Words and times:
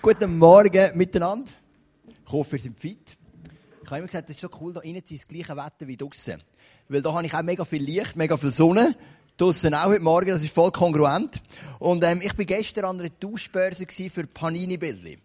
Guten 0.00 0.38
Morgen 0.38 0.96
miteinander. 0.96 1.50
Ich 2.24 2.32
hoffe, 2.32 2.56
ihr 2.56 2.62
seid 2.62 2.78
fit. 2.78 3.16
Ich 3.82 3.90
habe 3.90 3.98
immer 3.98 4.06
gesagt, 4.06 4.30
es 4.30 4.36
ist 4.36 4.40
so 4.40 4.48
cool, 4.60 4.72
da 4.72 4.80
innen 4.80 5.04
zu 5.04 5.16
sein, 5.16 5.18
das 5.18 5.28
gleiche 5.28 5.56
Wetter 5.56 5.88
wie 5.88 5.96
draußen. 5.96 6.40
Weil 6.88 7.02
da 7.02 7.12
habe 7.12 7.26
ich 7.26 7.34
auch 7.34 7.42
mega 7.42 7.64
viel 7.64 7.82
Licht, 7.82 8.14
mega 8.14 8.36
viel 8.36 8.52
Sonne. 8.52 8.94
Draussen 9.36 9.74
auch 9.74 9.86
heute 9.86 10.00
Morgen, 10.00 10.28
das 10.28 10.42
ist 10.44 10.54
voll 10.54 10.70
kongruent. 10.70 11.42
Und 11.80 12.04
ähm, 12.04 12.20
ich 12.22 12.38
war 12.38 12.44
gestern 12.44 12.84
an 12.84 13.00
einer 13.00 13.18
Tauschbörse 13.18 13.86
für 14.08 14.26
Panini-Bildchen. 14.28 15.20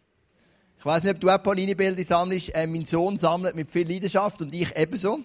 Ich 0.80 0.86
weiss 0.86 1.04
nicht, 1.04 1.14
ob 1.14 1.22
du 1.22 1.30
auch 1.30 1.44
Panini-Bilder 1.44 2.04
sammelst. 2.04 2.56
Äh, 2.56 2.66
mein 2.66 2.86
Sohn 2.86 3.20
sammelt 3.20 3.56
mit 3.56 3.70
viel 3.70 3.88
Leidenschaft 3.88 4.42
und 4.42 4.56
ich 4.56 4.76
ebenso. 4.76 5.20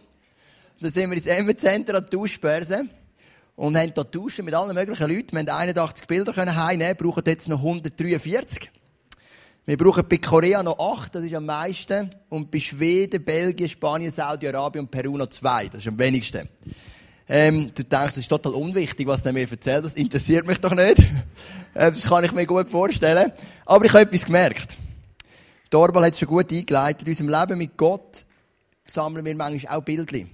Da 0.78 0.90
sind 0.90 1.08
wir 1.08 1.16
ins 1.16 1.26
Emmer-Center 1.26 1.94
an 1.96 2.02
der 2.02 2.10
Tauschbörse 2.10 2.84
und 3.56 3.78
haben 3.78 3.94
da 3.94 4.04
tauschen 4.04 4.44
mit 4.44 4.52
allen 4.52 4.74
möglichen 4.74 5.10
Leuten. 5.10 5.32
Wir 5.32 5.38
haben 5.38 5.48
81 5.48 6.06
Bilder 6.06 6.34
heimnehmen, 6.36 6.96
brauchen 6.98 7.22
jetzt 7.24 7.48
noch 7.48 7.60
143. 7.60 8.70
Wir 9.68 9.76
brauchen 9.76 10.08
bei 10.08 10.16
Korea 10.16 10.62
noch 10.62 10.78
8, 10.78 11.16
das 11.16 11.24
ist 11.24 11.34
am 11.34 11.44
meisten. 11.44 12.10
Und 12.30 12.50
bei 12.50 12.58
Schweden, 12.58 13.22
Belgien, 13.22 13.68
Spanien, 13.68 14.10
Saudi-Arabien 14.10 14.86
und 14.86 14.90
Peru 14.90 15.18
noch 15.18 15.26
2, 15.26 15.68
das 15.68 15.82
ist 15.82 15.88
am 15.88 15.98
wenigsten. 15.98 16.48
Ähm, 17.28 17.70
du 17.74 17.84
denkst, 17.84 18.14
das 18.14 18.16
ist 18.16 18.28
total 18.28 18.54
unwichtig, 18.54 19.06
was 19.06 19.22
der 19.22 19.34
mir 19.34 19.46
erzählt, 19.46 19.84
das 19.84 19.94
interessiert 19.94 20.46
mich 20.46 20.58
doch 20.58 20.74
nicht. 20.74 21.02
Äh, 21.74 21.92
das 21.92 22.04
kann 22.04 22.24
ich 22.24 22.32
mir 22.32 22.46
gut 22.46 22.66
vorstellen. 22.70 23.30
Aber 23.66 23.84
ich 23.84 23.92
habe 23.92 24.04
etwas 24.04 24.24
gemerkt. 24.24 24.78
Dorbal 25.68 26.06
hat 26.06 26.14
es 26.14 26.18
schon 26.18 26.28
gut 26.28 26.50
eingeleitet. 26.50 27.06
In 27.06 27.12
unserem 27.12 27.28
Leben 27.28 27.58
mit 27.58 27.76
Gott 27.76 28.24
sammeln 28.86 29.22
wir 29.22 29.34
manchmal 29.36 29.76
auch 29.76 29.84
Bildchen. 29.84 30.30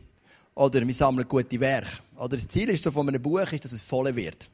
Oder 0.54 0.86
wir 0.86 0.94
sammeln 0.94 1.26
gute 1.28 1.58
Werke. 1.58 1.88
Oder 2.16 2.36
das 2.36 2.46
Ziel 2.46 2.68
ist 2.68 2.84
so 2.84 2.92
von 2.92 3.08
einem 3.08 3.20
Buch, 3.20 3.50
ist, 3.50 3.64
dass 3.64 3.72
es 3.72 3.82
voll 3.82 4.14
wird. 4.14 4.48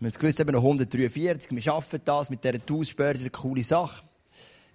Wir 0.00 0.10
haben 0.10 0.20
gewusst, 0.20 0.40
eben 0.40 0.52
noch 0.52 0.62
143. 0.62 1.52
Wir 1.52 1.62
schaffen 1.62 2.00
das 2.04 2.28
mit 2.28 2.42
dieser 2.42 2.64
Tauschbörse, 2.64 3.20
eine 3.20 3.30
coole 3.30 3.62
Sache. 3.62 4.02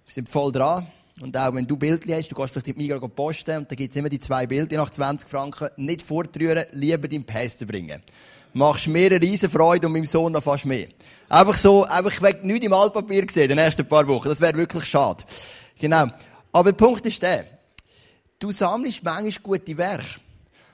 Wir 0.06 0.14
sind 0.14 0.28
voll 0.28 0.50
dran. 0.50 0.86
Und 1.20 1.36
auch 1.36 1.54
wenn 1.54 1.66
du 1.66 1.76
Bildchen 1.76 2.14
hast, 2.14 2.30
du 2.30 2.34
gehst 2.34 2.52
vielleicht 2.52 2.68
die 2.68 2.72
Migros 2.72 3.10
posten 3.14 3.58
und 3.58 3.70
dann 3.70 3.76
gibt 3.76 3.90
es 3.90 3.96
immer 3.96 4.08
die 4.08 4.18
zwei 4.18 4.46
Bilder 4.46 4.78
nach 4.78 4.88
20 4.88 5.28
Franken. 5.28 5.68
Nicht 5.76 6.00
fortrühren, 6.00 6.64
lieber 6.72 7.06
deinen 7.06 7.24
Päste 7.24 7.66
bringen. 7.66 8.00
Machst 8.54 8.88
mir 8.88 9.10
eine 9.10 9.20
riesen 9.20 9.50
Freude 9.50 9.86
und 9.86 9.92
meinem 9.92 10.06
Sohn 10.06 10.32
noch 10.32 10.42
fast 10.42 10.64
mehr. 10.64 10.88
Einfach 11.28 11.56
so, 11.56 11.84
einfach, 11.84 12.12
ich 12.12 12.22
will 12.22 12.40
nichts 12.42 12.66
im 12.66 12.72
Altpapier 12.72 13.26
gesehen, 13.26 13.44
in 13.44 13.48
den 13.50 13.58
ersten 13.58 13.86
paar 13.86 14.08
Wochen. 14.08 14.28
Das 14.28 14.40
wäre 14.40 14.56
wirklich 14.56 14.84
schade. 14.86 15.22
Genau. 15.78 16.06
Aber 16.50 16.72
der 16.72 16.84
Punkt 16.84 17.04
ist 17.04 17.22
der. 17.22 17.44
Du 18.38 18.50
sammelst 18.52 19.04
manchmal 19.04 19.42
gute 19.42 19.76
Werke 19.76 20.18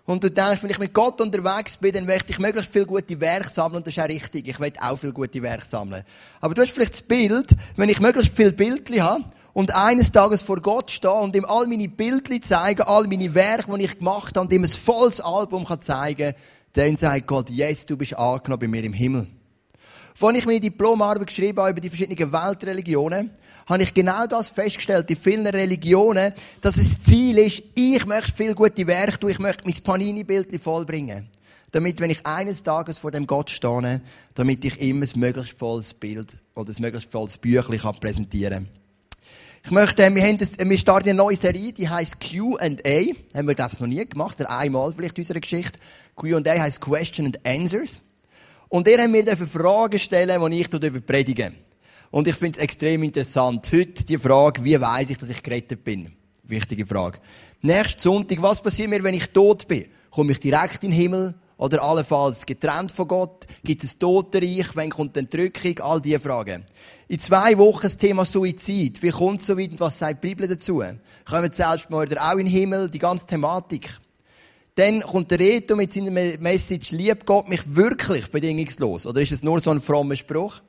und 0.07 0.23
du 0.23 0.31
denkst, 0.31 0.63
wenn 0.63 0.71
ich 0.71 0.79
mit 0.79 0.95
Gott 0.95 1.21
unterwegs 1.21 1.77
bin, 1.77 1.93
dann 1.93 2.07
möchte 2.07 2.31
ich 2.31 2.39
möglichst 2.39 2.73
viel 2.73 2.87
gute 2.87 3.21
Werke 3.21 3.51
sammeln 3.51 3.79
und 3.79 3.87
das 3.87 3.97
ist 3.97 4.03
auch 4.03 4.09
richtig. 4.09 4.47
Ich 4.47 4.61
will 4.61 4.73
auch 4.81 4.97
viel 4.97 5.13
gute 5.13 5.43
Werke 5.43 5.65
sammeln. 5.65 6.05
Aber 6.41 6.55
du 6.55 6.63
hast 6.63 6.71
vielleicht 6.71 6.93
das 6.93 7.03
Bild, 7.03 7.51
wenn 7.75 7.89
ich 7.89 8.01
möglichst 8.01 8.35
viel 8.35 8.53
Bildchen 8.53 9.03
habe 9.03 9.25
und 9.53 9.75
eines 9.75 10.13
Tages 10.13 10.43
vor 10.43 10.61
Gott 10.61 10.93
stehe 10.93 11.13
und 11.13 11.35
ihm 11.35 11.45
all 11.45 11.67
meine 11.67 11.89
Bildchen 11.89 12.41
zeige, 12.43 12.87
all 12.87 13.09
meine 13.09 13.35
Werke, 13.35 13.77
die 13.77 13.85
ich 13.85 13.99
gemacht 13.99 14.37
habe 14.37 14.47
und 14.47 14.53
ihm 14.53 14.65
ein 14.65 14.71
volles 14.71 15.21
Album 15.21 15.67
zeigen 15.81 16.33
kann, 16.33 16.41
dann 16.75 16.97
sagt 16.97 17.27
Gott, 17.27 17.51
yes, 17.51 17.87
du 17.87 17.97
bist 17.97 18.17
angenommen 18.17 18.61
bei 18.61 18.69
mir 18.69 18.85
im 18.85 18.93
Himmel. 18.93 19.27
Als 20.19 20.39
ich 20.39 20.47
meine 20.47 20.61
Diplomarbeit 20.61 21.27
geschrieben 21.27 21.59
habe 21.59 21.71
über 21.71 21.81
die 21.81 21.91
verschiedenen 21.91 22.33
Weltreligionen, 22.33 23.31
habe 23.67 23.83
ich 23.83 23.93
genau 23.93 24.27
das 24.27 24.49
festgestellt, 24.49 25.11
in 25.11 25.17
vielen 25.17 25.47
Religionen, 25.47 26.33
dass 26.61 26.77
das 26.77 27.03
Ziel 27.03 27.37
ist, 27.39 27.63
ich 27.75 28.07
möchte 28.07 28.33
viel 28.33 28.55
gute 28.55 28.87
Werke 28.87 29.19
tun, 29.19 29.31
ich 29.31 29.39
möchte 29.39 29.65
mein 29.65 29.75
Panini-Bild 29.75 30.61
vollbringen. 30.61 31.29
Damit, 31.73 32.01
wenn 32.01 32.11
ich 32.11 32.25
eines 32.25 32.63
Tages 32.63 32.99
vor 32.99 33.11
dem 33.11 33.27
Gott 33.27 33.51
stehe, 33.51 34.01
damit 34.35 34.65
ich 34.65 34.81
immer 34.81 35.05
ein 35.05 35.21
möglichst 35.21 35.59
volles 35.59 35.93
Bild 35.93 36.39
oder 36.55 36.71
ein 36.71 36.81
möglichst 36.81 37.11
volles 37.11 37.37
Büchlein 37.37 37.95
präsentieren 38.01 38.65
kann. 38.65 38.87
Ich 39.65 39.73
möchte, 39.73 40.15
wir, 40.15 40.23
haben 40.23 40.39
das, 40.39 40.57
wir 40.59 40.79
starten 40.79 41.09
eine 41.09 41.17
neue 41.19 41.37
Serie, 41.37 41.73
die 41.73 41.89
heisst 41.89 42.21
Q&A. 42.21 42.59
Haben 43.37 43.49
wir, 43.49 43.55
glaube 43.57 43.73
ich, 43.75 43.81
noch 43.81 43.89
nie 43.89 44.07
gemacht, 44.07 44.41
einmal 44.47 44.93
vielleicht 44.93 45.19
in 45.19 45.23
unserer 45.23 45.41
Geschichte. 45.41 45.81
Q&A 46.15 46.61
heisst 46.61 46.81
Question 46.81 47.27
and 47.27 47.45
Answers. 47.45 48.01
Und 48.77 48.87
ihr 48.89 48.99
habt 48.99 49.11
mir 49.11 49.25
Fragen 49.35 49.99
stellen, 49.99 50.51
die 50.51 50.61
ich 50.61 50.69
darüber 50.69 51.01
predige. 51.01 51.51
Und 52.11 52.29
ich 52.29 52.35
finde 52.35 52.59
es 52.59 52.63
extrem 52.63 53.05
interessant. 53.05 53.67
Heute 53.73 54.05
die 54.05 54.19
Frage, 54.19 54.63
wie 54.63 54.79
weiß 54.79 55.09
ich, 55.09 55.17
dass 55.17 55.31
ich 55.31 55.43
gerettet 55.43 55.83
bin? 55.83 56.13
Wichtige 56.43 56.85
Frage. 56.85 57.19
Nächsten 57.63 58.03
Sonntag, 58.03 58.43
was 58.43 58.61
passiert 58.61 58.91
mir, 58.91 59.03
wenn 59.03 59.15
ich 59.15 59.29
tot 59.31 59.67
bin? 59.67 59.87
Komme 60.11 60.33
ich 60.33 60.41
direkt 60.41 60.85
in 60.85 60.91
den 60.91 61.01
Himmel? 61.01 61.35
Oder 61.57 61.83
allenfalls 61.83 62.45
getrennt 62.45 62.93
von 62.93 63.09
Gott? 63.09 63.47
Gibt 63.65 63.83
es 63.83 63.97
Totenreich? 63.99 64.67
Wann 64.75 64.91
kommt 64.91 65.17
die 65.17 65.21
Entrückung? 65.21 65.81
All 65.81 66.03
diese 66.03 66.21
Fragen. 66.21 66.67
In 67.09 67.19
zwei 67.19 67.57
Wochen 67.57 67.85
das 67.85 67.97
Thema 67.97 68.27
Suizid. 68.27 69.03
Wie 69.03 69.09
kommt 69.09 69.41
es 69.41 69.47
so 69.47 69.57
weit 69.57 69.81
was 69.81 69.99
sagt 69.99 70.23
die 70.23 70.29
Bibel 70.29 70.47
dazu? 70.47 70.83
Kommen 71.25 71.51
Selbstmörder 71.51 72.31
auch 72.31 72.37
in 72.37 72.45
den 72.45 72.49
Himmel? 72.49 72.91
Die 72.91 72.99
ganze 72.99 73.25
Thematik. 73.25 73.89
Dann 74.77 75.01
kommt 75.01 75.31
der 75.31 75.39
Reto 75.39 75.75
mit 75.75 75.93
seiner 75.93 76.11
Message, 76.11 76.91
liebt 76.91 77.25
Gott 77.25 77.49
mich 77.49 77.63
wirklich 77.75 78.31
bedingungslos? 78.31 79.07
Oder 79.07 79.23
ist 79.23 79.33
es 79.33 79.43
nur 79.43 79.59
so 79.59 79.71
ein 79.71 79.81
frommer 79.81 80.17
Spruch? 80.17 80.61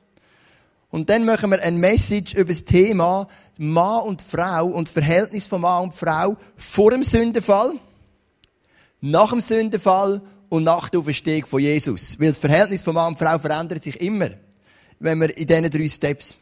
Und 0.88 1.10
dann 1.10 1.26
machen 1.26 1.50
wir 1.50 1.62
ein 1.62 1.76
Message 1.76 2.32
über 2.32 2.48
das 2.48 2.64
Thema 2.64 3.28
Mann 3.58 4.04
und 4.04 4.22
Frau 4.22 4.68
und 4.68 4.88
das 4.88 4.92
Verhältnis 4.92 5.46
von 5.46 5.60
Mann 5.60 5.84
und 5.84 5.94
Frau 5.94 6.38
vor 6.56 6.90
dem 6.90 7.04
Sündenfall, 7.04 7.74
nach 9.02 9.28
dem 9.28 9.42
Sündenfall 9.42 10.22
und 10.48 10.64
nach 10.64 10.88
der 10.88 11.00
Auferstehung 11.00 11.44
von 11.44 11.60
Jesus. 11.60 12.18
Weil 12.18 12.28
das 12.28 12.38
Verhältnis 12.38 12.80
von 12.80 12.94
Mann 12.94 13.12
und 13.12 13.18
Frau 13.18 13.38
verändert 13.38 13.84
sich 13.84 14.00
immer, 14.00 14.30
wenn 14.98 15.20
wir 15.20 15.36
in 15.36 15.46
diesen 15.46 15.70
drei 15.70 15.88
Steps 15.90 16.38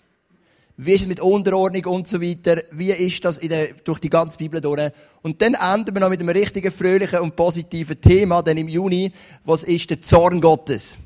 wie 0.79 0.93
ist 0.93 1.03
es 1.03 1.07
mit 1.07 1.21
Unterordnung 1.21 1.85
und 1.87 2.07
so 2.07 2.21
weiter? 2.21 2.63
Wie 2.71 2.91
ist 2.91 3.25
das 3.25 3.39
der, 3.39 3.69
durch 3.73 3.99
die 3.99 4.11
ganze 4.11 4.37
Bibel 4.37 4.61
durch? 4.61 4.93
Und 5.23 5.41
dann 5.41 5.55
enden 5.55 5.95
wir 5.95 6.01
noch 6.01 6.11
mit 6.11 6.21
einem 6.21 6.29
richtigen, 6.29 6.71
fröhlichen 6.71 7.21
und 7.21 7.35
positiven 7.35 7.99
Thema, 7.99 8.43
dann 8.43 8.59
im 8.59 8.69
Juni. 8.69 9.11
Was 9.45 9.63
ist 9.63 9.89
der 9.89 10.03
Zorn 10.03 10.41
Gottes? 10.41 10.97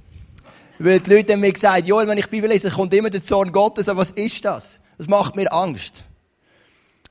Weil 0.80 0.98
die 0.98 1.10
Leute 1.14 1.34
haben 1.34 1.40
mir 1.40 1.52
gesagt, 1.52 1.86
Joel, 1.86 2.08
wenn 2.08 2.18
ich 2.18 2.24
die 2.24 2.30
Bibel 2.30 2.50
lese, 2.50 2.70
kommt 2.70 2.92
immer 2.94 3.10
der 3.10 3.22
Zorn 3.22 3.52
Gottes. 3.52 3.88
Aber 3.88 4.00
was 4.00 4.10
ist 4.10 4.44
das? 4.44 4.80
Das 4.98 5.06
macht 5.06 5.36
mir 5.36 5.52
Angst. 5.52 6.04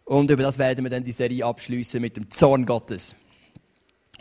Und 0.03 0.29
über 0.29 0.43
das 0.43 0.57
werden 0.57 0.83
wir 0.83 0.89
dann 0.89 1.03
die 1.03 1.11
Serie 1.11 1.45
abschließen 1.45 2.01
mit 2.01 2.17
dem 2.17 2.29
Zorn 2.29 2.65
Gottes. 2.65 3.15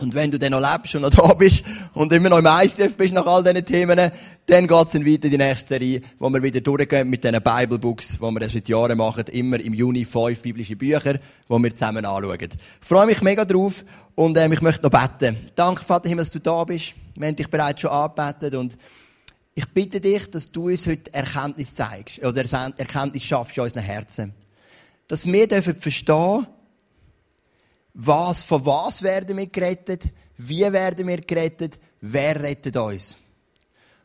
Und 0.00 0.14
wenn 0.14 0.30
du 0.30 0.38
dann 0.38 0.52
noch 0.52 0.60
lebst 0.60 0.94
und 0.94 1.02
noch 1.02 1.10
da 1.28 1.34
bist 1.34 1.64
und 1.94 2.12
immer 2.12 2.28
noch 2.28 2.38
im 2.38 2.46
ICF 2.46 2.96
bist 2.96 3.12
nach 3.12 3.26
all 3.26 3.42
diesen 3.42 3.64
Themen, 3.64 4.10
dann 4.46 4.66
geht's 4.66 4.92
dann 4.92 5.04
weiter 5.04 5.24
in 5.24 5.30
die 5.30 5.38
nächste 5.38 5.68
Serie, 5.68 6.00
wo 6.18 6.30
wir 6.30 6.42
wieder 6.42 6.60
durchgehen 6.60 7.10
mit 7.10 7.24
diesen 7.24 7.42
Bible 7.42 7.78
Books, 7.78 8.18
die 8.18 8.20
wir 8.20 8.48
seit 8.48 8.68
Jahren 8.68 8.96
machen. 8.96 9.24
Immer 9.32 9.60
im 9.60 9.74
Juni 9.74 10.04
fünf 10.04 10.40
biblische 10.40 10.76
Bücher, 10.76 11.14
die 11.14 11.18
wir 11.48 11.74
zusammen 11.74 12.04
anschauen. 12.04 12.38
Ich 12.40 12.86
freue 12.86 13.06
mich 13.06 13.20
mega 13.22 13.44
drauf 13.44 13.84
und 14.14 14.36
ähm, 14.36 14.52
ich 14.52 14.62
möchte 14.62 14.82
noch 14.82 14.90
beten. 14.90 15.36
Danke, 15.54 15.84
Vater 15.84 16.08
Himmel, 16.08 16.24
dass 16.24 16.32
du 16.32 16.38
da 16.38 16.62
bist. 16.64 16.94
Wir 17.16 17.26
haben 17.26 17.36
dich 17.36 17.50
bereits 17.50 17.80
schon 17.80 17.90
angebetet 17.90 18.54
und 18.54 18.78
ich 19.54 19.66
bitte 19.70 20.00
dich, 20.00 20.30
dass 20.30 20.52
du 20.52 20.68
uns 20.68 20.86
heute 20.86 21.12
Erkenntnis 21.12 21.74
zeigst 21.74 22.20
oder 22.24 22.44
Erkenntnis 22.44 23.24
schaffst 23.24 23.56
in 23.56 23.64
unseren 23.64 23.82
Herzen. 23.82 24.32
Dass 25.08 25.26
wir 25.26 25.48
dürfen 25.48 25.74
verstehen, 25.74 26.46
was, 28.00 28.44
von 28.44 28.64
was 28.64 29.02
werden 29.02 29.36
wir 29.36 29.48
gerettet? 29.48 30.04
Wie 30.36 30.60
werden 30.60 31.04
wir 31.08 31.20
gerettet? 31.20 31.80
Wer 32.00 32.40
rettet 32.40 32.76
uns? 32.76 33.16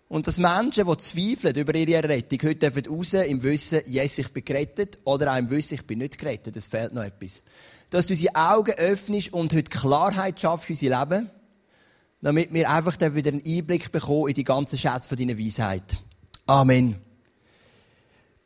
Und 0.07 0.25
dass 0.25 0.39
Menschen, 0.39 0.87
die 0.87 0.97
zweifeln 0.97 1.55
über 1.55 1.75
ihre 1.75 2.09
Rettung, 2.09 2.39
heute 2.41 2.71
dürfen 2.71 2.87
raus 2.87 3.13
im 3.13 3.43
Wissen, 3.43 3.81
yes, 3.85 4.17
ich 4.17 4.33
bin 4.33 4.43
gerettet, 4.43 4.97
oder 5.03 5.31
auch 5.31 5.37
im 5.37 5.47
Wissen, 5.51 5.75
ich 5.75 5.85
bin 5.85 5.99
nicht 5.99 6.17
gerettet. 6.17 6.57
Es 6.57 6.65
fehlt 6.65 6.93
noch 6.93 7.03
etwas. 7.03 7.43
Dass 7.91 8.07
du 8.07 8.13
unsere 8.13 8.35
Augen 8.35 8.71
öffnest 8.71 9.31
und 9.31 9.53
heute 9.53 9.69
Klarheit 9.69 10.41
schaffst 10.41 10.65
für 10.65 10.73
unser 10.73 10.99
Leben, 10.99 11.29
damit 12.21 12.51
wir 12.51 12.69
einfach 12.71 12.99
wieder 12.99 13.31
einen 13.31 13.45
Einblick 13.45 13.91
bekommen 13.91 14.29
in 14.29 14.33
die 14.33 14.43
ganzen 14.43 14.79
Schätze 14.79 15.15
deiner 15.15 15.37
Weisheit. 15.37 16.01
Amen. 16.47 16.95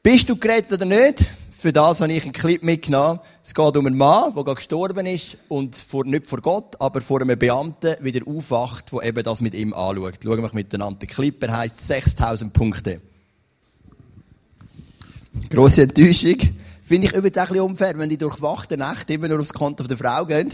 Bist 0.04 0.28
du 0.28 0.36
gerettet 0.36 0.74
oder 0.74 0.86
nicht? 0.86 1.26
Für 1.60 1.74
das 1.74 2.02
habe 2.02 2.14
ich 2.14 2.24
einen 2.24 2.34
Clip 2.34 2.62
mitgenommen. 2.62 3.20
Es 3.44 3.56
geht 3.56 3.78
um 3.78 3.88
einen 3.88 3.98
Mann, 3.98 4.32
der 4.36 4.54
gestorben 4.54 5.08
ist 5.08 5.40
und 5.48 5.76
vor, 5.76 6.06
nicht 6.06 6.28
vor 6.28 6.40
Gott, 6.40 6.80
aber 6.80 7.02
vor 7.02 7.20
einem 7.20 7.40
Beamten 7.40 7.96
wieder 8.00 8.28
aufwacht, 8.28 8.92
der 8.94 9.02
eben 9.02 9.24
das 9.24 9.42
mit 9.42 9.56
ihm 9.56 9.74
anschaut. 9.74 10.20
Schauen 10.24 10.44
wir 10.44 10.52
miteinander. 10.54 11.00
Der 11.00 11.08
Clip 11.08 11.42
er 11.42 11.58
heisst 11.58 11.88
6000 11.88 12.54
Punkte. 12.54 13.02
Grosse 15.50 15.82
Enttäuschung. 15.82 16.38
Finde 16.84 17.08
ich 17.08 17.14
übrigens 17.14 17.38
ein 17.38 17.48
bisschen 17.48 17.64
unfair, 17.64 17.98
wenn 17.98 18.10
die 18.10 18.18
durchwachte 18.18 18.78
Nacht 18.78 19.10
immer 19.10 19.28
nur 19.28 19.40
aufs 19.40 19.52
Konto 19.52 19.84
der 19.84 19.98
Frau 19.98 20.28
gehen. 20.28 20.52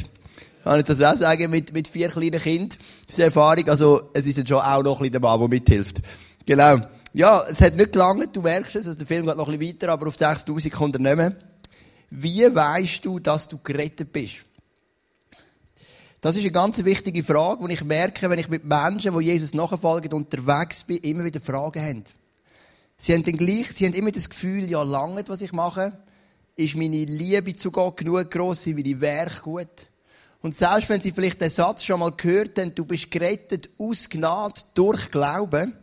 Kann 0.63 0.80
ich 0.80 0.86
das 0.86 1.01
auch 1.01 1.18
sagen, 1.18 1.51
mit, 1.51 1.74
mit 1.74 1.89
vier 1.89 2.07
kleinen 2.07 2.39
Kindern. 2.39 2.80
Das 3.07 3.16
ist 3.16 3.19
eine 3.19 3.25
Erfahrung. 3.25 3.68
Also, 3.68 4.10
es 4.13 4.25
ist 4.25 4.38
dann 4.38 4.48
schon 4.48 4.62
auch 4.62 4.81
noch 4.81 5.01
ein 5.01 5.12
bisschen 5.12 5.12
der 5.12 5.22
Mann, 5.22 5.38
der 5.38 5.50
mithilft. 5.50 6.01
Genau. 6.45 6.78
Ja, 7.15 7.45
es 7.48 7.62
hat 7.62 7.75
nicht 7.75 7.94
gelangt, 7.94 8.36
du 8.36 8.42
merkst 8.42 8.75
es, 8.75 8.88
also 8.88 8.98
der 8.98 9.06
Film 9.06 9.27
geht 9.27 9.38
noch 9.38 9.48
ein 9.48 9.60
bisschen 9.60 9.75
weiter, 9.75 9.94
aber 9.94 10.07
auf 10.07 10.18
6000 10.18 10.74
kommt 10.74 10.95
er 10.95 11.01
nicht 11.01 11.15
mehr. 11.15 11.36
Wie 12.10 12.44
weißt 12.44 13.06
du, 13.06 13.19
dass 13.19 13.48
du 13.48 13.60
gerettet 13.60 14.12
bist? 14.12 14.38
Das 16.21 16.36
ist 16.36 16.42
eine 16.42 16.51
ganz 16.51 16.83
wichtige 16.83 17.24
Frage, 17.24 17.68
die 17.68 17.74
ich 17.74 17.83
merke, 17.83 18.30
wenn 18.30 18.39
ich 18.39 18.50
mit 18.50 18.65
Menschen, 18.65 19.15
die 19.18 19.25
Jesus 19.25 19.54
nachfolgen, 19.54 20.12
unterwegs 20.13 20.83
bin, 20.86 20.98
immer 20.98 21.24
wieder 21.24 21.39
Fragen 21.39 21.83
haben. 21.83 22.04
Sie 22.98 23.13
haben, 23.13 23.24
dann 23.24 23.38
gleich, 23.38 23.68
sie 23.74 23.86
haben 23.86 23.94
immer 23.94 24.12
das 24.12 24.30
Gefühl, 24.30 24.69
ja, 24.69 24.81
lange, 24.81 25.24
was 25.27 25.42
ich 25.42 25.51
mache. 25.51 25.94
Ist 26.56 26.75
meine 26.75 27.04
Liebe 27.06 27.56
zu 27.56 27.71
Gott 27.71 27.98
genug 27.98 28.31
gross? 28.31 28.63
Sind 28.63 28.77
meine 28.77 29.01
Werke 29.01 29.42
gut? 29.42 29.89
Und 30.42 30.56
selbst 30.56 30.89
wenn 30.89 31.01
sie 31.01 31.12
vielleicht 31.12 31.42
den 31.42 31.50
Satz 31.50 31.83
schon 31.83 32.00
mal 32.00 32.12
gehört 32.12 32.57
haben, 32.57 32.74
du 32.74 32.86
bist 32.86 33.12
gerettet 33.12 33.69
aus 33.77 34.09
Gnade 34.09 34.62
durch 34.74 35.12
Glauben, 35.12 35.74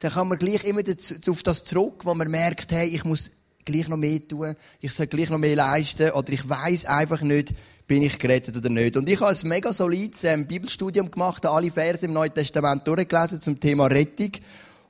dann 0.00 0.12
kann 0.12 0.28
man 0.28 0.38
gleich 0.38 0.64
immer 0.64 0.82
auf 1.28 1.42
das 1.42 1.64
zurück, 1.64 2.04
wo 2.04 2.14
man 2.14 2.30
merkt, 2.30 2.72
hey, 2.72 2.88
ich 2.88 3.04
muss 3.04 3.30
gleich 3.64 3.88
noch 3.88 3.96
mehr 3.96 4.26
tun, 4.26 4.54
ich 4.80 4.92
soll 4.92 5.06
gleich 5.06 5.30
noch 5.30 5.38
mehr 5.38 5.56
leisten, 5.56 6.10
oder 6.10 6.32
ich 6.32 6.48
weiß 6.48 6.86
einfach 6.86 7.20
nicht, 7.20 7.54
bin 7.86 8.02
ich 8.02 8.18
gerettet 8.18 8.56
oder 8.56 8.68
nicht. 8.68 8.96
Und 8.96 9.08
ich 9.08 9.20
habe 9.20 9.32
ein 9.32 9.48
mega 9.48 9.72
solides 9.72 10.22
ähm, 10.24 10.46
Bibelstudium 10.46 11.10
gemacht, 11.10 11.44
alle 11.46 11.70
Verse 11.70 12.04
im 12.04 12.12
Neuen 12.12 12.32
Testament 12.32 12.86
durchgelesen 12.86 13.40
zum 13.40 13.58
Thema 13.58 13.86
Rettung. 13.86 14.32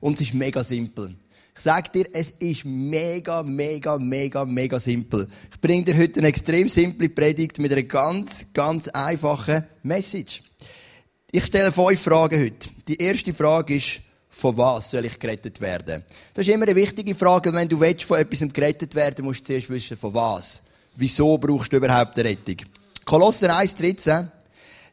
Und 0.01 0.15
es 0.15 0.21
ist 0.21 0.33
mega 0.33 0.63
simpel. 0.63 1.15
Ich 1.55 1.61
sage 1.61 1.89
dir, 1.93 2.05
es 2.13 2.31
ist 2.39 2.63
mega, 2.65 3.43
mega, 3.43 3.97
mega, 3.97 4.45
mega 4.45 4.79
simpel. 4.79 5.27
Ich 5.51 5.59
bringe 5.59 5.85
dir 5.85 5.97
heute 5.97 6.19
eine 6.19 6.27
extrem 6.27 6.69
simple 6.69 7.09
Predigt 7.09 7.57
mit 7.59 7.71
einer 7.71 7.83
ganz, 7.83 8.47
ganz 8.53 8.87
einfachen 8.89 9.65
Message. 9.83 10.43
Ich 11.31 11.45
stelle 11.45 11.71
fünf 11.71 12.01
Fragen 12.01 12.39
heute. 12.39 12.69
Die 12.87 13.01
erste 13.01 13.33
Frage 13.33 13.75
ist, 13.75 14.01
von 14.29 14.55
was 14.57 14.91
soll 14.91 15.05
ich 15.05 15.17
gerettet 15.17 15.59
werden? 15.59 16.03
Das 16.33 16.47
ist 16.47 16.53
immer 16.53 16.65
eine 16.65 16.75
wichtige 16.75 17.15
Frage. 17.15 17.51
Wenn 17.51 17.67
du 17.67 17.79
willst, 17.79 18.03
von 18.03 18.19
etwas 18.19 18.41
gerettet 18.53 18.93
werden, 18.95 19.25
musst 19.25 19.41
du 19.41 19.45
zuerst 19.45 19.69
wissen, 19.69 19.97
von 19.97 20.13
was. 20.13 20.61
Wieso 20.95 21.37
brauchst 21.37 21.73
du 21.73 21.77
überhaupt 21.77 22.17
eine 22.19 22.29
Rettung? 22.29 22.57
Kolosser 23.05 23.49
1,13. 23.57 24.27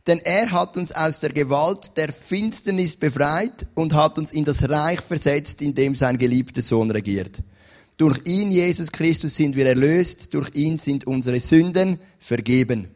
Denn 0.06 0.20
er 0.20 0.50
hat 0.52 0.76
uns 0.76 0.92
aus 0.92 1.20
der 1.20 1.30
Gewalt 1.30 1.96
der 1.96 2.12
Finsternis 2.12 2.96
befreit 2.96 3.66
und 3.74 3.92
hat 3.92 4.18
uns 4.18 4.32
in 4.32 4.44
das 4.44 4.68
Reich 4.68 5.00
versetzt, 5.00 5.60
in 5.62 5.74
dem 5.74 5.94
sein 5.96 6.16
geliebter 6.16 6.62
Sohn 6.62 6.90
regiert. 6.90 7.42
Durch 7.96 8.20
ihn, 8.24 8.52
Jesus 8.52 8.92
Christus, 8.92 9.34
sind 9.34 9.56
wir 9.56 9.66
erlöst, 9.66 10.32
durch 10.32 10.54
ihn 10.54 10.78
sind 10.78 11.06
unsere 11.06 11.40
Sünden 11.40 11.98
vergeben. 12.20 12.88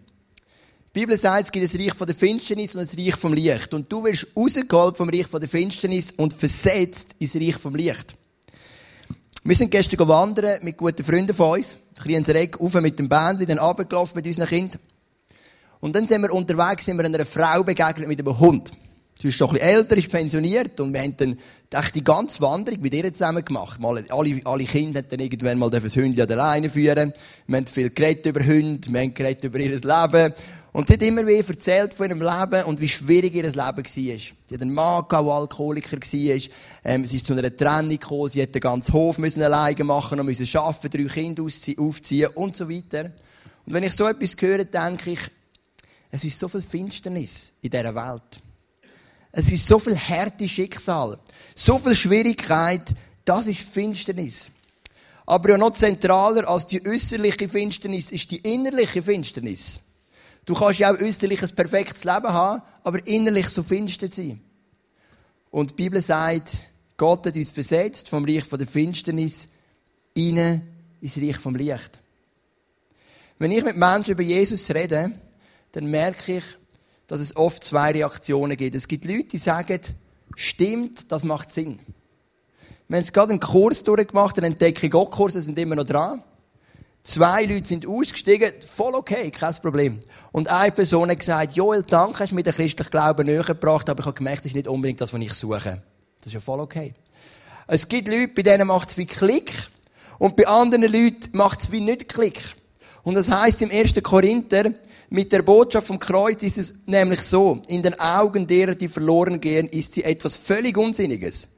Die 0.93 0.99
Bibel 0.99 1.17
sagt, 1.17 1.45
es 1.45 1.53
gibt 1.53 1.73
ein 1.73 1.81
Reich 1.81 1.95
von 1.95 2.07
der 2.09 2.17
Finsternis 2.17 2.75
und 2.75 2.81
ein 2.81 2.99
Reich 2.99 3.15
vom 3.15 3.33
Licht. 3.33 3.73
Und 3.75 3.93
du 3.93 4.03
wirst 4.03 4.27
rausgeholt 4.37 4.97
vom 4.97 5.09
Reich 5.09 5.29
von 5.29 5.39
der 5.39 5.49
Finsternis 5.49 6.11
und 6.17 6.35
versetzt 6.35 7.11
ins 7.21 7.37
Reich 7.37 7.55
vom 7.59 7.77
Licht. 7.77 8.17
Wir 9.45 9.55
sind 9.55 9.71
gestern 9.71 10.09
wandern 10.09 10.59
mit 10.65 10.77
guten 10.77 11.05
Freunden 11.05 11.33
von 11.33 11.59
uns. 11.59 11.77
Ein 12.05 12.25
Reck 12.25 12.61
auf 12.61 12.75
mit 12.75 12.99
dem 12.99 13.09
Bändchen, 13.09 13.47
dann 13.47 13.61
runtergelaufen 13.61 14.17
mit 14.17 14.27
unseren 14.27 14.49
Kindern. 14.49 14.81
Und 15.79 15.95
dann 15.95 16.09
sind 16.09 16.23
wir 16.23 16.33
unterwegs, 16.33 16.87
sind 16.87 16.97
wir 16.97 17.05
einer 17.05 17.25
Frau 17.25 17.63
begegnet 17.63 18.09
mit 18.09 18.19
einem 18.19 18.41
Hund. 18.41 18.73
Sie 19.21 19.29
ist 19.29 19.35
schon 19.35 19.49
ein 19.51 19.55
bisschen 19.55 19.69
älter, 19.69 19.97
ist 19.97 20.11
pensioniert 20.11 20.81
und 20.81 20.95
wir 20.95 21.03
haben 21.03 21.15
dann 21.17 21.37
die 21.95 22.03
ganze 22.03 22.41
Wanderung 22.41 22.81
mit 22.81 22.95
ihr 22.95 23.13
zusammen 23.13 23.45
gemacht. 23.45 23.79
Mal, 23.79 24.03
alle, 24.09 24.41
alle 24.45 24.65
Kinder 24.65 25.03
dann 25.03 25.21
irgendwann 25.21 25.59
mal 25.59 25.71
das 25.71 25.95
Hündchen 25.95 26.31
alleine 26.31 26.71
führen. 26.71 27.13
Wir 27.47 27.57
haben 27.59 27.67
viel 27.67 27.91
geredet 27.91 28.27
über 28.27 28.45
Hunde, 28.45 28.91
wir 28.91 29.01
haben 29.01 29.13
geredet 29.13 29.45
über 29.45 29.59
ihr 29.59 29.73
Leben. 29.73 30.35
Und 30.73 30.87
sie 30.87 30.95
hat 30.95 31.03
immer 31.03 31.27
wieder 31.27 31.49
erzählt 31.49 31.95
von 31.95 32.09
ihrem 32.09 32.23
Leben 32.23 32.65
und 32.65 32.81
wie 32.81 32.89
schwierig 32.89 33.35
ihr 33.35 33.43
Leben 33.43 33.57
war. 33.57 33.85
Sie 33.85 34.15
hat 34.15 34.63
einen 34.63 34.73
Mann 34.73 35.05
der 35.11 35.19
Alkoholiker 35.19 35.97
war. 35.97 36.41
Ähm, 36.85 37.07
sie 37.07 37.17
ist 37.17 37.27
zu 37.27 37.33
einer 37.33 37.57
Trennung 37.57 37.91
gekommen. 37.91 38.29
Sie 38.29 38.41
hat 38.41 38.55
den 38.55 38.61
ganzen 38.61 38.93
Hof 38.93 39.19
müssen 39.19 39.43
alleine 39.43 39.83
machen 39.83 40.21
und 40.21 40.27
müssen 40.27 40.47
arbeiten, 40.57 40.91
drei 40.91 41.13
Kinder 41.13 41.43
aufziehen 41.43 42.31
und 42.35 42.55
so 42.55 42.69
weiter. 42.69 43.11
Und 43.67 43.75
wenn 43.75 43.83
ich 43.83 43.95
so 43.95 44.07
etwas 44.07 44.37
höre, 44.39 44.65
denke 44.65 45.11
ich, 45.11 45.21
es 46.13 46.25
ist 46.25 46.39
so 46.39 46.49
viel 46.49 46.63
Finsternis 46.63 47.53
in 47.63 47.71
dieser 47.71 47.95
Welt. 47.95 48.41
Es 49.33 49.51
ist 49.51 49.67
so 49.67 49.79
viel 49.79 49.97
harte 49.97 50.47
Schicksal. 50.47 51.19
So 51.55 51.79
viel 51.79 51.95
Schwierigkeit. 51.95 52.95
Das 53.25 53.47
ist 53.47 53.61
Finsternis. 53.61 54.51
Aber 55.27 55.51
ja 55.51 55.59
noch 55.59 55.71
zentraler 55.73 56.49
als 56.49 56.67
die 56.67 56.85
äußerliche 56.85 57.49
Finsternis 57.49 58.11
ist 58.11 58.31
die 58.31 58.39
innerliche 58.39 59.03
Finsternis. 59.03 59.81
Du 60.45 60.55
kannst 60.55 60.81
ja 60.81 60.93
auch 60.93 60.99
äußerlich 60.99 61.43
ein 61.43 61.55
perfektes 61.55 62.05
Leben 62.05 62.29
haben, 62.29 62.63
aber 62.83 63.07
innerlich 63.07 63.49
so 63.49 63.63
finster 63.63 64.09
sein. 64.11 64.41
Und 65.51 65.71
die 65.71 65.75
Bibel 65.75 66.01
sagt, 66.01 66.67
Gott 66.97 67.27
hat 67.27 67.35
uns 67.35 67.51
versetzt 67.51 68.09
vom 68.09 68.25
Reich 68.25 68.49
der 68.49 68.67
Finsternis 68.67 69.49
rein 70.17 70.63
ins 71.01 71.17
Reich 71.17 71.37
vom 71.39 71.57
Licht. 71.57 72.01
Wenn 73.39 73.51
ich 73.51 73.65
mit 73.65 73.77
Menschen 73.77 74.13
über 74.13 74.23
Jesus 74.23 74.71
rede, 74.71 75.13
dann 75.73 75.87
merke 75.87 76.37
ich, 76.37 76.45
dass 77.07 77.21
es 77.21 77.35
oft 77.37 77.65
zwei 77.65 77.93
Reaktionen 77.93 78.57
gibt. 78.57 78.75
Es 78.77 78.87
gibt 78.87 79.05
Leute, 79.05 79.25
die 79.25 79.39
sagen, 79.39 79.81
stimmt, 80.37 81.11
das 81.11 81.25
macht 81.25 81.51
Sinn. 81.51 81.81
Wir 82.87 82.99
haben 82.99 83.07
gerade 83.07 83.31
einen 83.31 83.41
Kurs 83.41 83.83
durchgemacht, 83.83 84.37
einen 84.37 84.53
Entdeckung-Gott-Kurs, 84.53 85.35
sind 85.35 85.59
immer 85.59 85.77
noch 85.77 85.85
dran. 85.85 86.23
Zwei 87.03 87.45
Leute 87.45 87.67
sind 87.67 87.87
ausgestiegen, 87.87 88.53
voll 88.67 88.95
okay, 88.95 89.31
kein 89.31 89.55
Problem. 89.55 90.01
Und 90.33 90.49
eine 90.49 90.71
Person 90.71 91.11
hat 91.11 91.19
gesagt, 91.19 91.57
Joel, 91.57 91.83
danke, 91.83 92.21
hast 92.21 92.33
mir 92.33 92.43
den 92.43 92.53
christlichen 92.53 92.91
Glauben 92.91 93.27
näher 93.27 93.43
gebracht, 93.43 93.89
aber 93.89 94.01
ich 94.01 94.07
habe 94.07 94.17
gemerkt, 94.17 94.41
das 94.41 94.47
ist 94.47 94.57
nicht 94.57 94.69
unbedingt 94.69 95.01
das, 95.01 95.13
was 95.13 95.21
ich 95.21 95.33
suche. 95.33 95.83
Das 96.19 96.27
ist 96.27 96.33
ja 96.35 96.41
voll 96.41 96.61
okay. 96.61 96.95
Es 97.67 97.89
gibt 97.89 98.09
Leute, 98.09 98.29
bei 98.29 98.43
denen 98.43 98.67
macht 98.67 98.91
es 98.91 98.99
wie 98.99 99.07
Klick, 99.07 99.53
und 100.19 100.37
bei 100.37 100.47
anderen 100.47 100.83
Leuten 100.83 101.31
macht 101.33 101.61
es 101.61 101.73
wie 101.73 101.81
nicht 101.81 102.09
Klick. 102.09 102.39
Und 103.03 103.15
das 103.15 103.31
heißt 103.31 103.63
im 103.63 103.71
1. 103.71 103.95
Korinther, 104.03 104.75
mit 105.09 105.33
der 105.33 105.43
Botschaft 105.43 105.87
vom 105.87 105.99
Kreuz 105.99 106.43
ist 106.43 106.59
es 106.59 106.75
nämlich 106.85 107.23
so, 107.23 107.63
in 107.69 107.83
den 107.83 107.99
Augen 107.99 108.47
derer, 108.47 108.75
die 108.75 108.87
verloren 108.87 109.41
gehen, 109.41 109.67
ist 109.67 109.95
sie 109.95 110.05
etwas 110.05 110.37
völlig 110.37 110.77
Unsinniges. 110.77 111.49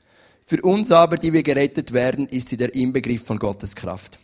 Für 0.45 0.62
uns 0.62 0.93
aber, 0.93 1.17
die 1.17 1.33
wir 1.33 1.43
gerettet 1.43 1.93
werden, 1.93 2.29
ist 2.29 2.49
sie 2.49 2.56
der 2.56 2.75
Inbegriff 2.75 3.25
von 3.27 3.38
Gottes 3.38 3.75
Kraft. 3.75 4.19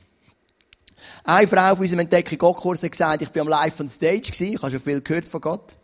Eine 1.25 1.49
Frau 1.49 1.73
auf 1.73 1.81
unserem 1.81 2.00
Entdeckung 2.00 2.38
Gott-Kurs 2.38 2.82
hat 2.82 2.93
gesagt, 2.93 3.23
ich 3.23 3.31
bin 3.31 3.43
am 3.43 3.49
Live 3.49 3.79
on 3.81 3.88
Stage 3.88 4.20
gewesen, 4.20 4.55
ich 4.55 4.62
habe 4.62 4.70
schon 4.70 4.81
viel 4.81 5.00
gehört 5.00 5.29
von 5.29 5.41
Gott. 5.41 5.76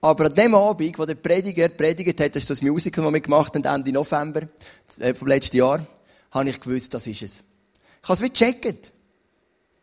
Aber 0.00 0.26
an 0.26 0.34
dem 0.34 0.54
Abend, 0.54 0.98
wo 0.98 1.04
der 1.04 1.16
Prediger 1.16 1.68
predigt 1.68 2.20
hat, 2.20 2.36
das 2.36 2.44
ist 2.44 2.50
das 2.50 2.62
Musical, 2.62 3.04
das 3.04 3.12
wir 3.12 3.20
gemacht 3.20 3.54
haben, 3.54 3.64
Ende 3.64 3.92
November, 3.92 4.42
äh, 5.00 5.14
vom 5.14 5.28
letzten 5.28 5.56
Jahr, 5.56 5.86
habe 6.30 6.48
ich 6.48 6.60
gewusst, 6.60 6.94
das 6.94 7.06
ist 7.06 7.22
es. 7.22 7.42
Ich 8.02 8.08
habe 8.08 8.14
es 8.14 8.22
wie 8.22 8.28
gecheckt. 8.28 8.92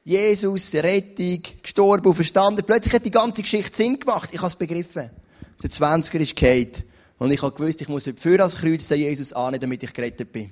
Jesus, 0.04 0.74
Rettung, 0.76 1.42
gestorben 1.62 2.14
verstanden. 2.14 2.64
Plötzlich 2.66 2.94
hat 2.94 3.06
die 3.06 3.12
ganze 3.12 3.42
Geschichte 3.42 3.76
Sinn 3.76 4.00
gemacht. 4.00 4.30
Ich 4.32 4.38
habe 4.38 4.48
es 4.48 4.56
begriffen. 4.56 5.10
Der 5.62 5.70
20er 5.70 6.20
ist 6.20 6.36
Kate. 6.36 6.84
Und 7.18 7.32
ich 7.32 7.42
habe 7.42 7.56
gewusst, 7.56 7.82
ich 7.82 7.90
muss 7.90 8.06
heute 8.06 8.22
für 8.22 8.38
das 8.38 8.56
Kreuz 8.56 8.88
Jesus 8.90 9.34
annehmen, 9.34 9.62
damit 9.62 9.84
ich 9.84 9.94
gerettet 9.94 10.32
bin. 10.32 10.52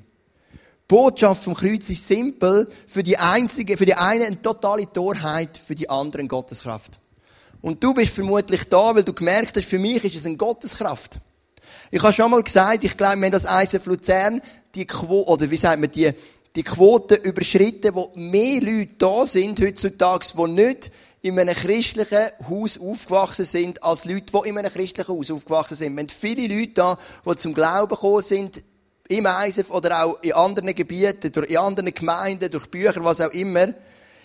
Botschaft 0.87 1.43
vom 1.43 1.53
Kreuz 1.53 1.89
ist 1.89 2.07
simpel, 2.07 2.67
für 2.87 3.03
die 3.03 3.17
einzige, 3.17 3.77
für 3.77 3.85
die 3.85 3.95
eine 3.95 4.25
eine 4.25 4.41
totale 4.41 4.91
Torheit, 4.91 5.57
für 5.57 5.75
die 5.75 5.89
anderen 5.89 6.27
Gotteskraft. 6.27 6.99
Und 7.61 7.81
du 7.81 7.93
bist 7.93 8.13
vermutlich 8.13 8.65
da, 8.65 8.93
weil 8.93 9.03
du 9.03 9.13
gemerkt 9.13 9.55
hast, 9.55 9.65
für 9.65 9.79
mich 9.79 10.03
ist 10.03 10.17
es 10.17 10.25
eine 10.25 10.35
Gotteskraft. 10.35 11.19
Ich 11.91 12.01
habe 12.01 12.11
schon 12.11 12.29
mal 12.29 12.43
gesagt, 12.43 12.83
ich 12.83 12.97
glaube, 12.97 13.17
wir 13.17 13.25
haben 13.25 13.31
das 13.31 13.45
ISF 13.45 13.85
Luzern, 13.85 14.41
die 14.75 14.85
Quote, 14.85 15.29
oder 15.29 15.49
wie 15.49 15.57
sagt 15.57 15.79
man, 15.79 15.89
die, 15.89 16.11
die 16.55 16.63
Quote 16.63 17.15
überschritten, 17.15 17.95
wo 17.95 18.11
mehr 18.15 18.59
Leute 18.61 18.95
da 18.97 19.25
sind 19.25 19.61
heutzutage, 19.61 20.27
die 20.37 20.47
nicht 20.51 20.91
in 21.21 21.39
einem 21.39 21.55
christlichen 21.55 22.27
Haus 22.49 22.77
aufgewachsen 22.77 23.45
sind, 23.45 23.81
als 23.81 24.03
Leute, 24.03 24.25
die 24.33 24.49
in 24.49 24.57
einem 24.57 24.71
christlichen 24.71 25.07
Haus 25.07 25.31
aufgewachsen 25.31 25.75
sind. 25.75 25.95
Wir 25.95 26.01
haben 26.01 26.09
viele 26.09 26.53
Leute 26.53 26.73
da, 26.73 26.97
die 27.25 27.35
zum 27.37 27.53
Glauben 27.53 27.95
gekommen 27.95 28.21
sind, 28.21 28.61
im 29.07 29.25
ISF 29.25 29.69
oder 29.69 30.03
auch 30.03 30.21
in 30.21 30.33
anderen 30.33 30.73
Gebieten, 30.73 31.31
durch, 31.31 31.49
in 31.49 31.57
anderen 31.57 31.93
Gemeinden, 31.93 32.49
durch 32.49 32.67
Bücher, 32.67 33.03
was 33.03 33.21
auch 33.21 33.31
immer, 33.31 33.73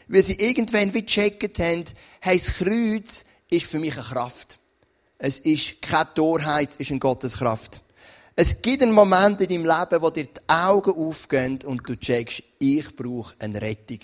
weil 0.08 0.22
sie 0.22 0.34
irgendwann 0.34 0.94
wie 0.94 1.02
gecheckt 1.02 1.58
haben, 1.58 1.84
hey, 2.20 2.38
das 2.38 2.56
Kreuz 2.56 3.24
ist 3.50 3.66
für 3.66 3.78
mich 3.78 3.94
eine 3.94 4.04
Kraft. 4.04 4.58
Es 5.18 5.38
ist 5.40 5.82
keine 5.82 6.14
Torheit, 6.14 6.70
es 6.74 6.80
ist 6.80 6.90
eine 6.90 7.00
Gotteskraft. 7.00 7.82
Es 8.36 8.62
gibt 8.62 8.82
einen 8.82 8.92
Moment 8.92 9.40
in 9.40 9.48
deinem 9.48 9.64
Leben, 9.64 10.00
wo 10.00 10.10
dir 10.10 10.26
die 10.26 10.40
Augen 10.46 10.92
aufgehen 10.92 11.58
und 11.64 11.88
du 11.88 11.96
checkst, 11.96 12.44
ich 12.60 12.94
brauche 12.94 13.34
eine 13.40 13.60
Rettung. 13.60 13.98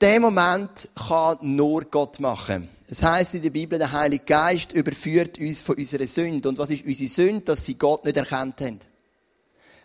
Diesen 0.00 0.22
Moment 0.22 0.88
kann 0.94 1.36
nur 1.42 1.84
Gott 1.84 2.18
machen. 2.20 2.70
Es 2.90 3.04
heißt 3.04 3.36
in 3.36 3.42
der 3.42 3.50
Bibel, 3.50 3.78
der 3.78 3.92
Heilige 3.92 4.24
Geist 4.24 4.72
überführt 4.72 5.38
uns 5.38 5.62
von 5.62 5.76
unserer 5.76 6.08
Sünde. 6.08 6.48
Und 6.48 6.58
was 6.58 6.70
ist 6.70 6.84
unsere 6.84 7.08
Sünde? 7.08 7.42
Dass 7.42 7.64
sie 7.64 7.74
Gott 7.74 8.04
nicht 8.04 8.16
erkannt 8.16 8.60
haben. 8.60 8.80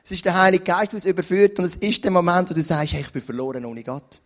Es 0.03 0.09
ist 0.09 0.25
der 0.25 0.35
Heilige 0.35 0.63
Geist, 0.63 0.91
der 0.91 0.97
uns 0.97 1.05
überführt. 1.05 1.59
Und 1.59 1.65
es 1.65 1.75
ist 1.75 2.03
der 2.03 2.09
Moment, 2.09 2.49
wo 2.49 2.55
du 2.55 2.63
sagst, 2.63 2.93
hey, 2.93 3.01
ich 3.01 3.11
bin 3.11 3.21
verloren 3.21 3.63
ohne 3.63 3.83
Gott. 3.83 4.19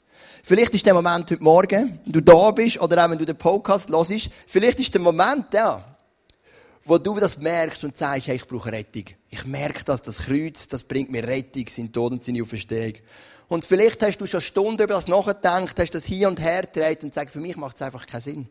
Vielleicht 0.44 0.74
ist 0.76 0.86
der 0.86 0.94
Moment 0.94 1.30
heute 1.30 1.44
Morgen, 1.44 2.00
wenn 2.06 2.14
du 2.14 2.22
da 2.22 2.52
bist, 2.52 2.80
oder 2.80 3.04
auch 3.04 3.10
wenn 3.10 3.18
du 3.18 3.26
den 3.26 3.38
Podcast 3.38 3.90
hörst, 3.90 4.30
vielleicht 4.48 4.80
ist 4.80 4.94
der 4.94 5.02
Moment 5.02 5.54
ja, 5.54 5.84
wo 6.86 6.98
du 6.98 7.20
das 7.20 7.38
merkst 7.38 7.84
und 7.84 7.98
sagst, 7.98 8.28
hey, 8.28 8.38
ich 8.38 8.48
brauche 8.48 8.72
Rettung. 8.72 9.04
Ich 9.30 9.46
merke 9.46 9.84
das, 9.84 10.02
das 10.04 10.20
Kreuz, 10.20 10.70
das 10.70 10.86
bringt 10.86 11.12
mir 11.12 11.28
Rettung, 11.28 11.66
sein 11.68 11.92
Tod 11.92 12.14
und 12.14 12.24
seine 12.24 12.42
Auferstehung. 12.42 12.94
Und 13.50 13.66
vielleicht 13.66 14.02
hast 14.04 14.20
du 14.20 14.26
schon 14.26 14.40
Stunden 14.40 14.82
über 14.82 14.94
das 14.94 15.10
nachgedacht, 15.10 15.78
hast 15.78 15.92
das 15.92 16.06
hier 16.06 16.30
und 16.30 16.42
her 16.42 16.62
gedreht 16.62 17.04
und 17.04 17.14
sagst, 17.14 17.34
für 17.34 17.42
mich 17.42 17.58
macht 17.58 17.76
es 17.76 17.82
einfach 17.82 18.06
keinen 18.06 18.22
Sinn. 18.22 18.50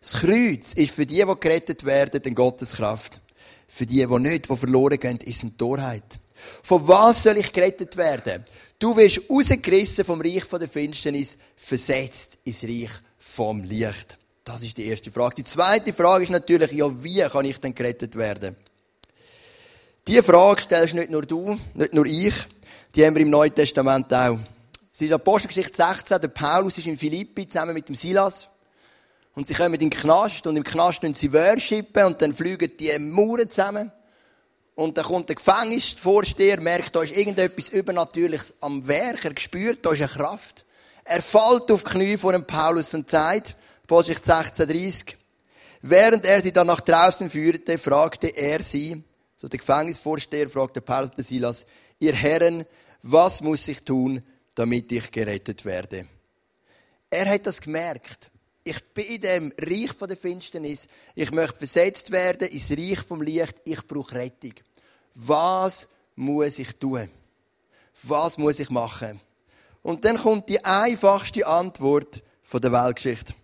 Das 0.00 0.12
Kreuz 0.12 0.72
ist 0.72 0.94
für 0.94 1.04
die, 1.04 1.22
die 1.22 1.40
gerettet 1.40 1.84
werden, 1.84 2.22
eine 2.24 2.34
Gotteskraft. 2.34 3.20
Für 3.68 3.84
die, 3.84 4.06
die 4.06 4.18
nicht, 4.18 4.50
die 4.50 4.56
verloren 4.56 4.98
gehen, 4.98 5.18
ist 5.18 5.42
eine 5.42 5.56
Torheit. 5.56 6.18
Von 6.62 6.88
was 6.88 7.22
soll 7.22 7.36
ich 7.36 7.52
gerettet 7.52 7.96
werden? 7.98 8.44
Du 8.78 8.96
wirst 8.96 9.20
rausgerissen 9.28 10.06
vom 10.06 10.22
Reich 10.22 10.46
der 10.46 10.68
Finsternis, 10.68 11.36
versetzt 11.54 12.38
ins 12.44 12.64
Reich 12.64 12.90
vom 13.18 13.62
Licht. 13.62 14.18
Das 14.42 14.62
ist 14.62 14.78
die 14.78 14.86
erste 14.86 15.10
Frage. 15.10 15.34
Die 15.36 15.44
zweite 15.44 15.92
Frage 15.92 16.24
ist 16.24 16.30
natürlich, 16.30 16.72
ja, 16.72 17.04
wie 17.04 17.20
kann 17.20 17.44
ich 17.44 17.58
denn 17.58 17.74
gerettet 17.74 18.16
werden? 18.16 18.56
Diese 20.06 20.22
Frage 20.22 20.62
stellst 20.62 20.94
nicht 20.94 21.10
nur 21.10 21.22
du, 21.22 21.58
nicht 21.74 21.92
nur 21.92 22.06
ich, 22.06 22.34
die 22.94 23.04
haben 23.04 23.14
wir 23.14 23.22
im 23.22 23.30
Neuen 23.30 23.54
Testament 23.54 24.12
auch. 24.14 24.38
Es 24.92 25.02
ist 25.02 25.12
Apostelgeschichte 25.12 25.76
16, 25.76 26.20
der 26.22 26.28
Paulus 26.28 26.78
ist 26.78 26.86
in 26.86 26.96
Philippi 26.96 27.46
zusammen 27.46 27.74
mit 27.74 27.86
dem 27.86 27.94
Silas. 27.94 28.48
Und 29.40 29.48
sie 29.48 29.54
kommen 29.54 29.72
in 29.72 29.80
den 29.80 29.88
Knast 29.88 30.46
und 30.46 30.54
im 30.54 30.64
Knast 30.64 31.02
müssen 31.02 31.14
sie 31.14 31.32
worshipen 31.32 32.04
und 32.04 32.20
dann 32.20 32.34
fliegen 32.34 32.76
die 32.78 32.98
Mauern 32.98 33.48
zusammen. 33.48 33.90
Und 34.74 34.98
dann 34.98 35.04
kommt 35.06 35.30
der 35.30 35.36
Gefängnisvorsteher, 35.36 36.60
merkt, 36.60 36.94
da 36.94 37.00
ist 37.00 37.16
irgendetwas 37.16 37.70
Übernatürliches 37.70 38.56
am 38.60 38.86
Werk, 38.86 39.24
er 39.24 39.32
spürt, 39.38 39.86
da 39.86 39.92
ist 39.92 40.02
eine 40.02 40.10
Kraft. 40.10 40.66
Er 41.04 41.22
fällt 41.22 41.70
auf 41.70 41.84
die 41.84 41.90
Knie 41.90 42.18
vor 42.18 42.32
dem 42.32 42.44
Paulus 42.44 42.92
und 42.92 43.08
sagt, 43.08 43.56
Apostelgeschichte 43.84 44.64
16,30, 44.66 45.14
während 45.80 46.26
er 46.26 46.42
sie 46.42 46.52
dann 46.52 46.66
nach 46.66 46.82
draußen 46.82 47.30
führte, 47.30 47.78
fragte 47.78 48.26
er 48.26 48.62
sie, 48.62 49.02
so 49.38 49.48
der 49.48 49.58
Gefängnisvorsteher 49.58 50.50
fragte 50.50 50.82
Paulus 50.82 51.12
und 51.16 51.24
Silas, 51.24 51.64
ihr 51.98 52.12
Herren, 52.12 52.66
was 53.00 53.40
muss 53.40 53.66
ich 53.68 53.84
tun, 53.84 54.22
damit 54.54 54.92
ich 54.92 55.10
gerettet 55.10 55.64
werde? 55.64 56.04
Er 57.08 57.26
hat 57.26 57.46
das 57.46 57.58
gemerkt. 57.58 58.29
Ich 58.62 58.82
bin 58.92 59.06
in 59.06 59.20
dem 59.20 59.52
Reich 59.58 59.92
der 59.96 60.16
Finsternis. 60.16 60.86
Ich 61.14 61.32
möchte 61.32 61.58
versetzt 61.58 62.10
werden 62.10 62.48
ins 62.48 62.70
Reich 62.70 63.00
vom 63.00 63.22
Licht. 63.22 63.54
Ich 63.64 63.86
brauche 63.86 64.14
Rettung. 64.14 64.52
Was 65.14 65.88
muss 66.14 66.58
ich 66.58 66.76
tun? 66.76 67.08
Was 68.02 68.38
muss 68.38 68.60
ich 68.60 68.70
machen? 68.70 69.20
Und 69.82 70.04
dann 70.04 70.18
kommt 70.18 70.48
die 70.48 70.62
einfachste 70.64 71.46
Antwort 71.46 72.22
von 72.42 72.60
der 72.60 72.72
Weltgeschichte. 72.72 73.34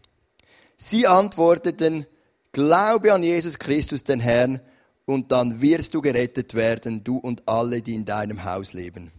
Sie 0.77 1.07
antworteten, 1.07 2.07
glaube 2.53 3.13
an 3.13 3.23
Jesus 3.23 3.59
Christus, 3.59 4.05
den 4.05 4.21
Herrn, 4.21 4.61
und 5.07 5.31
dann 5.31 5.61
wirst 5.61 5.95
du 5.95 6.03
gerettet 6.03 6.55
werden, 6.55 7.03
du 7.05 7.19
und 7.19 7.49
alle, 7.49 7.81
die 7.81 7.95
in 7.95 8.05
deinem 8.05 8.45
Haus 8.45 8.73
leben. 8.73 9.13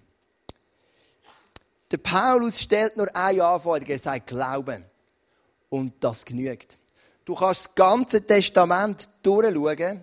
Der 1.89 1.97
Paulus 1.97 2.61
stellt 2.61 2.97
nur 2.97 3.07
eine 3.15 3.43
Anforderung, 3.43 3.89
er 3.89 3.99
sagt 3.99 4.27
Glauben. 4.27 4.83
Und 5.69 5.93
das 5.99 6.23
genügt. 6.23 6.77
Du 7.25 7.35
kannst 7.35 7.65
das 7.65 7.75
ganze 7.75 8.25
Testament 8.25 9.09
durchschauen 9.21 10.01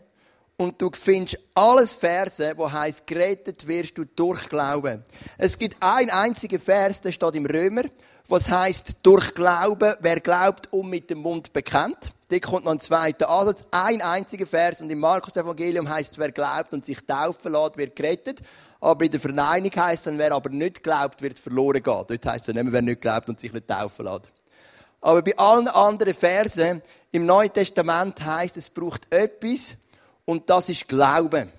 und 0.56 0.80
du 0.80 0.90
findest 0.92 1.38
alles 1.54 1.92
Verse, 1.94 2.52
wo 2.56 2.70
heißt, 2.70 3.06
gerettet 3.06 3.66
wirst 3.66 3.98
du 3.98 4.04
durch 4.04 4.48
Glauben. 4.48 5.02
Es 5.38 5.58
gibt 5.58 5.76
einen 5.82 6.10
einzigen 6.10 6.60
Vers, 6.60 7.00
der 7.00 7.12
steht 7.12 7.34
im 7.34 7.46
Römer, 7.46 7.84
was 8.28 8.48
heißt 8.48 8.98
durch 9.02 9.34
Glauben, 9.34 9.94
wer 10.00 10.20
glaubt 10.20 10.72
und 10.72 10.90
mit 10.90 11.10
dem 11.10 11.18
Mund 11.18 11.52
bekennt. 11.52 12.14
Da 12.28 12.38
kommt 12.38 12.64
noch 12.64 12.72
ein 12.72 12.80
zweiter 12.80 13.28
Ansatz, 13.28 13.66
ein 13.70 14.00
einziger 14.00 14.46
Vers 14.46 14.80
und 14.80 14.90
im 14.90 15.00
Markus 15.00 15.36
Evangelium 15.36 15.88
heißt, 15.88 16.18
wer 16.18 16.30
glaubt 16.30 16.72
und 16.72 16.84
sich 16.84 16.98
taufen 17.06 17.52
lässt, 17.52 17.76
wird 17.76 17.96
gerettet. 17.96 18.40
Aber 18.80 19.04
in 19.04 19.10
der 19.10 19.20
Verneinung 19.20 19.70
heißt 19.74 20.06
es, 20.06 20.18
wer 20.18 20.32
aber 20.32 20.50
nicht 20.50 20.82
glaubt, 20.82 21.20
wird 21.20 21.38
verloren 21.38 21.82
gehen. 21.82 22.04
Dort 22.06 22.26
heißt 22.26 22.48
es 22.48 22.54
nicht 22.54 22.64
mehr, 22.64 22.72
wer 22.72 22.82
nicht 22.82 23.00
glaubt 23.00 23.28
und 23.28 23.40
sich 23.40 23.52
nicht 23.52 23.66
taufen 23.66 24.04
lässt. 24.04 24.32
Aber 25.04 25.20
bei 25.20 25.36
allen 25.36 25.68
anderen 25.68 26.14
Versen 26.14 26.80
im 27.12 27.26
Neuen 27.26 27.52
Testament 27.52 28.24
heißt 28.24 28.56
es 28.56 28.70
braucht 28.70 29.12
etwas 29.12 29.76
und 30.24 30.48
das 30.48 30.70
ist 30.70 30.88
Glauben. 30.88 31.52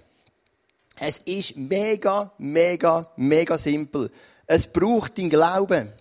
Es 0.99 1.19
ist 1.19 1.55
mega, 1.55 2.31
mega, 2.39 3.07
mega 3.15 3.55
simpel. 3.55 4.09
Es 4.47 4.65
braucht 4.65 5.19
den 5.19 5.29
Glauben. 5.29 5.93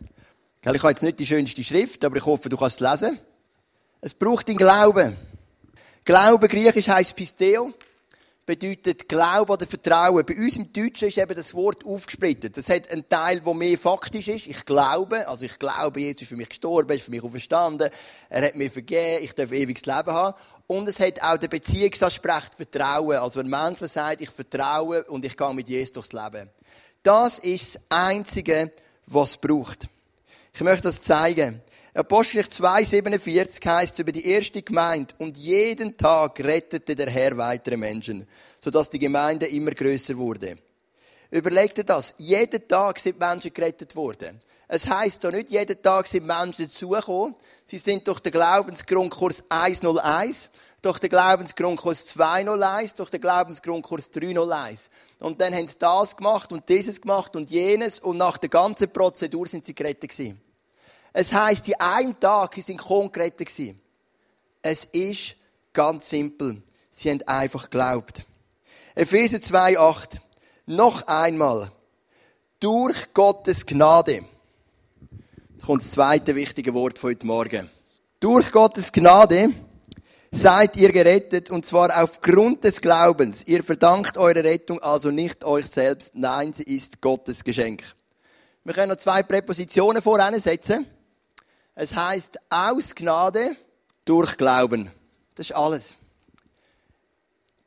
Ich 0.62 0.68
habe 0.68 0.88
jetzt 0.88 1.02
nicht 1.02 1.18
die 1.18 1.26
schönste 1.26 1.62
Schrift, 1.62 2.02
aber 2.06 2.16
ich 2.16 2.24
hoffe, 2.24 2.48
du 2.48 2.56
kannst 2.56 2.80
es 2.80 2.90
lesen. 2.90 3.18
Es 4.00 4.14
braucht 4.14 4.48
den 4.48 4.56
Glauben. 4.56 5.14
Glauben, 6.06 6.48
griechisch 6.48 6.88
heißt 6.88 7.14
Pisteo 7.14 7.74
bedeutet 8.46 9.08
Glaube 9.08 9.52
oder 9.52 9.66
Vertrauen. 9.66 10.24
Bei 10.24 10.36
uns 10.36 10.56
im 10.56 10.72
Deutschen 10.72 11.08
ist 11.08 11.18
eben 11.18 11.34
das 11.34 11.54
Wort 11.54 11.84
aufgesplittet. 11.84 12.56
Das 12.56 12.68
hat 12.68 12.90
einen 12.90 13.08
Teil, 13.08 13.40
der 13.40 13.54
mehr 13.54 13.78
faktisch 13.78 14.28
ist. 14.28 14.46
Ich 14.46 14.64
glaube, 14.64 15.26
also 15.26 15.44
ich 15.44 15.58
glaube, 15.58 16.00
Jesus 16.00 16.22
ist 16.22 16.28
für 16.28 16.36
mich 16.36 16.48
gestorben, 16.48 16.96
ist 16.96 17.04
für 17.04 17.10
mich 17.10 17.22
auferstanden, 17.22 17.90
er 18.28 18.46
hat 18.46 18.56
mir 18.56 18.70
vergeben, 18.70 19.24
ich 19.24 19.34
darf 19.34 19.52
ewiges 19.52 19.86
Leben 19.86 20.12
haben. 20.12 20.34
Und 20.66 20.88
es 20.88 21.00
hat 21.00 21.22
auch 21.22 21.36
den 21.36 21.50
Beziehungsaspekt 21.50 22.54
Vertrauen. 22.54 23.18
Also 23.18 23.40
ein 23.40 23.48
Mensch, 23.48 23.78
der 23.78 23.88
sagt, 23.88 24.20
ich 24.20 24.30
vertraue 24.30 25.04
und 25.04 25.24
ich 25.24 25.36
gehe 25.36 25.54
mit 25.54 25.68
Jesus 25.68 25.92
durchs 25.92 26.12
Leben. 26.12 26.50
Das 27.02 27.38
ist 27.38 27.74
das 27.74 27.82
Einzige, 27.90 28.72
was 29.06 29.30
es 29.30 29.36
braucht. 29.36 29.88
Ich 30.54 30.60
möchte 30.62 30.82
das 30.82 31.02
zeigen. 31.02 31.62
Apostelgeschichte 31.96 32.60
2,47 32.60 33.64
heißt 33.64 33.98
über 34.00 34.10
die 34.10 34.26
erste 34.26 34.62
Gemeinde, 34.62 35.14
und 35.18 35.38
jeden 35.38 35.96
Tag 35.96 36.40
rettete 36.40 36.96
der 36.96 37.08
Herr 37.08 37.36
weitere 37.36 37.76
Menschen, 37.76 38.26
sodass 38.58 38.90
die 38.90 38.98
Gemeinde 38.98 39.46
immer 39.46 39.70
größer 39.70 40.16
wurde. 40.16 40.56
Überleg 41.30 41.72
dir 41.72 41.84
das. 41.84 42.16
Jeden 42.18 42.66
Tag 42.66 42.98
sind 42.98 43.20
Menschen 43.20 43.54
gerettet 43.54 43.94
worden. 43.94 44.40
Es 44.66 44.88
heisst 44.88 45.22
doch 45.22 45.30
nicht, 45.30 45.52
jeden 45.52 45.80
Tag 45.80 46.08
sind 46.08 46.26
Menschen 46.26 46.64
dazugekommen. 46.64 47.36
Sie 47.64 47.78
sind 47.78 48.08
durch 48.08 48.18
den 48.18 48.32
Glaubensgrundkurs 48.32 49.44
101, 49.48 50.50
durch 50.82 50.98
den 50.98 51.10
Glaubensgrundkurs 51.10 52.06
201, 52.06 52.94
durch 52.94 53.10
den 53.10 53.20
Glaubensgrundkurs 53.20 54.10
301. 54.10 54.90
Und 55.20 55.40
dann 55.40 55.54
haben 55.54 55.68
sie 55.68 55.78
das 55.78 56.16
gemacht 56.16 56.50
und 56.50 56.68
dieses 56.68 57.00
gemacht 57.00 57.36
und 57.36 57.50
jenes 57.50 58.00
und 58.00 58.16
nach 58.16 58.36
der 58.36 58.48
ganzen 58.48 58.90
Prozedur 58.92 59.46
sind 59.46 59.64
sie 59.64 59.76
gerettet 59.76 60.10
gewesen. 60.10 60.43
Es 61.16 61.32
heisst, 61.32 61.68
in 61.68 61.76
einem 61.78 62.18
Tag 62.18 62.56
sind 62.56 62.76
konkret 62.76 63.38
gewesen. 63.38 63.80
Es 64.60 64.84
ist 64.86 65.36
ganz 65.72 66.10
simpel. 66.10 66.60
Sie 66.90 67.08
haben 67.08 67.22
einfach 67.22 67.70
geglaubt. 67.70 68.26
Epheser 68.96 69.38
2,8. 69.38 70.18
Noch 70.66 71.06
einmal. 71.06 71.70
Durch 72.58 73.14
Gottes 73.14 73.64
Gnade. 73.64 74.24
Da 75.58 75.66
kommt 75.66 75.82
das 75.82 75.92
zweite 75.92 76.34
wichtige 76.34 76.74
Wort 76.74 76.98
von 76.98 77.10
heute 77.10 77.26
Morgen. 77.26 77.70
Durch 78.18 78.50
Gottes 78.50 78.90
Gnade 78.90 79.50
seid 80.32 80.76
ihr 80.76 80.90
gerettet 80.90 81.48
und 81.48 81.64
zwar 81.64 82.02
aufgrund 82.02 82.64
des 82.64 82.80
Glaubens. 82.80 83.44
Ihr 83.46 83.62
verdankt 83.62 84.16
eure 84.16 84.42
Rettung 84.42 84.82
also 84.82 85.12
nicht 85.12 85.44
euch 85.44 85.66
selbst. 85.66 86.16
Nein, 86.16 86.52
sie 86.52 86.64
ist 86.64 87.00
Gottes 87.00 87.44
Geschenk. 87.44 87.84
Wir 88.64 88.74
können 88.74 88.88
noch 88.88 88.96
zwei 88.96 89.22
Präpositionen 89.22 90.02
setzen. 90.40 90.88
Es 91.74 91.94
heißt 91.94 92.38
aus 92.50 92.94
Gnade 92.94 93.56
durch 94.04 94.36
Glauben. 94.36 94.90
Das 95.34 95.50
ist 95.50 95.56
alles. 95.56 95.96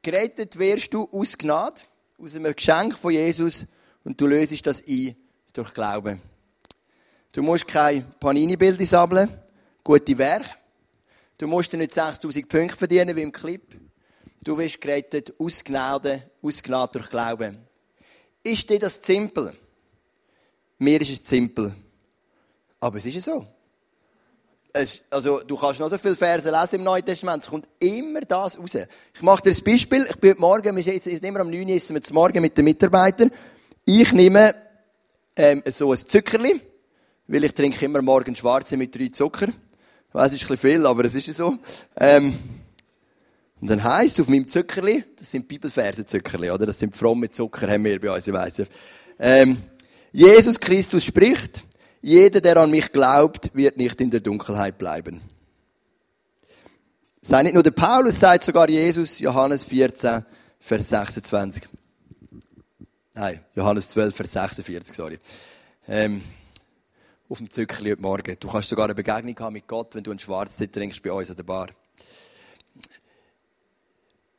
Gerettet 0.02 0.58
wirst 0.58 0.94
du 0.94 1.10
aus 1.12 1.38
Gnade, 1.38 1.82
aus 2.18 2.36
einem 2.36 2.56
Geschenk 2.56 2.98
von 2.98 3.12
Jesus 3.12 3.66
und 4.06 4.20
du 4.20 4.28
löst 4.28 4.66
das 4.66 4.82
ein 4.88 5.16
durch 5.52 5.74
Glauben. 5.74 6.22
Du 7.34 7.44
musst 7.44 7.68
kein 7.68 8.10
Panini-Bilder 8.20 8.86
sammeln, 8.86 9.42
gute 9.84 10.18
Werke. 10.18 10.56
Du 11.38 11.46
musst 11.46 11.74
dir 11.74 11.78
nicht 11.78 11.94
6000 11.94 12.48
Punkte 12.48 12.78
verdienen 12.78 13.16
wie 13.16 13.22
im 13.22 13.32
Clip. 13.32 13.76
Du 14.44 14.58
wirst 14.58 14.80
gerettet 14.80 15.34
aus 15.38 15.62
Gnade, 15.62 16.32
aus 16.42 16.64
Gnade 16.64 16.94
durch 16.94 17.10
Glauben. 17.10 17.58
Ist 18.42 18.70
dir 18.70 18.80
das 18.80 19.04
simpel? 19.04 19.54
Mir 20.78 21.02
ist 21.02 21.12
es 21.12 21.28
simpel. 21.28 21.76
Aber 22.80 22.98
es 22.98 23.06
ist 23.06 23.22
so 23.22 23.46
also, 25.10 25.40
du 25.40 25.58
kannst 25.58 25.80
noch 25.80 25.90
so 25.90 25.98
viele 25.98 26.16
Verse 26.16 26.52
lesen 26.52 26.76
im 26.76 26.84
Neuen 26.84 27.04
Testament, 27.04 27.44
es 27.44 27.50
kommt 27.50 27.68
immer 27.80 28.22
das 28.22 28.60
raus. 28.60 28.76
Ich 29.14 29.22
mache 29.22 29.44
dir 29.44 29.52
ein 29.52 29.64
Beispiel. 29.64 30.06
Ich 30.10 30.18
bin 30.18 30.32
heute 30.32 30.42
Morgen, 30.42 30.76
wir 30.76 30.84
sind 30.84 31.06
jetzt 31.06 31.24
immer 31.24 31.40
am 31.40 31.50
9 31.50 31.64
Uhr, 31.64 31.76
essen 31.76 31.96
wir 31.96 32.14
Morgen 32.14 32.42
mit 32.42 32.58
den 32.58 32.66
Mitarbeitern. 32.66 33.32
Ich 33.86 34.12
nehme, 34.14 34.54
ähm, 35.36 35.64
so 35.68 35.92
ein 35.92 35.98
Zuckerli, 35.98 36.60
weil 37.28 37.44
ich 37.44 37.54
trinke 37.54 37.86
immer 37.86 38.02
morgen 38.02 38.36
Schwarze 38.36 38.78
mit 38.78 38.98
drei 38.98 39.08
Zucker. 39.08 39.48
Ich 39.48 40.14
weiss, 40.14 40.28
es 40.30 40.36
ist 40.36 40.44
ein 40.44 40.48
bisschen 40.50 40.72
viel, 40.72 40.86
aber 40.86 41.06
es 41.06 41.16
ist 41.16 41.34
so. 41.34 41.58
Ähm, 41.96 42.38
und 43.60 43.70
dann 43.70 43.84
heisst 43.84 44.20
auf 44.20 44.28
meinem 44.28 44.48
Zuckerli, 44.48 45.04
das 45.18 45.32
sind 45.32 45.48
Bibelverse-Zuckerli, 45.48 46.52
oder? 46.52 46.68
Das 46.68 46.80
sind 46.80 46.96
fromme 46.96 47.30
Zucker, 47.32 47.70
haben 47.70 47.84
wir 47.86 48.00
bei 48.00 48.14
uns, 48.14 48.28
ich 48.28 48.34
weiss. 48.34 48.62
Ähm, 49.20 49.58
Jesus 50.12 50.60
Christus 50.60 51.04
spricht, 51.04 51.64
jeder, 52.08 52.40
der 52.40 52.56
an 52.56 52.72
mich 52.72 52.94
glaubt, 52.94 53.54
wird 53.54 53.76
nicht 53.76 54.00
in 54.00 54.10
der 54.10 54.22
Dunkelheit 54.22 54.78
bleiben. 54.78 55.22
Sei 57.22 57.44
nicht 57.44 57.54
nur 57.54 57.64
der 57.64 57.72
Paulus, 57.72 58.18
sagt 58.18 58.46
sogar 58.46 58.70
Jesus, 58.70 59.20
Johannes 59.20 59.66
14, 59.66 60.24
Vers 60.58 60.88
26. 60.88 61.68
Nein, 63.14 63.44
Johannes 63.56 63.90
12, 63.90 64.16
Vers 64.16 64.32
46, 64.32 64.96
sorry. 64.96 65.20
Ähm, 65.90 66.24
auf 67.28 67.40
dem 67.40 67.52
Zückerli 67.52 67.90
heute 67.90 68.02
Morgen. 68.02 68.38
Du 68.40 68.48
kannst 68.48 68.70
sogar 68.70 68.86
eine 68.86 68.96
Begegnung 68.96 69.38
haben 69.42 69.54
mit 69.54 69.68
Gott, 69.68 69.94
wenn 69.94 70.04
du 70.04 70.12
einen 70.12 70.20
Schwarztee 70.20 70.68
trinkst 70.68 71.04
bei 71.04 71.12
uns 71.12 71.30
an 71.30 71.36
der 71.36 71.44
Bar. 71.44 71.68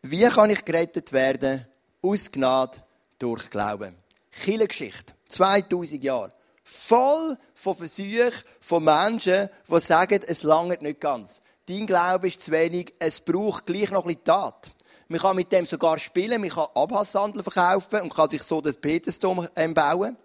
Wie 0.01 0.25
kann 0.25 0.49
ich 0.49 0.65
gerettet 0.65 1.13
werden? 1.13 1.67
Aus 2.01 2.33
Gnade, 2.33 2.79
durch 3.19 3.51
Glauben. 3.51 3.95
Kirchengeschichte. 4.33 5.13
2000 5.27 6.03
Jahre. 6.03 6.38
Voll 6.71 7.39
von 7.55 7.77
Versuchen 7.77 8.31
von 8.61 8.85
Menschen, 8.85 9.49
die 9.69 9.81
sagen, 9.81 10.21
es 10.27 10.43
langt 10.43 10.83
nicht 10.83 11.01
ganz. 11.01 11.41
Dein 11.67 11.87
Glaube 11.87 12.29
ist 12.29 12.43
zu 12.43 12.53
wenig, 12.53 12.93
es 12.99 13.21
braucht 13.21 13.65
gleich 13.65 13.91
noch 13.91 14.05
ein 14.05 14.09
bisschen 14.09 14.25
Tat. 14.25 14.71
Man 15.09 15.19
kann 15.19 15.37
mit 15.37 15.51
dem 15.51 15.65
sogar 15.65 15.99
spielen, 15.99 16.43
man 16.43 16.51
kann 16.51 16.67
Abhasshandel 16.75 17.43
verkaufen 17.43 18.03
und 18.03 18.15
kann 18.15 18.29
sich 18.29 18.43
so 18.43 18.61
das 18.61 18.77
Petersdom 18.77 19.49
ähm, 19.57 19.73
bauen. 19.73 20.19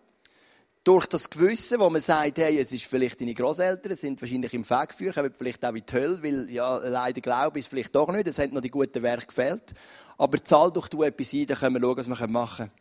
Durch 0.83 1.05
das 1.05 1.29
Gewissen, 1.29 1.79
wo 1.79 1.89
man 1.89 2.01
sagt, 2.01 2.37
hey, 2.37 2.59
es 2.59 2.73
ist 2.73 2.87
vielleicht 2.87 3.21
deine 3.21 3.33
Großeltern, 3.33 3.95
sind 3.95 4.21
wahrscheinlich 4.21 4.53
im 4.53 4.65
Fegfeuer, 4.65 5.13
kommen 5.13 5.33
vielleicht 5.33 5.65
auch 5.65 5.73
in 5.73 5.85
die 5.85 5.93
Hölle, 5.93 6.21
weil 6.21 6.49
ja, 6.49 6.75
leider 6.75 7.21
Glaube 7.21 7.59
ist 7.59 7.69
vielleicht 7.69 7.95
doch 7.95 8.11
nicht, 8.11 8.27
es 8.27 8.37
hat 8.37 8.51
noch 8.51 8.59
die 8.59 8.69
guten 8.69 9.01
Werke 9.01 9.27
gefehlt. 9.27 9.73
Aber 10.17 10.43
zahl 10.43 10.73
doch 10.73 10.89
du 10.89 11.03
etwas 11.03 11.31
ein, 11.31 11.47
dann 11.47 11.57
können 11.57 11.75
wir 11.75 11.81
schauen, 11.81 11.97
was 11.97 12.09
wir 12.09 12.27
machen 12.27 12.57
können. 12.57 12.71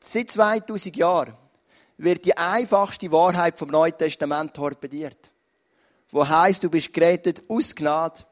Seit 0.00 0.30
2000 0.32 0.96
Jahren 0.96 1.43
wird 1.96 2.24
die 2.24 2.36
einfachste 2.36 3.10
Wahrheit 3.12 3.58
vom 3.58 3.70
Neuen 3.70 3.96
Testament 3.96 4.54
torpediert. 4.54 5.32
Wo 6.10 6.26
heißt, 6.26 6.62
du 6.62 6.70
bist 6.70 6.92
gerettet 6.92 7.42
aus 7.48 7.74
Gnade 7.74 8.24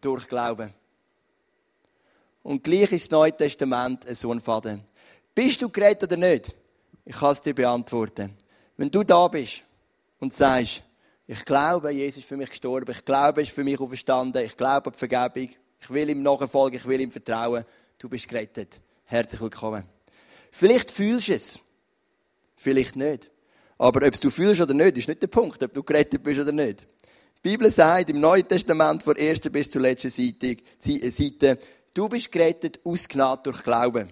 durch 0.00 0.28
Glauben. 0.28 0.72
Und 2.42 2.64
gleich 2.64 2.92
ist 2.92 3.04
das 3.04 3.10
Neue 3.10 3.36
Testament 3.36 4.06
ein 4.06 4.14
so 4.14 4.32
ein 4.32 4.40
Faden. 4.40 4.82
Bist 5.34 5.60
du 5.62 5.68
gerettet 5.68 6.10
oder 6.10 6.16
nicht? 6.16 6.54
Ich 7.04 7.16
kann 7.16 7.32
es 7.32 7.42
dir 7.42 7.54
beantworten. 7.54 8.36
Wenn 8.76 8.90
du 8.90 9.02
da 9.02 9.28
bist 9.28 9.62
und 10.18 10.34
sagst, 10.34 10.82
ich 11.26 11.44
glaube, 11.44 11.90
Jesus 11.90 12.18
ist 12.18 12.28
für 12.28 12.36
mich 12.36 12.50
gestorben, 12.50 12.90
ich 12.90 13.04
glaube, 13.04 13.40
er 13.40 13.46
ist 13.46 13.54
für 13.54 13.62
mich 13.62 13.78
auferstanden, 13.78 14.44
ich 14.44 14.56
glaube 14.56 14.86
an 14.86 14.92
die 14.92 14.98
Vergebung, 14.98 15.50
ich 15.80 15.90
will 15.90 16.10
ihm 16.10 16.22
nachfolgen, 16.22 16.78
ich 16.78 16.86
will 16.86 17.00
ihm 17.00 17.10
vertrauen, 17.10 17.64
du 17.98 18.08
bist 18.08 18.28
gerettet. 18.28 18.80
Herzlich 19.04 19.40
willkommen. 19.40 19.84
Vielleicht 20.50 20.90
fühlst 20.90 21.28
du 21.28 21.34
es, 21.34 21.60
vielleicht 22.60 22.96
nicht. 22.96 23.30
Aber 23.78 24.06
ob 24.06 24.20
du 24.20 24.30
fühlst 24.30 24.60
oder 24.60 24.74
nicht, 24.74 24.98
ist 24.98 25.08
nicht 25.08 25.22
der 25.22 25.28
Punkt, 25.28 25.62
ob 25.62 25.72
du 25.72 25.82
gerettet 25.82 26.22
bist 26.22 26.38
oder 26.38 26.52
nicht. 26.52 26.86
Die 27.42 27.48
Bibel 27.48 27.70
sagt 27.70 28.10
im 28.10 28.20
Neuen 28.20 28.46
Testament 28.46 29.02
von 29.02 29.16
erster 29.16 29.48
bis 29.48 29.70
zur 29.70 29.80
letzten 29.80 30.10
Seite, 30.10 30.58
Seite 30.78 31.58
du 31.94 32.08
bist 32.08 32.30
gerettet 32.30 32.80
aus 32.84 33.08
Gnade 33.08 33.40
durch 33.44 33.62
Glauben. 33.62 34.08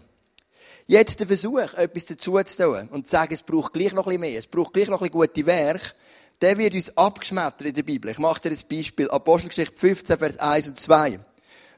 Jetzt 0.87 1.21
der 1.21 1.27
Versuch, 1.27 1.75
etwas 1.75 2.07
dazu 2.07 2.43
zu 2.43 2.63
tun 2.65 2.89
und 2.91 3.07
zu 3.07 3.11
sagen, 3.11 3.35
es 3.35 3.43
braucht 3.43 3.75
gleich 3.75 3.93
noch 3.93 4.07
ein 4.07 4.19
mehr, 4.19 4.39
es 4.39 4.47
braucht 4.47 4.73
gleich 4.73 4.89
noch 4.89 5.03
ein 5.03 5.11
gute 5.11 5.45
Werke, 5.45 5.93
der 6.41 6.57
wird 6.57 6.75
uns 6.75 6.97
abgeschmettert 6.97 7.69
in 7.69 7.75
der 7.75 7.83
Bibel. 7.83 8.11
Ich 8.11 8.19
mache 8.19 8.41
dir 8.41 8.51
ein 8.51 8.59
Beispiel. 8.71 9.11
Apostelgeschichte 9.11 9.77
15, 9.77 10.17
Vers 10.17 10.39
1 10.39 10.69
und 10.69 10.81
2. 10.81 11.21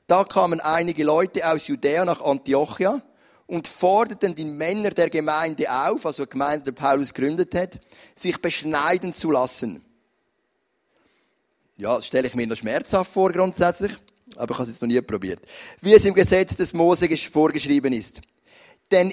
Da 0.07 0.23
kamen 0.23 0.61
einige 0.61 1.03
Leute 1.03 1.49
aus 1.49 1.67
Judäa 1.67 2.05
nach 2.05 2.21
Antiochia 2.21 3.03
und 3.51 3.67
forderten 3.67 4.33
die 4.33 4.45
Männer 4.45 4.91
der 4.91 5.11
Gemeinde 5.11 5.69
auf, 5.69 6.07
also 6.07 6.25
die 6.25 6.31
Gemeinde, 6.31 6.67
die 6.67 6.73
Paulus 6.73 7.13
gegründet 7.13 7.53
hat, 7.57 7.81
sich 8.15 8.41
beschneiden 8.41 9.13
zu 9.13 9.33
lassen. 9.33 9.85
Ja, 11.77 11.97
das 11.97 12.07
stelle 12.07 12.29
ich 12.29 12.35
mir 12.37 12.47
noch 12.47 12.57
schmerzhaft 12.57 13.11
vor 13.11 13.33
grundsätzlich, 13.33 13.93
aber 14.37 14.53
ich 14.53 14.59
habe 14.59 14.63
es 14.63 14.69
jetzt 14.69 14.83
noch 14.83 14.89
nie 14.89 15.01
probiert. 15.01 15.41
Wie 15.81 15.93
es 15.93 16.05
im 16.05 16.15
Gesetz 16.15 16.57
des 16.57 16.73
Mose 16.73 17.09
vorgeschrieben 17.17 17.93
ist. 17.93 18.21
Denn 18.93 19.13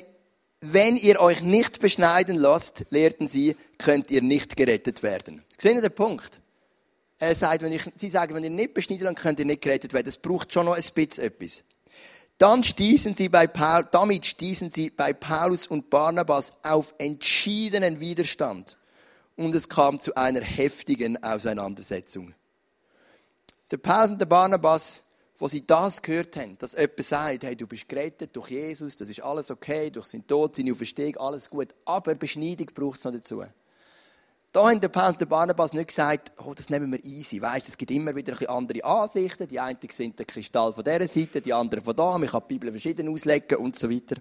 wenn 0.61 0.97
ihr 0.97 1.19
euch 1.19 1.41
nicht 1.41 1.79
beschneiden 1.79 2.35
lasst, 2.35 2.85
lehrten 2.89 3.27
sie, 3.27 3.55
könnt 3.79 4.11
ihr 4.11 4.21
nicht 4.21 4.55
gerettet 4.55 5.01
werden. 5.01 5.43
Sehen 5.57 5.77
Sie 5.77 5.81
den 5.81 5.95
Punkt? 5.95 6.41
Er 7.17 7.33
sagt, 7.33 7.63
wenn 7.63 7.71
ich, 7.71 7.81
sie 7.95 8.09
sagen, 8.11 8.35
wenn 8.35 8.43
ihr 8.43 8.51
nicht 8.51 8.75
beschneiden 8.75 9.05
lasst, 9.05 9.17
könnt 9.17 9.39
ihr 9.39 9.45
nicht 9.45 9.63
gerettet 9.63 9.93
werden. 9.93 10.05
Das 10.05 10.19
braucht 10.19 10.53
schon 10.53 10.67
noch 10.67 10.75
ein 10.75 10.83
bisschen 10.93 11.23
etwas. 11.23 11.63
Dann 12.37 12.63
stießen 12.63 13.15
sie 13.15 13.29
bei 13.29 13.47
Paul, 13.47 13.87
damit 13.91 14.25
stießen 14.25 14.69
sie 14.69 14.91
bei 14.91 15.11
Paulus 15.13 15.67
und 15.67 15.89
Barnabas 15.89 16.53
auf 16.61 16.93
entschiedenen 16.99 17.99
Widerstand. 17.99 18.77
Und 19.35 19.55
es 19.55 19.67
kam 19.67 19.99
zu 19.99 20.15
einer 20.15 20.41
heftigen 20.41 21.21
Auseinandersetzung. 21.23 22.33
Der 23.71 23.77
Paulus 23.77 24.11
und 24.11 24.21
der 24.21 24.27
Barnabas, 24.27 25.03
wo 25.39 25.47
sie 25.47 25.65
das 25.65 26.01
gehört 26.01 26.35
haben, 26.35 26.57
dass 26.57 26.73
jemand 26.73 27.03
sagt, 27.03 27.43
hey, 27.43 27.55
du 27.55 27.67
bist 27.67 27.89
gerettet 27.89 28.35
durch 28.35 28.49
Jesus, 28.49 28.95
das 28.95 29.09
ist 29.09 29.21
alles 29.21 29.51
okay, 29.51 29.89
durch 29.89 30.07
seinen 30.07 30.25
Tod, 30.25 30.55
seine 30.55 30.71
Auferstehung, 30.71 31.17
alles 31.17 31.49
gut, 31.49 31.73
aber 31.85 32.15
Beschneidung 32.15 32.67
braucht 32.73 32.99
es 32.99 33.05
noch 33.05 33.13
dazu. 33.13 33.43
Da 34.57 34.67
haben 34.67 34.81
der 34.81 34.87
Paulus 34.87 35.11
und 35.11 35.21
der 35.21 35.27
Barnabas 35.27 35.73
nicht 35.73 35.89
gesagt, 35.89 36.31
oh, 36.43 36.51
das 36.55 36.71
nehmen 36.71 36.91
wir 36.91 37.05
easy. 37.05 37.39
Weißt, 37.39 37.69
es 37.69 37.77
gibt 37.77 37.91
immer 37.91 38.15
wieder 38.15 38.35
ein 38.41 38.47
andere 38.47 38.83
Ansichten. 38.83 39.47
Die 39.47 39.59
einen 39.59 39.77
sind 39.91 40.17
der 40.17 40.25
Kristall 40.25 40.73
von 40.73 40.83
dieser 40.83 41.07
Seite, 41.07 41.41
die 41.41 41.53
anderen 41.53 41.83
von 41.83 41.95
da. 41.95 42.17
Man 42.17 42.27
kann 42.27 42.41
die 42.49 42.55
Bibel 42.55 42.71
verschieden 42.71 43.07
auslegen 43.07 43.59
und 43.59 43.75
so 43.75 43.87
weiter. 43.87 44.15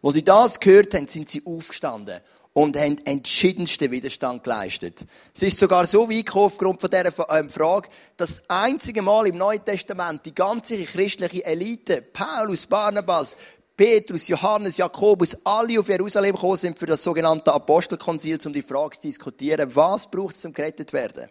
Wo 0.00 0.10
sie 0.10 0.24
das 0.24 0.58
gehört 0.58 0.94
haben, 0.94 1.06
sind 1.06 1.28
sie 1.28 1.42
aufgestanden 1.44 2.18
und 2.54 2.78
haben 2.78 2.96
entschiedensten 3.04 3.90
Widerstand 3.90 4.42
geleistet. 4.42 5.04
Es 5.34 5.42
ist 5.42 5.60
sogar 5.60 5.86
so 5.86 6.08
weit 6.08 6.24
gekommen, 6.24 6.46
aufgrund 6.46 6.80
von 6.80 6.88
dieser 6.88 7.28
ähm, 7.38 7.50
Frage, 7.50 7.90
dass 8.16 8.36
das 8.36 8.42
einzige 8.48 9.02
Mal 9.02 9.26
im 9.26 9.36
Neuen 9.36 9.62
Testament 9.62 10.24
die 10.24 10.34
ganze 10.34 10.82
christliche 10.82 11.44
Elite, 11.44 12.00
Paulus, 12.00 12.64
Barnabas, 12.66 13.36
Petrus, 13.76 14.28
Johannes, 14.28 14.76
Jakobus, 14.76 15.36
alle 15.42 15.80
auf 15.80 15.88
Jerusalem 15.88 16.34
gekommen 16.34 16.56
sind 16.56 16.78
für 16.78 16.86
das 16.86 17.02
sogenannte 17.02 17.52
Apostelkonzil, 17.52 18.38
um 18.46 18.52
die 18.52 18.62
Frage 18.62 18.98
zu 18.98 19.08
diskutieren, 19.08 19.74
was 19.74 20.08
braucht 20.08 20.36
es, 20.36 20.44
um 20.44 20.52
gerettet 20.52 20.90
zu 20.90 20.96
werden? 20.96 21.28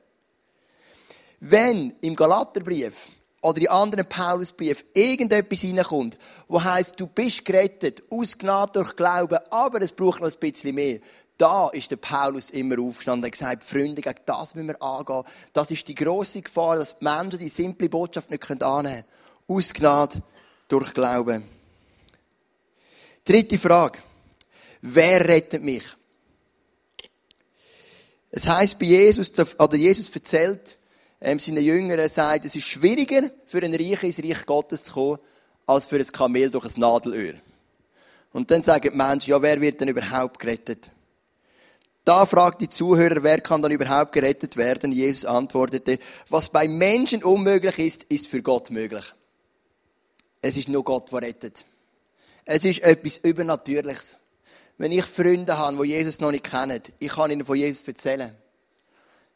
Wenn 1.39 1.93
im 2.01 2.15
Galaterbrief 2.15 3.07
oder 3.41 3.61
in 3.61 3.69
anderen 3.69 4.07
Paulusbrief 4.07 4.83
irgendetwas 4.93 5.63
reinkommt, 5.63 6.17
wo 6.49 6.61
heißt, 6.61 6.99
du 6.99 7.07
bist 7.07 7.45
gerettet, 7.45 8.03
aus 8.09 8.37
Gnade 8.37 8.73
durch 8.73 8.95
Glauben, 8.95 9.39
aber 9.49 9.81
es 9.81 9.93
braucht 9.93 10.21
noch 10.21 10.29
ein 10.29 10.39
bisschen 10.39 10.75
mehr. 10.75 10.99
Da 11.37 11.69
ist 11.69 11.91
der 11.91 11.97
Paulus 11.97 12.49
immer 12.49 12.79
aufgestanden 12.79 13.25
und 13.25 13.31
gesagt, 13.31 13.63
Freunde, 13.63 14.01
gegen 14.01 14.19
das 14.25 14.53
müssen 14.53 14.67
wir 14.67 14.81
angehen. 14.81 15.23
Das 15.53 15.71
ist 15.71 15.87
die 15.87 15.95
grosse 15.95 16.41
Gefahr, 16.41 16.75
dass 16.75 16.97
die 16.97 17.03
Menschen 17.05 17.39
die 17.39 17.49
simple 17.49 17.89
Botschaft 17.89 18.29
nicht 18.29 18.49
annehmen 18.49 18.61
können. 18.67 19.05
Aus 19.47 19.73
Gnade 19.73 20.21
durch 20.67 20.93
Glauben. 20.93 21.62
Dritte 23.25 23.57
Frage. 23.57 23.99
Wer 24.81 25.25
rettet 25.27 25.63
mich? 25.63 25.83
Es 28.31 28.47
heißt 28.47 28.77
bei 28.79 28.85
Jesus, 28.85 29.31
oder 29.59 29.75
Jesus 29.75 30.13
erzählt 30.13 30.77
ähm, 31.21 31.39
seinen 31.39 31.63
Jüngern, 31.63 31.99
er 31.99 32.09
sagt, 32.09 32.45
es 32.45 32.55
ist 32.55 32.67
schwieriger 32.67 33.29
für 33.45 33.59
einen 33.59 33.75
Reichen 33.75 34.07
ins 34.07 34.19
Reich 34.19 34.45
Gottes 34.45 34.83
zu 34.83 34.93
kommen, 34.93 35.19
als 35.67 35.85
für 35.85 35.97
ein 35.97 36.07
Kamel 36.07 36.49
durch 36.49 36.65
ein 36.65 36.79
Nadelöhr. 36.81 37.35
Und 38.33 38.51
dann 38.51 38.63
sagen 38.63 38.89
die 38.91 38.97
Menschen, 38.97 39.29
ja, 39.29 39.41
wer 39.41 39.61
wird 39.61 39.79
denn 39.79 39.87
überhaupt 39.87 40.39
gerettet? 40.39 40.91
Da 42.03 42.25
fragt 42.25 42.59
die 42.59 42.67
Zuhörer, 42.67 43.23
wer 43.23 43.39
kann 43.39 43.61
dann 43.61 43.71
überhaupt 43.71 44.11
gerettet 44.11 44.57
werden? 44.57 44.91
Jesus 44.91 45.23
antwortete, 45.23 45.99
was 46.27 46.49
bei 46.49 46.67
Menschen 46.67 47.23
unmöglich 47.23 47.79
ist, 47.79 48.03
ist 48.03 48.27
für 48.27 48.41
Gott 48.41 48.71
möglich. 48.71 49.05
Es 50.41 50.57
ist 50.57 50.67
nur 50.67 50.83
Gott, 50.83 51.09
der 51.13 51.21
rettet. 51.21 51.63
Es 52.45 52.65
ist 52.65 52.81
etwas 52.83 53.17
Übernatürliches. 53.17 54.17
Wenn 54.77 54.91
ich 54.91 55.05
Freunde 55.05 55.57
habe, 55.57 55.83
die 55.83 55.91
Jesus 55.91 56.19
noch 56.19 56.31
nicht 56.31 56.43
kennen, 56.43 56.81
ich 56.99 57.11
kann 57.11 57.31
ihnen 57.31 57.45
von 57.45 57.55
Jesus 57.55 57.87
erzählen. 57.87 58.35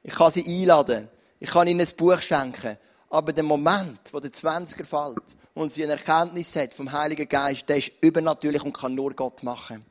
Ich 0.03 0.13
kann 0.13 0.31
sie 0.31 0.45
einladen. 0.45 1.07
Ich 1.39 1.49
kann 1.49 1.67
ihnen 1.67 1.81
ein 1.81 1.95
Buch 1.95 2.19
schenken. 2.19 2.77
Aber 3.09 3.31
der 3.31 3.43
Moment, 3.43 3.99
wo 4.11 4.19
der 4.19 4.31
20er 4.31 4.83
fällt 4.83 5.37
und 5.53 5.71
sie 5.71 5.83
eine 5.83 5.93
Erkenntnis 5.93 6.55
hat 6.55 6.73
vom 6.73 6.91
Heiligen 6.91 7.29
Geist, 7.29 7.69
der 7.69 7.77
ist 7.77 7.91
übernatürlich 8.01 8.63
und 8.63 8.73
kann 8.77 8.95
nur 8.95 9.13
Gott 9.13 9.43
machen. 9.43 9.85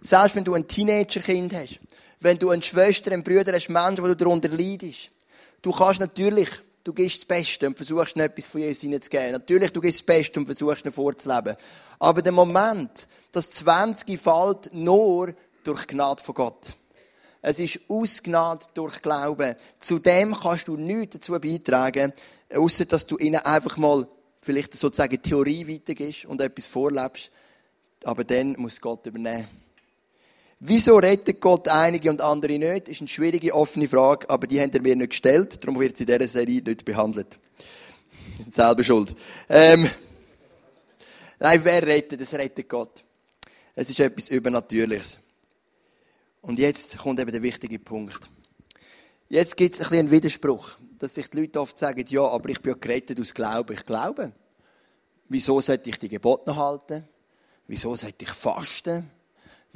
Selbst 0.00 0.36
wenn 0.36 0.44
du 0.44 0.54
ein 0.54 0.66
Teenagerkind 0.66 1.52
hast, 1.52 1.80
wenn 2.20 2.38
du 2.38 2.50
eine 2.50 2.62
Schwester, 2.62 3.12
einen 3.12 3.22
Bruder 3.22 3.52
hast, 3.52 3.68
Menschen, 3.68 4.02
wo 4.02 4.08
du 4.08 4.16
darunter 4.16 4.48
leidest, 4.48 5.10
du 5.60 5.72
kannst 5.72 6.00
natürlich 6.00 6.48
du 6.86 6.92
gibst 6.92 7.18
das 7.18 7.24
Beste 7.24 7.66
und 7.66 7.76
versuchst 7.76 8.16
etwas 8.16 8.46
von 8.46 8.60
Jesus 8.60 8.82
hineinzugeben. 8.82 9.32
Natürlich, 9.32 9.72
du 9.72 9.80
gibst 9.80 10.00
das 10.00 10.06
Beste 10.06 10.38
und 10.38 10.46
versuchst 10.46 10.84
ihn 10.84 10.92
vorzuleben. 10.92 11.56
Aber 11.98 12.22
der 12.22 12.32
Moment, 12.32 13.08
das 13.32 13.50
20 13.50 14.18
fällt 14.20 14.72
nur 14.72 15.34
durch 15.64 15.86
Gnade 15.86 16.22
von 16.22 16.34
Gott. 16.34 16.76
Es 17.42 17.58
ist 17.58 17.80
aus 17.88 18.22
Gnade 18.22 18.64
durch 18.74 19.02
Glauben. 19.02 19.56
Zudem 19.78 20.34
kannst 20.34 20.68
du 20.68 20.76
nichts 20.76 21.14
dazu 21.14 21.32
beitragen, 21.40 22.12
außer 22.54 22.84
dass 22.84 23.06
du 23.06 23.18
ihnen 23.18 23.40
einfach 23.40 23.76
mal 23.76 24.06
vielleicht 24.40 24.74
sozusagen 24.74 25.20
Theorie 25.20 25.66
weitergibst 25.66 26.24
und 26.26 26.40
etwas 26.40 26.66
vorlebst. 26.66 27.32
Aber 28.04 28.22
dann 28.22 28.54
muss 28.58 28.80
Gott 28.80 29.06
übernehmen. 29.06 29.65
Wieso 30.58 30.96
rettet 30.96 31.40
Gott 31.40 31.68
einige 31.68 32.08
und 32.08 32.22
andere 32.22 32.58
nicht? 32.58 32.88
Ist 32.88 33.00
eine 33.02 33.08
schwierige, 33.08 33.54
offene 33.54 33.86
Frage, 33.86 34.28
aber 34.30 34.46
die 34.46 34.60
haben 34.60 34.72
er 34.72 34.80
mir 34.80 34.96
nicht 34.96 35.10
gestellt. 35.10 35.62
Darum 35.62 35.78
wird 35.78 35.96
sie 35.96 36.04
in 36.04 36.06
dieser 36.06 36.26
Serie 36.26 36.62
nicht 36.62 36.84
behandelt. 36.84 37.38
Wir 38.36 38.44
sind 38.44 38.54
selber 38.54 38.82
schuld. 38.82 39.14
Ähm, 39.50 39.90
nein, 41.38 41.60
wer 41.62 41.86
rettet? 41.86 42.22
Es 42.22 42.32
rettet 42.32 42.68
Gott. 42.68 43.04
Es 43.74 43.90
ist 43.90 44.00
etwas 44.00 44.30
Übernatürliches. 44.30 45.18
Und 46.40 46.58
jetzt 46.58 46.96
kommt 46.96 47.20
eben 47.20 47.32
der 47.32 47.42
wichtige 47.42 47.78
Punkt. 47.78 48.30
Jetzt 49.28 49.56
gibt 49.56 49.74
es 49.74 49.80
ein 49.80 49.84
bisschen 49.84 49.98
einen 49.98 50.10
Widerspruch, 50.10 50.78
dass 50.98 51.16
sich 51.16 51.28
die 51.28 51.40
Leute 51.40 51.60
oft 51.60 51.78
sagen, 51.78 52.04
ja, 52.08 52.22
aber 52.22 52.48
ich 52.48 52.62
bin 52.62 52.72
ja 52.72 52.78
gerettet 52.78 53.20
aus 53.20 53.34
Glauben. 53.34 53.74
Ich 53.74 53.84
glaube. 53.84 54.32
Wieso 55.28 55.60
sollte 55.60 55.90
ich 55.90 55.98
die 55.98 56.08
Gebote 56.08 56.48
noch 56.48 56.56
halten? 56.56 57.06
Wieso 57.66 57.94
sollte 57.96 58.24
ich 58.24 58.30
fasten? 58.30 59.10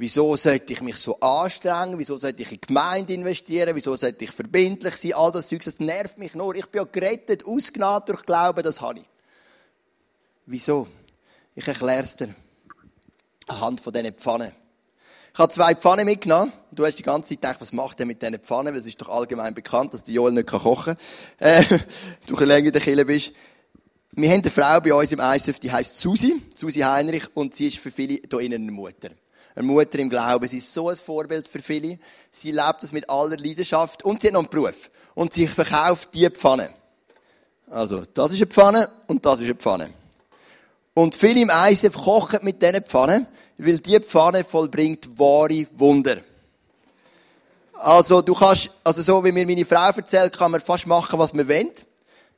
Wieso 0.01 0.35
sollte 0.35 0.73
ich 0.73 0.81
mich 0.81 0.97
so 0.97 1.19
anstrengen? 1.19 1.99
Wieso 1.99 2.17
sollte 2.17 2.41
ich 2.41 2.51
in 2.51 2.59
die 2.59 2.65
Gemeinde 2.65 3.13
investieren? 3.13 3.75
Wieso 3.75 3.95
sollte 3.95 4.25
ich 4.25 4.31
verbindlich 4.31 4.95
sein? 4.95 5.13
All 5.13 5.31
das 5.31 5.47
Zeug, 5.47 5.63
das 5.63 5.79
nervt 5.79 6.17
mich 6.17 6.33
nur. 6.33 6.55
Ich 6.55 6.65
bin 6.65 6.81
ja 6.81 6.87
gerettet, 6.91 7.45
ausgenannt 7.45 8.09
durch 8.09 8.23
Glauben, 8.23 8.63
das 8.63 8.81
habe 8.81 9.01
ich. 9.01 9.05
Wieso? 10.47 10.87
Ich 11.53 11.67
erkläre 11.67 12.01
es 12.01 12.15
dir. 12.15 12.33
Anhand 13.45 13.79
von 13.79 13.93
diesen 13.93 14.11
Pfannen. 14.15 14.51
Ich 15.33 15.39
habe 15.39 15.53
zwei 15.53 15.75
Pfannen 15.75 16.05
mitgenommen. 16.05 16.51
Du 16.71 16.83
hast 16.83 16.97
die 16.97 17.03
ganze 17.03 17.29
Zeit 17.29 17.41
gedacht, 17.41 17.61
was 17.61 17.71
macht 17.71 17.99
er 17.99 18.07
mit 18.07 18.23
diesen 18.23 18.39
Pfannen? 18.39 18.73
Weil 18.73 18.81
es 18.81 18.87
ist 18.87 18.99
doch 18.99 19.09
allgemein 19.09 19.53
bekannt, 19.53 19.93
dass 19.93 20.01
die 20.01 20.13
Joel 20.15 20.31
nicht 20.31 20.47
kochen 20.47 20.83
kann. 20.83 20.97
Äh, 21.37 21.63
du 22.25 22.35
ein 22.37 22.47
länger 22.47 22.65
in 22.65 22.73
der 22.73 22.81
Kille 22.81 23.05
bist. 23.05 23.33
Wir 24.13 24.31
haben 24.31 24.41
eine 24.41 24.49
Frau 24.49 24.81
bei 24.81 24.95
uns 24.95 25.11
im 25.11 25.19
ISF, 25.19 25.59
die 25.59 25.71
heisst 25.71 25.97
Susi. 25.97 26.41
Susi 26.55 26.79
Heinrich. 26.79 27.25
Und 27.35 27.55
sie 27.55 27.67
ist 27.67 27.77
für 27.77 27.91
viele 27.91 28.19
hier 28.27 28.39
innen 28.39 28.63
eine 28.63 28.71
Mutter. 28.71 29.11
Eine 29.55 29.67
Mutter 29.67 29.99
im 29.99 30.09
Glauben. 30.09 30.47
Sie 30.47 30.59
ist 30.59 30.73
so 30.73 30.89
ein 30.89 30.95
Vorbild 30.95 31.47
für 31.47 31.59
viele. 31.59 31.99
Sie 32.29 32.51
lebt 32.51 32.77
das 32.81 32.93
mit 32.93 33.09
aller 33.09 33.37
Leidenschaft. 33.37 34.03
Und 34.03 34.21
sie 34.21 34.27
hat 34.27 34.33
noch 34.33 34.41
einen 34.41 34.49
Beruf. 34.49 34.89
Und 35.13 35.33
sie 35.33 35.47
verkauft 35.47 36.09
diese 36.13 36.31
Pfanne. 36.31 36.69
Also, 37.69 38.03
das 38.13 38.31
ist 38.31 38.37
eine 38.37 38.47
Pfanne 38.47 38.89
und 39.07 39.25
das 39.25 39.39
ist 39.39 39.45
eine 39.45 39.55
Pfanne. 39.55 39.89
Und 40.93 41.15
viele 41.15 41.41
im 41.41 41.49
ISF 41.49 41.93
kochen 41.93 42.39
mit 42.43 42.61
diesen 42.61 42.83
Pfannen 42.83 43.27
weil 43.63 43.77
die 43.77 43.99
Pfanne 43.99 44.43
vollbringt 44.43 45.07
wahre 45.19 45.67
Wunder. 45.75 46.17
Also, 47.73 48.21
du 48.21 48.33
kannst, 48.33 48.69
also 48.83 49.01
so 49.01 49.23
wie 49.23 49.31
mir 49.31 49.45
meine 49.45 49.65
Frau 49.65 49.89
erzählt, 49.89 50.37
kann 50.37 50.51
man 50.51 50.61
fast 50.61 50.87
machen, 50.87 51.17
was 51.17 51.33
man 51.33 51.47
will. 51.47 51.71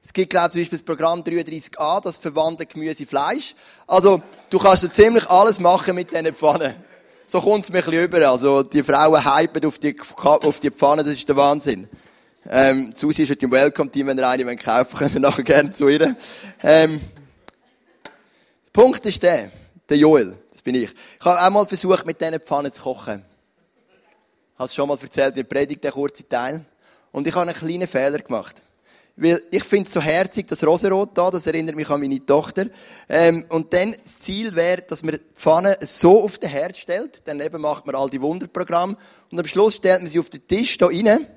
Es 0.01 0.11
gibt, 0.11 0.29
glaube 0.29 0.47
ich, 0.47 0.51
zum 0.51 0.61
Beispiel 0.61 0.77
das 0.79 0.85
Programm 0.85 1.21
33a, 1.21 2.01
das 2.01 2.17
verwandelt 2.17 2.69
Gemüse 2.69 3.05
Fleisch. 3.05 3.55
Also, 3.87 4.21
du 4.49 4.59
kannst 4.59 4.83
so 4.83 4.89
ziemlich 4.89 5.29
alles 5.29 5.59
machen 5.59 5.95
mit 5.95 6.11
diesen 6.11 6.33
Pfannen. 6.33 6.75
So 7.33 7.41
kommt 7.41 7.63
es 7.63 7.71
mir 7.71 7.79
ein 7.79 7.85
bisschen 7.85 8.03
über. 8.05 8.29
Also, 8.29 8.61
die 8.61 8.83
Frauen 8.83 9.25
hypen 9.25 9.65
auf 9.65 9.79
die, 9.79 9.95
auf 10.23 10.59
die 10.59 10.69
Pfanne, 10.69 11.03
das 11.03 11.13
ist 11.13 11.27
der 11.27 11.35
Wahnsinn. 11.35 11.89
Ähm, 12.47 12.93
Susi 12.95 13.23
ist 13.23 13.31
heute 13.31 13.45
im 13.45 13.51
Welcome-Team, 13.51 14.05
wenn 14.05 14.19
ihr 14.19 14.29
eine 14.29 14.55
kaufen 14.55 14.91
wollt, 14.91 14.99
könnt 14.99 15.15
ihr 15.15 15.19
nachher 15.19 15.41
gerne 15.41 15.71
zu 15.71 15.87
ihr. 15.87 16.15
Ähm, 16.61 17.01
Punkt 18.71 19.03
ist 19.07 19.23
der, 19.23 19.51
der 19.89 19.97
Joel 19.97 20.37
bin 20.63 20.75
ich. 20.75 20.91
Ich 20.93 21.25
habe 21.25 21.41
einmal 21.41 21.65
versucht, 21.65 22.05
mit 22.05 22.21
diesen 22.21 22.39
Pfannen 22.39 22.71
zu 22.71 22.83
kochen. 22.83 23.25
Ich 24.53 24.59
habe 24.59 24.65
es 24.65 24.75
schon 24.75 24.87
mal 24.87 24.99
erzählt 25.01 25.29
in 25.29 25.35
der 25.37 25.43
Predigt, 25.43 25.83
der 25.83 25.91
kurze 25.91 26.29
Teil. 26.29 26.63
Und 27.11 27.25
ich 27.25 27.33
habe 27.33 27.49
einen 27.49 27.57
kleinen 27.57 27.87
Fehler 27.87 28.19
gemacht. 28.19 28.61
Weil 29.15 29.41
ich 29.51 29.63
finde 29.63 29.87
es 29.87 29.93
so 29.93 30.01
herzig, 30.01 30.47
das 30.47 30.65
Rosenrot 30.65 31.11
da, 31.15 31.29
das 31.29 31.45
erinnert 31.45 31.75
mich 31.75 31.87
an 31.89 32.01
meine 32.01 32.25
Tochter. 32.25 32.65
Ähm, 33.07 33.45
und 33.49 33.71
dann, 33.71 33.95
das 34.03 34.19
Ziel 34.19 34.55
wäre, 34.55 34.81
dass 34.81 35.03
man 35.03 35.15
die 35.15 35.21
Pfanne 35.35 35.77
so 35.81 36.23
auf 36.23 36.39
den 36.39 36.49
Herd 36.49 36.75
stellt. 36.77 37.21
Dann 37.25 37.39
eben 37.39 37.61
macht 37.61 37.85
man 37.85 37.95
all 37.95 38.09
die 38.09 38.21
Wunderprogramme. 38.21 38.97
Und 39.31 39.39
am 39.39 39.45
Schluss 39.45 39.75
stellt 39.75 40.01
man 40.01 40.09
sie 40.09 40.19
auf 40.19 40.31
den 40.31 40.47
Tisch 40.47 40.77
da 40.79 40.87
rein. 40.87 41.27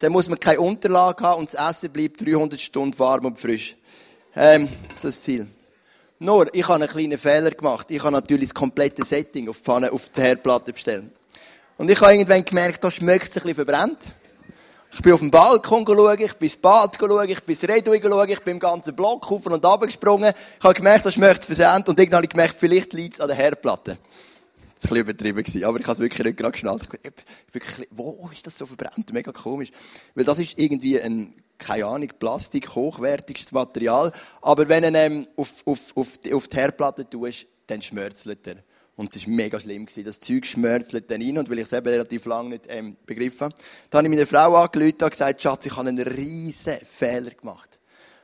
Dann 0.00 0.12
muss 0.12 0.28
man 0.28 0.40
keine 0.40 0.60
Unterlage 0.60 1.22
haben 1.22 1.40
und 1.40 1.52
das 1.52 1.70
Essen 1.70 1.90
bleibt 1.90 2.20
300 2.20 2.60
Stunden 2.60 2.98
warm 2.98 3.26
und 3.26 3.38
frisch. 3.38 3.76
Ähm, 4.34 4.68
das 4.88 4.96
ist 4.96 5.04
das 5.04 5.22
Ziel. 5.22 5.48
Nur, 6.20 6.52
ich 6.52 6.66
habe 6.66 6.82
einen 6.82 6.88
kleinen 6.88 7.18
Fehler 7.18 7.52
gemacht. 7.52 7.88
Ich 7.90 8.02
habe 8.02 8.12
natürlich 8.12 8.48
das 8.48 8.54
komplette 8.54 9.04
Setting 9.04 9.48
auf 9.48 9.58
die 9.58 9.62
Pfanne, 9.62 9.92
auf 9.92 10.08
die 10.08 10.20
Herdplatte 10.20 10.72
bestellt. 10.72 11.12
Und 11.76 11.88
ich 11.88 12.00
habe 12.00 12.12
irgendwann 12.12 12.44
gemerkt, 12.44 12.82
da 12.82 12.90
schmeckt 12.90 13.30
es 13.30 13.36
ein 13.36 13.42
bisschen 13.42 13.54
verbrennt. 13.54 13.98
Ich 14.98 15.02
bin 15.02 15.12
auf 15.12 15.20
dem 15.20 15.30
Balkon 15.30 15.86
schauen, 15.86 16.20
ich 16.20 16.34
bin 16.34 16.46
ins 16.48 16.56
Bad 16.56 16.96
schauen, 16.98 17.28
ich 17.28 17.40
bin 17.44 17.54
ins 17.54 17.62
Redui 17.62 18.00
schauen, 18.02 18.28
ich 18.28 18.40
bin 18.40 18.54
im 18.54 18.58
ganzen 18.58 18.96
Block 18.96 19.30
auf 19.30 19.46
und 19.46 19.64
ab 19.64 19.80
gesprungen. 19.82 20.32
Ich 20.58 20.64
habe 20.64 20.74
gemerkt, 20.74 21.06
das 21.06 21.14
schmeckt 21.14 21.44
versend 21.44 21.88
und 21.88 21.96
irgendwann 22.00 22.16
habe 22.16 22.26
ich 22.26 22.30
gemerkt, 22.30 22.56
vielleicht 22.58 22.92
liegt 22.94 23.14
es 23.14 23.20
an 23.20 23.28
der 23.28 23.36
Herdplatte. 23.36 23.96
Das 24.74 24.90
war 24.90 24.98
ein 24.98 25.06
bisschen 25.06 25.28
übertrieben, 25.28 25.64
aber 25.64 25.78
ich 25.78 25.86
habe 25.86 25.92
es 25.92 26.00
wirklich 26.00 26.26
nicht 26.26 26.36
gerade 26.36 26.50
geschnallt. 26.50 26.82
Ich 26.82 27.54
wirklich, 27.54 27.88
wo 27.92 28.28
ist 28.32 28.44
das 28.44 28.58
so 28.58 28.66
verbrennt? 28.66 29.12
Mega 29.12 29.30
komisch. 29.30 29.70
Weil 30.16 30.24
das 30.24 30.40
ist 30.40 30.58
irgendwie 30.58 31.00
ein 31.00 31.32
keine 31.58 31.86
Ahnung, 31.86 32.08
Plastik, 32.18 32.74
hochwertigstes 32.74 33.52
Material. 33.52 34.10
Aber 34.42 34.68
wenn 34.68 34.82
du 34.82 34.88
ihn 34.88 34.94
ähm, 34.96 35.28
auf, 35.36 35.64
auf, 35.64 35.96
auf, 35.96 36.18
die, 36.18 36.34
auf 36.34 36.48
die 36.48 36.56
Herdplatte 36.56 37.08
tust, 37.08 37.46
dann 37.68 37.80
schmerzelt 37.80 38.44
er. 38.48 38.56
Und 38.98 39.14
es 39.14 39.28
war 39.28 39.32
mega 39.32 39.60
schlimm. 39.60 39.86
Gewesen. 39.86 40.04
Das 40.04 40.18
Zeug 40.18 40.44
schmerzelt 40.44 41.08
dann 41.08 41.22
rein. 41.22 41.38
Und 41.38 41.48
weil 41.48 41.60
ich 41.60 41.66
es 41.66 41.72
eben 41.72 41.86
relativ 41.86 42.26
lange 42.26 42.50
nicht 42.50 42.64
ähm, 42.68 42.96
begriffen 43.06 43.42
habe, 43.42 43.54
dann 43.90 43.98
habe 43.98 44.08
ich 44.08 44.10
meine 44.10 44.26
Frau 44.26 44.56
angerufen 44.56 44.96
und 45.00 45.10
gesagt, 45.10 45.40
Schatz, 45.40 45.66
ich 45.66 45.76
habe 45.76 45.88
einen 45.88 46.00
riesen 46.00 46.78
Fehler 46.84 47.30
gemacht. 47.30 47.78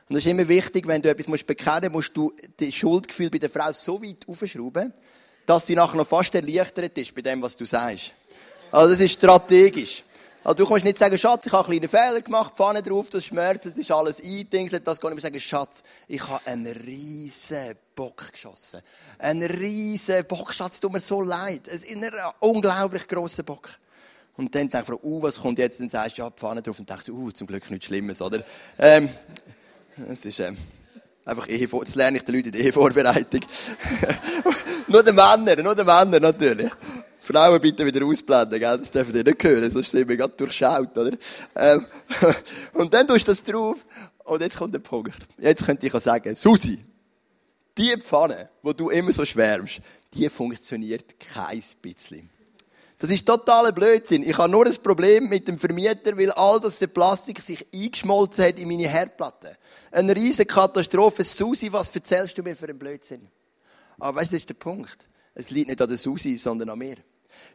Und 0.09 0.15
das 0.15 0.25
ist 0.25 0.29
immer 0.29 0.45
wichtig, 0.49 0.85
wenn 0.85 1.01
du 1.01 1.09
etwas 1.09 1.29
musst 1.29 1.47
bekennen 1.47 1.93
musst, 1.93 2.15
du 2.15 2.33
das 2.57 2.75
Schuldgefühl 2.75 3.29
bei 3.29 3.37
der 3.37 3.49
Frau 3.49 3.71
so 3.71 4.03
weit 4.03 4.27
aufschrauben, 4.27 4.93
dass 5.45 5.65
sie 5.65 5.75
nachher 5.75 5.95
noch 5.95 6.07
fast 6.07 6.35
erleichtert 6.35 6.97
ist 6.97 7.15
bei 7.15 7.21
dem, 7.21 7.41
was 7.41 7.55
du 7.55 7.63
sagst. 7.65 8.11
Also 8.69 8.91
das 8.91 8.99
ist 8.99 9.13
strategisch. 9.13 10.03
Also 10.43 10.55
du 10.55 10.67
kannst 10.67 10.83
nicht 10.83 10.97
sagen, 10.97 11.17
Schatz, 11.17 11.45
ich 11.45 11.53
habe 11.53 11.71
einen 11.71 11.79
kleinen 11.79 11.89
Fehler 11.89 12.21
gemacht, 12.21 12.53
Pfanne 12.53 12.83
drauf, 12.83 13.09
das 13.09 13.23
schmerzt, 13.23 13.65
das 13.65 13.77
ist 13.77 13.91
alles 13.91 14.21
eindingselt. 14.21 14.85
Das 14.85 14.99
kann 14.99 15.11
ich 15.11 15.15
mir 15.15 15.21
sagen, 15.21 15.39
Schatz, 15.39 15.83
ich 16.09 16.27
habe 16.27 16.45
einen 16.45 16.67
riesen 16.67 17.77
Bock 17.95 18.31
geschossen. 18.31 18.81
Einen 19.17 19.49
riesen 19.49 20.25
Bock, 20.25 20.53
Schatz, 20.53 20.79
tut 20.79 20.91
mir 20.91 20.99
so 20.99 21.21
leid. 21.21 21.69
Ein 21.69 22.11
unglaublich 22.39 23.07
grosser 23.07 23.43
Bock. 23.43 23.69
Und 24.37 24.53
dann 24.53 24.69
denke 24.69 24.93
ich, 24.93 25.03
uh, 25.03 25.21
was 25.23 25.39
kommt 25.39 25.59
jetzt? 25.59 25.79
Dann 25.79 25.89
sagst 25.89 26.17
du, 26.17 26.23
ja, 26.23 26.29
Pfanne 26.29 26.61
drauf. 26.61 26.77
Und 26.79 26.89
denkst 26.89 27.09
uh, 27.09 27.31
zum 27.31 27.47
Glück 27.47 27.69
nichts 27.71 27.85
Schlimmes, 27.85 28.21
oder? 28.21 28.43
Ähm, 28.77 29.09
es 30.11 30.25
ist, 30.25 30.39
ähm, 30.41 30.57
einfach 31.23 31.47
Ehevor 31.47 31.85
das 31.85 31.95
lerne 31.95 32.17
ich 32.17 32.25
den 32.25 32.35
Leuten 32.35 32.47
in 32.47 32.51
der 32.53 32.61
Ehevorbereitung. 32.61 33.41
nur 34.87 35.03
den 35.03 35.15
Männern, 35.15 35.63
nur 35.63 35.75
den 35.75 35.85
Männern 35.85 36.21
natürlich. 36.21 36.71
Frauen 37.21 37.59
bitte 37.59 37.85
wieder 37.85 38.05
ausblenden, 38.05 38.59
gell? 38.59 38.77
das 38.77 38.91
dürfen 38.91 39.13
die 39.13 39.23
nicht 39.23 39.43
hören, 39.43 39.71
sonst 39.71 39.89
sind 39.89 40.07
wir 40.07 40.15
gerade 40.15 40.33
durchschaut, 40.35 40.95
oder? 40.95 41.17
Ähm, 41.55 41.87
und 42.73 42.93
dann 42.93 43.07
tust 43.07 43.27
du 43.27 43.31
das 43.31 43.43
drauf, 43.43 43.83
und 44.25 44.41
jetzt 44.41 44.57
kommt 44.57 44.73
der 44.73 44.79
Punkt. 44.79 45.17
Jetzt 45.39 45.65
könnte 45.65 45.87
ich 45.87 45.93
auch 45.93 46.01
sagen, 46.01 46.35
Susi, 46.35 46.79
die 47.77 47.95
Pfanne, 47.97 48.49
wo 48.61 48.73
du 48.73 48.89
immer 48.89 49.11
so 49.11 49.25
schwärmst, 49.25 49.81
die 50.13 50.29
funktioniert 50.29 51.19
kein 51.19 51.63
bisschen. 51.81 52.29
Das 52.97 53.09
ist 53.09 53.25
totaler 53.25 53.73
Blödsinn. 53.73 54.23
Ich 54.23 54.37
habe 54.37 54.49
nur 54.49 54.65
ein 54.65 54.75
Problem 54.81 55.27
mit 55.27 55.47
dem 55.47 55.57
Vermieter, 55.57 56.17
weil 56.17 56.31
all 56.31 56.61
das 56.61 56.79
der 56.79 56.87
Plastik 56.87 57.41
sich 57.41 57.65
eingeschmolzen 57.73 58.45
hat 58.45 58.57
in 58.57 58.69
meine 58.69 58.87
Herdplatte. 58.87 59.57
Eine 59.91 60.15
riesige 60.15 60.45
Katastrophe. 60.45 61.23
Susi, 61.23 61.71
was 61.71 61.93
erzählst 61.93 62.37
du 62.37 62.43
mir 62.43 62.55
für 62.55 62.69
einen 62.69 62.79
Blödsinn? 62.79 63.27
Aber 63.99 64.19
weißt 64.19 64.31
du, 64.31 64.35
das 64.35 64.43
ist 64.43 64.49
der 64.49 64.55
Punkt. 64.55 65.09
Es 65.33 65.49
liegt 65.49 65.67
nicht 65.67 65.81
an 65.81 65.89
der 65.89 65.97
Susi, 65.97 66.37
sondern 66.37 66.69
an 66.69 66.79
mir. 66.79 66.95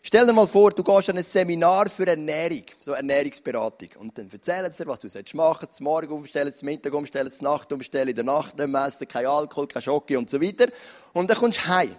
Stell 0.02 0.26
dir 0.26 0.32
mal 0.32 0.46
vor, 0.46 0.70
du 0.70 0.82
gehst 0.82 1.10
an 1.10 1.18
ein 1.18 1.22
Seminar 1.22 1.88
für 1.88 2.06
Ernährung, 2.06 2.64
so 2.80 2.92
Ernährungsberatung. 2.92 3.88
Und 3.98 4.16
dann 4.16 4.30
erzählen 4.30 4.72
sie 4.72 4.84
dir, 4.84 4.88
was 4.90 4.98
du 4.98 5.08
machen 5.36 5.58
sollst, 5.60 5.76
zum 5.76 5.84
Morgen 5.84 6.12
umstellen, 6.12 6.56
zum 6.56 6.66
Mittag 6.66 6.94
umstellen, 6.94 7.30
zur 7.30 7.50
Nacht 7.50 7.72
umstellen, 7.72 8.08
in 8.08 8.14
der 8.14 8.24
Nacht 8.24 8.58
nicht 8.58 8.68
messen, 8.68 9.06
kein 9.08 9.26
Alkohol, 9.26 9.66
kein 9.66 9.82
Schocke 9.82 10.18
und 10.18 10.30
so 10.30 10.40
weiter. 10.40 10.68
Und 11.12 11.28
dann 11.28 11.36
kommst 11.36 11.58
du 11.58 11.68
heim. 11.68 11.96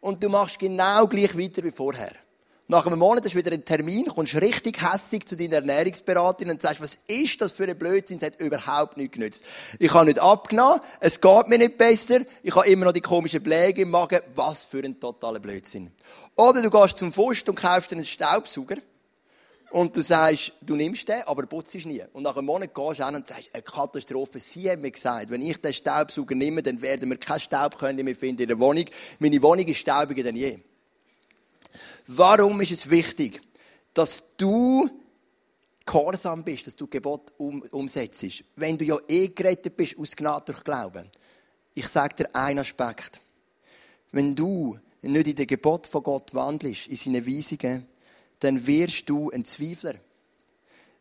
Und 0.00 0.22
du 0.22 0.28
machst 0.28 0.58
genau 0.58 1.06
gleich 1.06 1.36
weiter 1.36 1.64
wie 1.64 1.70
vorher. 1.70 2.12
Nach 2.66 2.86
einem 2.86 2.98
Monat 2.98 3.24
hast 3.26 3.34
du 3.34 3.38
wieder 3.38 3.52
einen 3.52 3.64
Termin, 3.64 4.06
kommst 4.06 4.36
richtig 4.36 4.80
hässlich 4.80 5.26
zu 5.26 5.36
deiner 5.36 5.56
Ernährungsberaterin 5.56 6.50
und 6.50 6.62
sagst, 6.62 6.80
was 6.80 6.96
ist 7.06 7.38
das 7.42 7.52
für 7.52 7.68
ein 7.68 7.76
Blödsinn? 7.76 8.16
Es 8.16 8.22
hat 8.22 8.40
überhaupt 8.40 8.96
nichts 8.96 9.12
genützt. 9.12 9.44
Ich 9.78 9.92
habe 9.92 10.06
nicht 10.06 10.18
abgenommen, 10.18 10.80
es 10.98 11.20
geht 11.20 11.48
mir 11.48 11.58
nicht 11.58 11.76
besser, 11.76 12.20
ich 12.42 12.56
habe 12.56 12.66
immer 12.66 12.86
noch 12.86 12.92
die 12.92 13.02
komischen 13.02 13.42
Bläge 13.42 13.82
im 13.82 13.90
Magen. 13.90 14.20
Was 14.34 14.64
für 14.64 14.82
ein 14.82 14.98
totaler 14.98 15.40
Blödsinn. 15.40 15.92
Oder 16.36 16.62
du 16.62 16.70
gehst 16.70 16.96
zum 16.96 17.12
Fust 17.12 17.46
und 17.50 17.56
kaufst 17.56 17.92
einen 17.92 18.06
Staubsauger 18.06 18.76
und 19.70 19.94
du 19.94 20.00
sagst, 20.00 20.52
du 20.62 20.74
nimmst 20.74 21.06
den, 21.06 21.20
aber 21.26 21.44
putzt 21.44 21.74
nie. 21.84 22.02
Und 22.14 22.22
nach 22.22 22.34
einem 22.34 22.46
Monat 22.46 22.72
gehst 22.74 22.98
du 22.98 23.04
hin 23.04 23.14
und 23.14 23.28
sagst, 23.28 23.50
eine 23.52 23.62
Katastrophe. 23.62 24.40
Sie 24.40 24.70
haben 24.70 24.80
mir 24.80 24.90
gesagt, 24.90 25.28
wenn 25.28 25.42
ich 25.42 25.60
den 25.60 25.74
Staubsauger 25.74 26.34
nehme, 26.34 26.62
dann 26.62 26.80
werden 26.80 27.10
wir 27.10 27.18
keinen 27.18 27.40
Staub 27.40 27.82
mehr 27.82 28.16
finden 28.16 28.40
in 28.40 28.48
der 28.48 28.58
Wohnung. 28.58 28.86
Meine 29.18 29.42
Wohnung 29.42 29.66
ist 29.66 29.80
staubiger 29.80 30.22
denn 30.22 30.36
je. 30.36 30.60
Warum 32.06 32.60
ist 32.60 32.72
es 32.72 32.90
wichtig, 32.90 33.40
dass 33.94 34.24
du 34.36 34.88
gehorsam 35.86 36.44
bist, 36.44 36.66
dass 36.66 36.76
du 36.76 36.86
Gebot 36.86 37.32
um, 37.38 37.62
umsetzt? 37.70 38.44
Wenn 38.56 38.76
du 38.78 38.84
ja 38.84 38.98
eh 39.08 39.28
gerettet 39.28 39.76
bist 39.76 39.98
aus 39.98 40.14
Gnade 40.14 40.52
durch 40.52 40.62
Glauben. 40.62 41.10
Ich 41.74 41.88
sage 41.88 42.14
dir 42.14 42.34
einen 42.34 42.60
Aspekt. 42.60 43.20
Wenn 44.12 44.34
du 44.34 44.78
nicht 45.02 45.26
in 45.26 45.36
den 45.36 45.46
Gebot 45.46 45.86
von 45.86 46.02
Gott 46.02 46.34
wandelst, 46.34 46.86
in 46.86 46.96
seine 46.96 47.26
Weisungen, 47.26 47.86
dann 48.38 48.66
wirst 48.66 49.08
du 49.08 49.30
ein 49.30 49.44
Zweifler. 49.44 49.94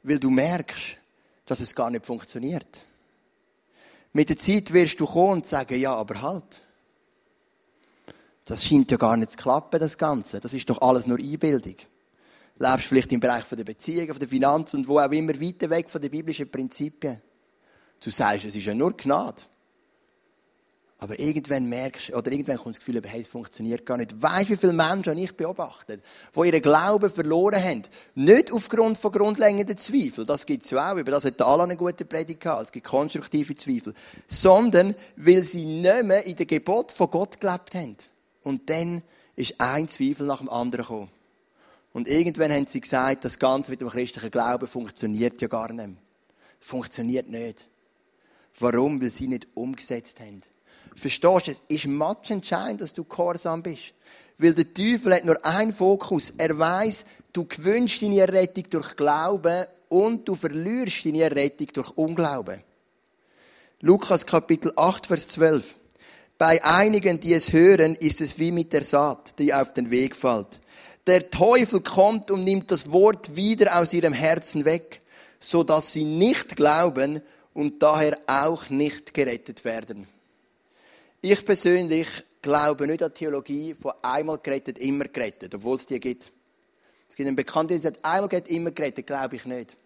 Weil 0.02 0.20
du 0.20 0.30
merkst, 0.30 0.98
dass 1.46 1.60
es 1.60 1.76
gar 1.76 1.90
nicht 1.90 2.06
funktioniert. 2.06 2.86
Mit 4.14 4.30
der 4.30 4.38
Zeit 4.38 4.74
wirst 4.74 5.00
du 5.00 5.06
kommen 5.06 5.34
und 5.34 5.46
sagen, 5.46 5.80
ja, 5.80 5.96
aber 5.96 6.22
halt. 6.22 6.63
Das 8.46 8.64
scheint 8.64 8.92
ja 8.92 8.98
gar 8.98 9.16
nicht 9.16 9.32
zu 9.32 9.38
klappen, 9.38 9.80
das 9.80 9.98
Ganze. 9.98 10.40
Das 10.40 10.54
ist 10.54 10.70
doch 10.70 10.82
alles 10.82 11.08
nur 11.08 11.18
Einbildung. 11.18 11.76
Lebst 12.60 12.86
vielleicht 12.86 13.12
im 13.12 13.20
Bereich 13.20 13.44
der 13.46 13.64
Beziehungen, 13.64 14.20
der 14.20 14.28
Finanzen 14.28 14.78
und 14.78 14.88
wo 14.88 15.00
auch 15.00 15.12
immer 15.12 15.40
weiter 15.40 15.70
weg 15.70 15.90
von 15.90 16.02
den 16.02 16.12
biblischen 16.12 16.50
Prinzipien. 16.50 17.22
Du 18.00 18.10
sagst, 18.10 18.46
es 18.46 18.56
ist 18.56 18.66
ja 18.66 18.74
nur 18.74 18.96
Gnade. 18.96 19.44
Aber 21.00 21.20
irgendwann 21.20 21.66
merkst 21.68 22.10
du, 22.10 22.16
oder 22.16 22.32
irgendwann 22.32 22.58
kommt 22.58 22.76
das 22.78 22.86
Gefühl, 22.86 23.02
hey, 23.06 23.22
es 23.22 23.28
funktioniert 23.28 23.86
gar 23.86 23.98
nicht. 23.98 24.22
Weißt 24.22 24.48
du, 24.48 24.54
wie 24.54 24.58
viele 24.58 24.72
Menschen 24.72 25.18
ich 25.18 25.36
beobachtet, 25.36 26.02
die 26.34 26.48
ihren 26.48 26.62
Glauben 26.62 27.10
verloren 27.10 27.62
haben? 27.62 27.84
Nicht 28.16 28.54
aufgrund 28.54 28.98
von 28.98 29.12
grundlegenden 29.12 29.78
Zweifeln. 29.78 30.26
Das 30.26 30.46
gibt 30.46 30.64
es 30.64 30.74
auch. 30.74 30.96
Über 30.96 31.12
das 31.12 31.26
hat 31.26 31.42
Alan 31.42 31.72
eine 31.72 31.76
gute 31.76 32.06
Predigt 32.06 32.40
gehabt. 32.40 32.64
Es 32.64 32.72
gibt 32.72 32.88
konstruktive 32.88 33.54
Zweifel. 33.56 33.94
Sondern, 34.28 34.96
weil 35.18 35.44
sie 35.44 35.66
nicht 35.66 36.04
mehr 36.04 36.26
in 36.26 36.38
den 36.38 36.48
Gebot 36.48 36.94
von 36.94 37.10
Gott 37.10 37.42
gelebt 37.42 37.76
haben. 37.76 37.98
Und 38.44 38.70
dann 38.70 39.02
ist 39.36 39.60
ein 39.60 39.88
Zweifel 39.88 40.28
nach 40.28 40.40
dem 40.40 40.50
anderen 40.50 40.86
gekommen. 40.86 41.10
Und 41.94 42.08
irgendwann 42.08 42.52
haben 42.52 42.68
sie 42.68 42.82
gesagt, 42.82 43.24
das 43.24 43.40
Ganze 43.40 43.72
mit 43.72 43.82
dem 43.82 43.90
christlichen 43.90 44.32
Glauben 44.32 44.68
funktioniert 44.68 45.42
ja 45.42 45.48
gar 45.48 45.72
nicht. 45.72 45.98
Funktioniert 46.60 47.30
nicht. 47.30 47.68
Warum? 48.60 49.02
Weil 49.02 49.10
sie 49.10 49.28
nicht 49.28 49.48
umgesetzt 49.54 50.20
haben. 50.20 50.42
Verstehst 50.96 51.48
du, 51.48 51.52
es 51.52 51.86
ist 51.86 52.30
entscheidend, 52.30 52.82
dass 52.82 52.94
du 52.94 53.04
gehorsam 53.04 53.64
bist. 53.64 53.94
Weil 54.38 54.54
der 54.54 54.74
Teufel 54.74 55.14
hat 55.14 55.26
nur 55.26 55.44
einen 55.46 55.74
Fokus. 55.74 56.32
Er 56.38 56.58
weiß, 56.58 57.06
du 57.32 57.46
gewünschst 57.46 58.02
deine 58.02 58.20
Errettung 58.20 58.66
durch 58.70 58.96
Glauben 58.96 59.66
und 59.90 60.28
du 60.28 60.36
verlierst 60.36 61.06
deine 61.06 61.24
Errettung 61.24 61.68
durch 61.74 61.92
Unglauben. 61.92 62.62
Lukas 63.82 64.26
Kapitel 64.26 64.72
8, 64.76 65.08
Vers 65.08 65.28
12. 65.30 65.76
Bei 66.46 66.62
einigen, 66.62 67.22
die 67.22 67.34
es 67.34 67.54
hören, 67.54 67.96
ist 67.96 68.20
es 68.20 68.38
wie 68.38 68.52
mit 68.52 68.74
der 68.74 68.84
Saat, 68.84 69.40
die 69.40 69.54
auf 69.54 69.72
den 69.72 69.90
Weg 69.92 70.14
fällt. 70.14 70.60
Der 71.08 71.30
Teufel 71.30 71.80
kommt 71.80 72.30
und 72.32 72.44
nimmt 72.44 72.70
das 72.70 72.92
Wort 72.92 73.38
wieder 73.38 73.80
aus 73.80 73.94
ihrem 73.94 74.12
Herzen 74.12 74.66
weg, 74.66 75.00
so 75.40 75.64
dass 75.64 75.94
sie 75.94 76.04
nicht 76.04 76.58
glauben 76.58 77.22
und 77.54 77.82
daher 77.82 78.20
auch 78.28 78.70
nicht 78.70 79.14
gerettet 79.14 79.64
werden. 79.64 80.06
Ich 81.22 81.46
persönlich 81.46 82.10
glaube 82.42 82.88
nicht 82.88 83.04
an 83.04 83.14
Theologie 83.14 83.74
von 83.74 83.94
einmal 84.02 84.40
gerettet, 84.40 84.80
immer 84.80 85.06
gerettet, 85.06 85.56
obwohl 85.56 85.78
es 85.78 85.86
die 85.86 85.98
gibt. 85.98 86.34
Es 87.08 87.16
gibt 87.16 87.26
einen 87.26 87.38
Bekannten, 87.38 87.80
der 87.80 87.84
sagt, 87.84 88.04
einmal 88.04 88.28
gerettet, 88.28 88.52
immer 88.52 88.72
gerettet, 88.72 89.08
glaube 89.08 89.38
ich 89.38 89.46
nicht. 89.46 89.78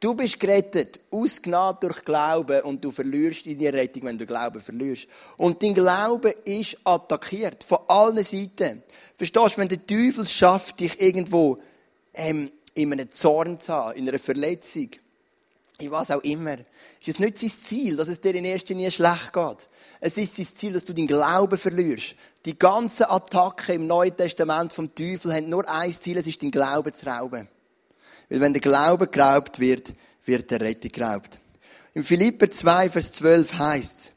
Du 0.00 0.14
bist 0.14 0.40
gerettet, 0.40 0.98
aus 1.10 1.42
Gnade 1.42 1.86
durch 1.86 2.02
Glauben 2.02 2.62
und 2.62 2.82
du 2.82 2.90
verlierst 2.90 3.44
deine 3.44 3.74
Rettung, 3.74 4.04
wenn 4.04 4.16
du 4.16 4.24
Glauben 4.24 4.58
verlierst. 4.58 5.06
Und 5.36 5.62
dein 5.62 5.74
Glaube 5.74 6.30
ist 6.30 6.78
attackiert, 6.84 7.62
von 7.62 7.80
allen 7.86 8.24
Seiten. 8.24 8.82
Verstehst 9.14 9.56
du, 9.56 9.58
wenn 9.58 9.68
der 9.68 9.86
Teufel 9.86 10.26
schafft, 10.26 10.80
dich 10.80 10.98
irgendwo 10.98 11.58
ähm, 12.14 12.50
in 12.72 12.90
einem 12.90 13.10
Zorn 13.10 13.58
zu 13.58 13.74
haben, 13.74 13.98
in 13.98 14.08
einer 14.08 14.18
Verletzung, 14.18 14.88
in 15.78 15.90
was 15.90 16.10
auch 16.10 16.22
immer, 16.22 16.54
ist 16.54 17.08
es 17.08 17.18
nicht 17.18 17.38
sein 17.38 17.50
Ziel, 17.50 17.96
dass 17.96 18.08
es 18.08 18.22
dir 18.22 18.34
in 18.34 18.46
erster 18.46 18.72
Linie 18.72 18.90
schlecht 18.90 19.34
geht. 19.34 19.68
Es 20.00 20.16
ist 20.16 20.34
sein 20.34 20.46
Ziel, 20.46 20.72
dass 20.72 20.84
du 20.84 20.94
deinen 20.94 21.08
Glauben 21.08 21.58
verlierst. 21.58 22.14
Die 22.46 22.58
ganzen 22.58 23.04
Attacken 23.04 23.74
im 23.74 23.86
Neuen 23.86 24.16
Testament 24.16 24.72
vom 24.72 24.94
Teufel 24.94 25.34
haben 25.34 25.50
nur 25.50 25.68
ein 25.68 25.92
Ziel, 25.92 26.16
es 26.16 26.26
ist 26.26 26.42
dein 26.42 26.50
Glauben 26.50 26.94
zu 26.94 27.04
rauben. 27.04 27.48
Weil 28.30 28.40
wenn 28.40 28.54
der 28.54 28.62
Glaube 28.62 29.08
geraubt 29.08 29.60
wird, 29.60 29.92
wird 30.24 30.50
der 30.50 30.60
Rettung 30.60 30.92
geraubt. 30.92 31.38
Im 31.92 32.04
Philipper 32.04 32.50
2, 32.50 32.90
Vers 32.90 33.12
12 33.12 33.58
heißt 33.58 33.98
es, 33.98 34.12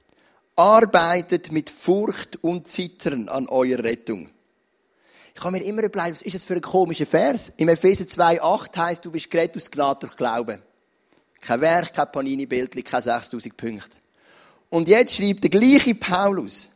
arbeitet 0.56 1.52
mit 1.52 1.72
Furcht 1.72 2.38
und 2.44 2.68
Zittern 2.68 3.28
an 3.28 3.48
eurer 3.48 3.84
Rettung. 3.84 4.30
Ich 5.34 5.42
kann 5.42 5.54
mir 5.54 5.64
immer 5.64 5.82
überlegen, 5.82 6.14
was 6.14 6.22
ist 6.22 6.36
das 6.36 6.44
für 6.44 6.54
ein 6.54 6.62
komischer 6.62 7.08
Vers? 7.08 7.52
Im 7.58 7.68
Epheser 7.68 8.08
2, 8.08 8.42
8 8.42 8.78
heißt, 8.78 9.06
du 9.06 9.12
bist 9.12 9.32
gerettet 9.32 9.64
aus 9.64 9.72
Gnade 9.72 10.02
durch 10.02 10.16
Glauben. 10.16 10.62
Kein 11.42 11.62
Werk, 11.62 11.94
kein 11.96 12.12
Panini-Bildchen, 12.12 12.84
keine 12.84 13.02
6000 13.02 13.58
Punkte. 13.58 13.98
Und 14.70 14.88
jetzt 14.88 15.16
schreibt 15.16 15.44
der 15.44 15.50
gleiche 15.50 15.96
Paulus, 15.96 16.70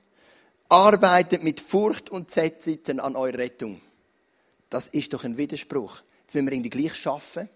arbeitet 0.70 1.44
mit 1.44 1.60
Furcht 1.60 2.10
und 2.10 2.32
Zittern 2.32 3.00
an 3.00 3.16
eurer 3.16 3.38
Rettung. 3.38 3.80
Das 4.70 4.88
ist 4.88 5.14
doch 5.14 5.24
ein 5.24 5.38
Widerspruch. 5.38 6.02
Jetzt 6.28 6.36
müssen 6.36 6.48
wir 6.48 6.54
irgendwie 6.56 6.70
gleich 6.70 6.94
schaffen. 6.94 7.48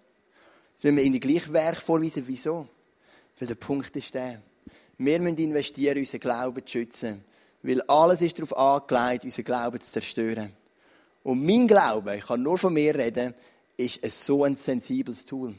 Jetzt 0.75 0.83
müssen 0.85 0.95
wir 0.95 1.03
irgendwie 1.03 1.19
gleich 1.19 1.51
Werk 1.51 1.75
vorweisen. 1.75 2.23
Wieso? 2.25 2.69
Weil 3.37 3.47
der 3.49 3.55
Punkt 3.55 3.93
ist 3.97 4.13
der. 4.13 4.41
Wir 4.97 5.19
müssen 5.19 5.37
investieren, 5.39 5.97
unseren 5.97 6.21
Glauben 6.21 6.65
zu 6.65 6.71
schützen. 6.71 7.21
Weil 7.63 7.81
alles 7.81 8.21
ist 8.21 8.39
darauf 8.39 8.55
angelegt, 8.55 9.25
unseren 9.25 9.43
Glauben 9.43 9.81
zu 9.81 9.91
zerstören. 9.91 10.53
Und 11.21 11.45
mein 11.45 11.67
Glaube, 11.67 12.15
ich 12.15 12.25
kann 12.25 12.41
nur 12.41 12.57
von 12.57 12.73
mir 12.73 12.95
reden, 12.95 13.33
ist 13.75 14.01
ein 14.05 14.09
so 14.09 14.45
ein 14.45 14.55
sensibles 14.55 15.25
Tool. 15.25 15.53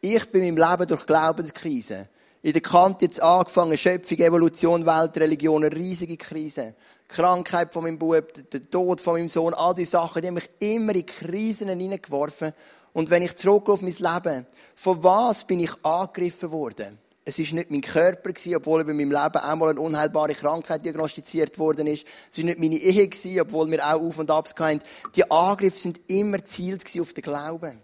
Ich 0.00 0.24
bin 0.30 0.44
in 0.44 0.54
meinem 0.54 0.70
Leben 0.70 0.86
durch 0.86 1.06
Glaubenskrise. 1.06 2.08
In 2.42 2.52
der 2.52 2.62
Kante 2.62 3.06
jetzt 3.06 3.20
angefangen, 3.20 3.76
Schöpfung, 3.76 4.18
Evolution, 4.18 4.86
Welt, 4.86 5.18
Religion, 5.18 5.64
eine 5.64 5.74
riesige 5.74 6.16
Krise. 6.16 6.76
Krankheit 7.10 7.72
von 7.72 7.84
meinem 7.84 7.98
Bub, 7.98 8.32
der 8.50 8.70
Tod 8.70 9.00
von 9.00 9.14
meinem 9.14 9.28
Sohn, 9.28 9.52
all 9.52 9.74
die 9.74 9.84
Sachen, 9.84 10.22
die 10.22 10.28
haben 10.28 10.34
mich 10.34 10.48
immer 10.60 10.94
in 10.94 11.06
Krisen 11.06 11.68
hineingeworfen. 11.68 12.52
Und 12.92 13.10
wenn 13.10 13.22
ich 13.22 13.36
zurückgehe 13.36 13.74
auf 13.74 13.82
mein 13.82 13.92
Leben, 13.92 14.46
von 14.74 15.02
was 15.02 15.44
bin 15.44 15.60
ich 15.60 15.72
angegriffen 15.84 16.50
worden? 16.50 16.98
Es 17.24 17.38
ist 17.38 17.52
nicht 17.52 17.70
mein 17.70 17.82
Körper 17.82 18.32
gewesen, 18.32 18.56
obwohl 18.56 18.84
bei 18.84 18.92
meinem 18.92 19.12
Leben 19.12 19.36
einmal 19.36 19.70
eine 19.70 19.80
unheilbare 19.80 20.34
Krankheit 20.34 20.84
diagnostiziert 20.84 21.58
worden 21.58 21.86
ist. 21.86 22.06
Es 22.30 22.38
ist 22.38 22.44
nicht 22.44 22.58
meine 22.58 22.76
Ehe 22.76 23.06
gewesen, 23.06 23.40
obwohl 23.40 23.70
wir 23.70 23.86
auch 23.86 24.00
Auf 24.00 24.18
und 24.18 24.30
Abs 24.30 24.54
hatten. 24.58 24.80
Die 25.14 25.30
Angriffe 25.30 25.78
sind 25.78 26.00
immer 26.08 26.38
gezielt 26.38 26.84
auf 26.98 27.12
den 27.12 27.22
Glauben. 27.22 27.78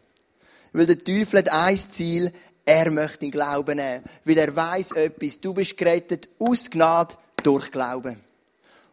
Weil 0.72 0.86
der 0.86 1.02
Teufel 1.02 1.40
hat 1.40 1.52
ein 1.52 1.78
Ziel, 1.78 2.32
er 2.64 2.90
möchte 2.90 3.18
den 3.18 3.30
Glauben 3.30 3.76
nehmen. 3.76 4.02
Weil 4.24 4.38
er 4.38 4.56
weiß 4.56 4.92
etwas. 4.92 5.40
Du 5.40 5.54
bist 5.54 5.76
gerettet 5.76 6.28
aus 6.38 6.68
Gnade 6.68 7.14
durch 7.42 7.70
Glauben. 7.70 8.25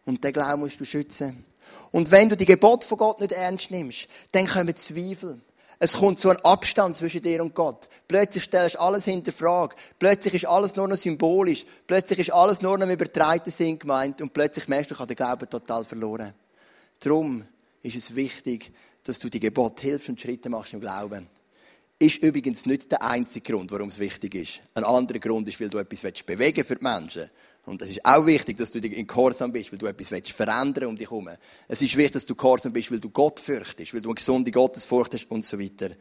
Und 0.06 0.24
den 0.24 0.34
Glauben 0.34 0.62
musst 0.62 0.80
du 0.80 0.86
schützen. 0.86 1.44
Und 1.92 2.12
wenn 2.12 2.30
du 2.30 2.38
die 2.38 2.46
Gebote 2.46 2.86
von 2.86 2.98
Gott 2.98 3.20
nicht 3.20 3.32
ernst 3.32 3.72
nimmst, 3.72 4.08
dann 4.32 4.48
kommen 4.48 4.76
Zweifel. 4.76 5.40
Es 5.80 5.94
kommt 5.94 6.20
zu 6.20 6.30
einem 6.30 6.40
Abstand 6.42 6.96
zwischen 6.96 7.22
dir 7.22 7.42
und 7.42 7.56
Gott. 7.56 7.90
Plötzlich 8.08 8.44
stellst 8.44 8.76
du 8.76 8.80
alles 8.80 9.06
hinter 9.06 9.32
Frage. 9.32 9.76
Plötzlich 10.00 10.36
ist 10.36 10.46
alles 10.46 10.76
nur 10.76 10.88
noch 10.88 10.98
symbolisch. 10.98 11.66
Plötzlich 11.88 12.20
ist 12.20 12.34
alles 12.34 12.62
nur 12.62 12.78
noch 12.78 12.86
im 12.86 12.94
übertreiten 12.94 13.52
Sinn 13.52 13.80
gemeint. 13.80 14.22
Und 14.22 14.34
plötzlich 14.34 14.68
merkst 14.68 14.92
du, 14.92 14.96
ich 14.96 15.00
habe 15.00 15.14
den 15.14 15.18
Glauben 15.18 15.50
total 15.50 15.84
verloren. 15.84 16.34
Darum 17.00 17.46
ist 17.82 17.98
es 17.98 18.16
wichtig, 18.16 18.72
dass 19.04 19.20
du 19.20 19.30
die 19.30 19.40
Gebote 19.40 19.84
hilfst 19.84 20.10
und 20.10 20.22
Schritte 20.22 20.50
machst 20.50 20.74
im 20.74 20.80
Glauben 20.80 21.28
ist 22.04 22.18
übrigens 22.18 22.66
nicht 22.66 22.92
der 22.92 23.02
einzige 23.02 23.54
Grund, 23.54 23.72
warum 23.72 23.88
es 23.88 24.00
wichtig 24.00 24.36
ist. 24.36 24.62
Ein 24.74 24.84
anderer 24.84 25.20
Grund 25.20 25.48
ist, 25.48 25.60
weil 25.60 25.70
du 25.70 25.78
etwas 25.78 26.24
bewegen 26.24 26.66
für 26.66 26.76
die 26.76 26.84
Menschen. 26.84 27.30
Und 27.66 27.82
es 27.82 27.92
ist 27.92 28.06
auch 28.06 28.26
wichtig, 28.26 28.58
dass 28.58 28.72
du 28.72 28.80
in 28.80 29.08
Gehorsam 29.08 29.52
bist, 29.54 29.72
weil 29.72 29.80
du 29.80 29.86
etwas 29.86 30.10
verändern 30.32 30.86
um 30.86 30.98
dich 30.98 31.10
herum. 31.10 31.30
Es 31.68 31.82
ist 31.82 31.96
wichtig, 31.96 32.14
dass 32.14 32.26
du 32.26 32.36
Gehorsam 32.36 32.74
bist, 32.74 32.92
weil 32.92 33.00
du 33.00 33.10
Gott 33.10 33.40
fürchtest, 33.40 33.94
weil 33.94 34.02
du 34.02 34.10
eine 34.10 34.16
gesunde 34.16 34.52
Gottesfurcht 34.52 35.14
hast 35.14 35.32
und 35.32 35.46
so 35.46 35.58
weiter. 35.60 35.92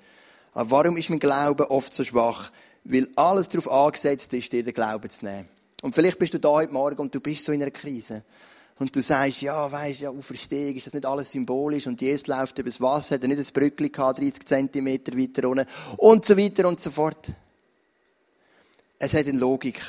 Aber 0.52 0.70
warum 0.70 0.96
ist 0.96 1.08
mein 1.08 1.20
Glaube 1.20 1.70
oft 1.70 1.94
so 1.94 2.02
schwach? 2.02 2.50
Weil 2.84 3.08
alles 3.14 3.48
darauf 3.48 3.70
angesetzt 3.70 4.32
ist, 4.32 4.52
dir 4.52 4.64
den 4.64 4.74
Glauben 4.74 5.08
zu 5.08 5.24
nehmen. 5.24 5.48
Und 5.82 5.94
vielleicht 5.94 6.18
bist 6.18 6.34
du 6.34 6.38
da 6.38 6.48
heute 6.48 6.72
Morgen 6.72 7.00
und 7.00 7.14
du 7.14 7.20
bist 7.20 7.44
so 7.44 7.52
in 7.52 7.62
einer 7.62 7.70
Krise 7.70 8.24
und 8.78 8.94
du 8.94 9.00
sagst, 9.00 9.42
ja, 9.42 9.70
weisst 9.70 10.00
ja, 10.00 10.10
Auferstehung, 10.10 10.74
ist 10.74 10.86
das 10.86 10.94
nicht 10.94 11.06
alles 11.06 11.30
symbolisch 11.30 11.86
und 11.86 12.00
Jesus 12.00 12.26
läuft 12.26 12.58
übers 12.58 12.80
Wasser, 12.80 13.14
hat 13.14 13.22
er 13.22 13.28
nicht 13.28 13.38
ein 13.38 13.52
Brückli 13.52 13.90
gehabt, 13.90 14.18
30 14.18 14.44
Zentimeter 14.44 15.16
weiter 15.16 15.48
unten 15.48 15.66
und 15.98 16.24
so 16.24 16.36
weiter 16.36 16.66
und 16.66 16.80
so 16.80 16.90
fort. 16.90 17.32
Es 18.98 19.14
hat 19.14 19.26
eine 19.26 19.38
Logik. 19.38 19.80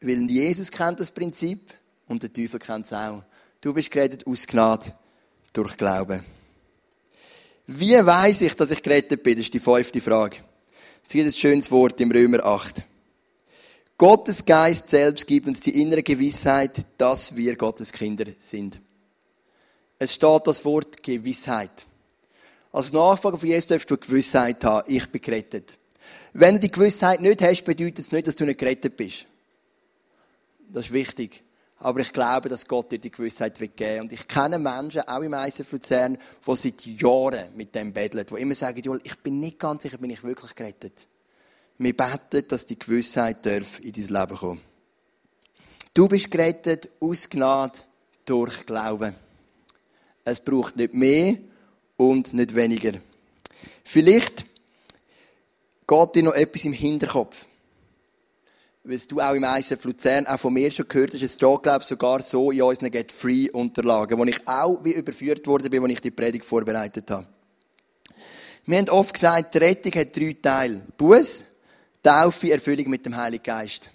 Weil 0.00 0.30
Jesus 0.30 0.70
kennt 0.70 1.00
das 1.00 1.10
Prinzip 1.10 1.74
und 2.06 2.22
der 2.22 2.32
Teufel 2.32 2.58
kennt 2.58 2.86
es 2.86 2.92
auch. 2.92 3.22
Du 3.60 3.74
bist 3.74 3.90
gerettet 3.90 4.26
aus 4.26 4.46
Gnade 4.46 4.94
durch 5.52 5.76
Glauben. 5.76 6.24
Wie 7.66 7.94
weiß 7.94 8.40
ich, 8.42 8.54
dass 8.54 8.70
ich 8.70 8.82
gerettet 8.82 9.22
bin? 9.22 9.36
Das 9.36 9.46
ist 9.46 9.54
die 9.54 9.60
fünfte 9.60 10.00
Frage. 10.00 10.38
Es 11.04 11.12
gibt 11.12 11.26
ein 11.26 11.32
schönes 11.32 11.70
Wort 11.70 12.00
im 12.00 12.10
Römer 12.10 12.44
8. 12.44 12.84
Gottes 13.98 14.44
Geist 14.44 14.88
selbst 14.88 15.26
gibt 15.26 15.46
uns 15.46 15.60
die 15.60 15.80
innere 15.80 16.02
Gewissheit, 16.02 16.86
dass 16.96 17.36
wir 17.36 17.54
Gottes 17.56 17.92
Kinder 17.92 18.24
sind. 18.38 18.80
Es 19.98 20.14
steht 20.14 20.46
das 20.46 20.64
Wort 20.64 21.02
Gewissheit. 21.02 21.84
Als 22.72 22.92
Nachfolger 22.92 23.36
von 23.36 23.48
Jesus 23.48 23.66
darfst 23.66 23.90
du 23.90 23.94
eine 23.94 24.06
Gewissheit 24.06 24.64
haben, 24.64 24.90
ich 24.90 25.06
bin 25.10 25.20
gerettet. 25.20 25.78
Wenn 26.32 26.54
du 26.54 26.60
die 26.60 26.70
Gewissheit 26.70 27.20
nicht 27.20 27.42
hast, 27.42 27.64
bedeutet 27.64 27.98
es 27.98 28.12
nicht, 28.12 28.26
dass 28.26 28.36
du 28.36 28.46
nicht 28.46 28.58
gerettet 28.58 28.96
bist. 28.96 29.26
Das 30.72 30.86
ist 30.86 30.92
wichtig. 30.92 31.42
Aber 31.78 32.00
ich 32.00 32.12
glaube, 32.12 32.48
dass 32.48 32.68
Gott 32.68 32.92
dir 32.92 32.98
die 32.98 33.10
Gewissheit 33.10 33.58
wird 33.58 33.76
geben. 33.76 34.02
Und 34.02 34.12
ich 34.12 34.28
kenne 34.28 34.58
Menschen, 34.58 35.00
auch 35.02 35.22
im 35.22 35.32
ISF 35.32 35.72
Luzern, 35.72 36.18
die 36.46 36.56
seit 36.56 36.84
Jahren 36.84 37.56
mit 37.56 37.74
dem 37.74 37.92
betteln, 37.92 38.26
die 38.28 38.34
immer 38.34 38.54
sagen, 38.54 39.00
ich 39.02 39.18
bin 39.18 39.40
nicht 39.40 39.58
ganz 39.58 39.82
sicher, 39.82 39.96
bin 39.96 40.10
ich 40.10 40.22
wirklich 40.22 40.54
gerettet. 40.54 41.06
Wir 41.78 41.96
beten, 41.96 42.46
dass 42.48 42.66
die 42.66 42.78
Gewissheit 42.78 43.46
darf 43.46 43.80
in 43.80 43.92
dein 43.92 44.08
Leben 44.08 44.36
kommen. 44.36 44.60
Du 45.94 46.06
bist 46.06 46.30
gerettet 46.30 46.90
aus 47.00 47.28
Gnade 47.28 47.78
durch 48.26 48.66
Glauben. 48.66 49.14
Es 50.22 50.40
braucht 50.40 50.76
nicht 50.76 50.92
mehr 50.92 51.38
und 51.96 52.34
nicht 52.34 52.54
weniger. 52.54 53.00
Vielleicht 53.82 54.44
geht 55.86 56.14
dir 56.14 56.22
noch 56.22 56.34
etwas 56.34 56.64
im 56.66 56.74
Hinterkopf. 56.74 57.46
Weil 58.82 58.98
du 58.98 59.20
auch 59.20 59.34
im 59.34 59.44
ISF 59.44 59.84
Luzern 59.84 60.26
auch 60.26 60.40
von 60.40 60.54
mir 60.54 60.70
schon 60.70 60.88
gehört 60.88 61.12
hast, 61.12 61.22
es 61.22 61.34
steht, 61.34 61.62
glaube 61.62 61.82
ich, 61.82 61.86
sogar 61.86 62.22
so 62.22 62.50
in 62.50 62.62
unseren 62.62 62.90
Get-Free-Unterlagen, 62.90 64.18
wo 64.18 64.24
ich 64.24 64.48
auch 64.48 64.82
wie 64.82 64.92
überführt 64.92 65.46
worden 65.46 65.70
bin, 65.70 65.82
als 65.82 65.92
ich 65.92 66.00
die 66.00 66.10
Predigt 66.10 66.44
vorbereitet 66.44 67.10
habe. 67.10 67.26
Wir 68.66 68.78
haben 68.78 68.88
oft 68.88 69.12
gesagt, 69.12 69.54
die 69.54 69.58
Rettung 69.58 69.92
hat 69.92 70.16
drei 70.16 70.36
Teile. 70.40 70.86
Buß, 70.96 71.44
Taufe, 72.02 72.52
Erfüllung 72.52 72.88
mit 72.88 73.04
dem 73.04 73.16
Heiligen 73.16 73.42
Geist. 73.42 73.90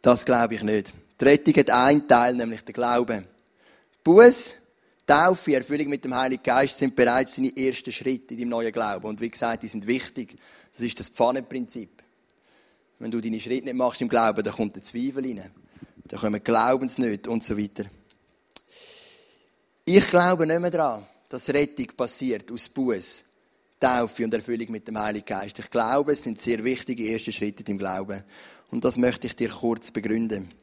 Das 0.00 0.24
glaube 0.24 0.54
ich 0.54 0.62
nicht. 0.62 0.92
Die 1.20 1.24
Rettung 1.24 1.54
hat 1.54 1.70
einen 1.70 2.06
Teil, 2.06 2.34
nämlich 2.34 2.62
den 2.62 2.72
Glauben. 2.72 3.26
Buß, 4.04 4.54
Taufe, 5.06 5.54
Erfüllung 5.54 5.88
mit 5.88 6.04
dem 6.04 6.14
Heiligen 6.14 6.42
Geist 6.42 6.78
sind 6.78 6.94
bereits 6.94 7.36
seine 7.36 7.56
ersten 7.56 7.90
Schritte 7.90 8.34
in 8.34 8.40
deinem 8.40 8.50
neuen 8.50 8.72
Glauben. 8.72 9.06
Und 9.06 9.20
wie 9.20 9.28
gesagt, 9.28 9.62
die 9.62 9.68
sind 9.68 9.86
wichtig. 9.86 10.36
Das 10.72 10.82
ist 10.82 10.98
das 10.98 11.08
Pfannenprinzip. 11.08 12.01
Wenn 13.02 13.10
du 13.10 13.20
deine 13.20 13.40
Schritte 13.40 13.64
nicht 13.64 13.74
machst 13.74 14.00
im 14.00 14.08
Glauben, 14.08 14.44
dann 14.44 14.54
kommt 14.54 14.76
der 14.76 14.82
Zweifel 14.84 15.24
rein. 15.24 15.50
Dann 16.04 16.20
kommen 16.20 16.44
Glaubens 16.44 16.98
nicht 16.98 17.26
und 17.26 17.42
so 17.42 17.58
weiter. 17.58 17.86
Ich 19.84 20.06
glaube 20.06 20.46
nicht 20.46 20.60
mehr 20.60 20.70
daran, 20.70 21.04
dass 21.28 21.48
Rettung 21.48 21.88
passiert 21.96 22.52
aus 22.52 22.68
Buß, 22.68 23.24
Taufe 23.80 24.22
und 24.22 24.32
Erfüllung 24.32 24.70
mit 24.70 24.86
dem 24.86 25.00
Heiligen 25.00 25.26
Geist. 25.26 25.58
Ich 25.58 25.68
glaube, 25.68 26.12
es 26.12 26.22
sind 26.22 26.40
sehr 26.40 26.62
wichtige 26.62 27.02
erste 27.06 27.32
Schritte 27.32 27.64
im 27.72 27.78
Glauben. 27.78 28.22
Und 28.70 28.84
das 28.84 28.96
möchte 28.96 29.26
ich 29.26 29.34
dir 29.34 29.48
kurz 29.48 29.90
begründen. 29.90 30.54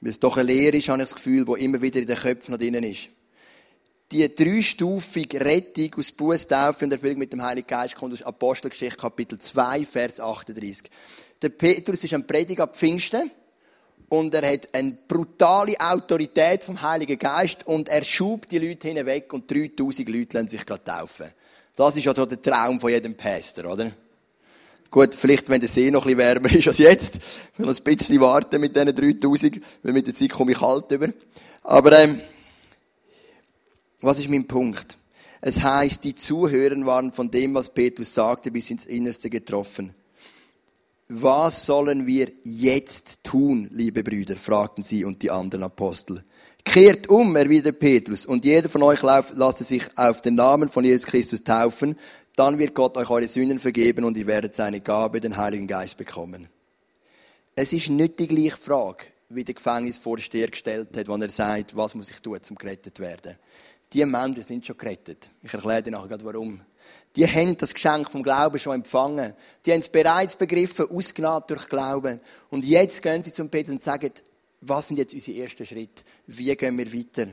Weil 0.00 0.10
es 0.12 0.18
doch 0.18 0.38
eine 0.38 0.50
Lehre 0.50 0.78
ist, 0.78 0.88
habe 0.88 1.02
ich 1.02 1.10
das 1.10 1.14
Gefühl, 1.14 1.46
wo 1.46 1.56
immer 1.56 1.82
wieder 1.82 2.00
in 2.00 2.06
den 2.06 2.16
Köpfen 2.16 2.52
noch 2.52 2.58
drinnen 2.58 2.84
ist. 2.84 3.10
Die 4.12 4.34
dreistufige 4.34 5.40
Rettung 5.40 5.94
aus 5.96 6.10
Buß, 6.10 6.48
Taufe 6.48 6.84
und 6.84 6.90
Erfüllung 6.90 7.18
mit 7.18 7.32
dem 7.32 7.44
Heiligen 7.44 7.68
Geist 7.68 7.94
kommt 7.94 8.12
aus 8.12 8.22
Apostelgeschichte 8.22 8.96
Kapitel 8.96 9.38
2, 9.38 9.84
Vers 9.84 10.18
38. 10.18 10.90
Der 11.40 11.50
Petrus 11.50 12.02
ist 12.02 12.14
ein 12.14 12.26
Prediger 12.26 12.64
ab 12.64 12.76
Pfingsten 12.76 13.30
und 14.08 14.34
er 14.34 14.52
hat 14.52 14.68
eine 14.74 14.98
brutale 15.06 15.78
Autorität 15.78 16.64
vom 16.64 16.82
Heiligen 16.82 17.20
Geist 17.20 17.64
und 17.68 17.88
er 17.88 18.02
schubt 18.02 18.50
die 18.50 18.58
Leute 18.58 18.88
hinweg 18.88 19.32
und 19.32 19.48
3000 19.48 20.08
Leute 20.08 20.38
lassen 20.38 20.48
sich 20.48 20.66
gerade 20.66 20.82
taufen. 20.82 21.26
Das 21.76 21.94
ist 21.94 22.04
ja 22.04 22.12
der 22.12 22.42
Traum 22.42 22.80
von 22.80 22.90
jedem 22.90 23.16
Pastor, 23.16 23.66
oder? 23.66 23.92
Gut, 24.90 25.14
vielleicht, 25.14 25.48
wenn 25.48 25.60
der 25.60 25.68
See 25.68 25.88
noch 25.88 26.04
ein 26.04 26.16
bisschen 26.16 26.18
wärmer 26.18 26.52
ist 26.52 26.66
als 26.66 26.78
jetzt, 26.78 27.20
wir 27.56 27.64
noch 27.64 27.78
ein 27.78 27.84
bisschen 27.84 28.20
warten 28.20 28.60
mit 28.60 28.74
diesen 28.74 28.92
3000, 28.92 29.60
weil 29.84 29.92
mit 29.92 30.08
der 30.08 30.16
Zeit 30.16 30.30
komme 30.30 30.50
ich 30.50 30.58
kalt 30.58 30.90
über. 30.90 31.10
Aber, 31.62 31.96
ähm, 31.96 32.20
was 34.00 34.18
ist 34.18 34.28
mein 34.28 34.46
Punkt? 34.46 34.98
Es 35.40 35.62
heißt, 35.62 36.04
die 36.04 36.14
Zuhörer 36.14 36.84
waren 36.84 37.12
von 37.12 37.30
dem, 37.30 37.54
was 37.54 37.72
Petrus 37.72 38.12
sagte, 38.12 38.50
bis 38.50 38.70
ins 38.70 38.86
Innerste 38.86 39.30
getroffen 39.30 39.94
was 41.10 41.66
sollen 41.66 42.06
wir 42.06 42.28
jetzt 42.44 43.24
tun, 43.24 43.68
liebe 43.72 44.04
Brüder? 44.04 44.36
fragten 44.36 44.84
sie 44.84 45.04
und 45.04 45.22
die 45.22 45.30
anderen 45.30 45.64
Apostel. 45.64 46.24
Kehrt 46.64 47.08
um, 47.08 47.34
erwiderte 47.34 47.72
Petrus, 47.72 48.26
und 48.26 48.44
jeder 48.44 48.68
von 48.68 48.82
euch 48.84 49.02
lasse 49.02 49.64
sich 49.64 49.82
auf 49.96 50.20
den 50.20 50.36
Namen 50.36 50.68
von 50.68 50.84
Jesus 50.84 51.06
Christus 51.06 51.42
taufen, 51.42 51.96
dann 52.36 52.58
wird 52.58 52.74
Gott 52.74 52.96
euch 52.96 53.10
eure 53.10 53.26
Sünden 53.26 53.58
vergeben 53.58 54.04
und 54.04 54.16
ihr 54.16 54.26
werdet 54.26 54.54
seine 54.54 54.80
Gabe, 54.80 55.20
den 55.20 55.36
Heiligen 55.36 55.66
Geist, 55.66 55.96
bekommen. 55.96 56.48
Es 57.56 57.72
ist 57.72 57.90
nicht 57.90 58.20
die 58.20 58.28
gleiche 58.28 58.56
Frage, 58.56 59.06
wie 59.30 59.42
der 59.42 59.54
Gefängnisvorsteher 59.54 60.48
gestellt 60.48 60.96
hat, 60.96 61.08
wenn 61.08 61.22
er 61.22 61.28
sagt, 61.28 61.76
was 61.76 61.96
muss 61.96 62.10
ich 62.10 62.20
tun, 62.20 62.38
um 62.50 62.56
gerettet 62.56 63.00
werden. 63.00 63.36
Die 63.92 64.04
Menschen 64.04 64.42
sind 64.42 64.66
schon 64.66 64.78
gerettet. 64.78 65.30
Ich 65.42 65.52
erkläre 65.52 65.82
dir 65.82 65.90
nachher 65.90 66.18
warum 66.22 66.60
die 67.16 67.26
haben 67.26 67.56
das 67.56 67.74
Geschenk 67.74 68.10
vom 68.10 68.22
Glauben 68.22 68.58
schon 68.58 68.74
empfangen. 68.74 69.34
Die 69.66 69.72
haben 69.72 69.80
es 69.80 69.88
bereits 69.88 70.36
begriffen, 70.36 70.86
ausgenannt 70.90 71.50
durch 71.50 71.68
Glauben. 71.68 72.20
Und 72.50 72.64
jetzt 72.64 73.02
gehen 73.02 73.24
sie 73.24 73.32
zum 73.32 73.48
Petrus 73.48 73.74
und 73.74 73.82
sagen, 73.82 74.12
was 74.60 74.88
sind 74.88 74.98
jetzt 74.98 75.14
unsere 75.14 75.38
ersten 75.38 75.66
Schritte? 75.66 76.04
Wie 76.26 76.54
gehen 76.54 76.78
wir 76.78 76.92
weiter? 76.92 77.28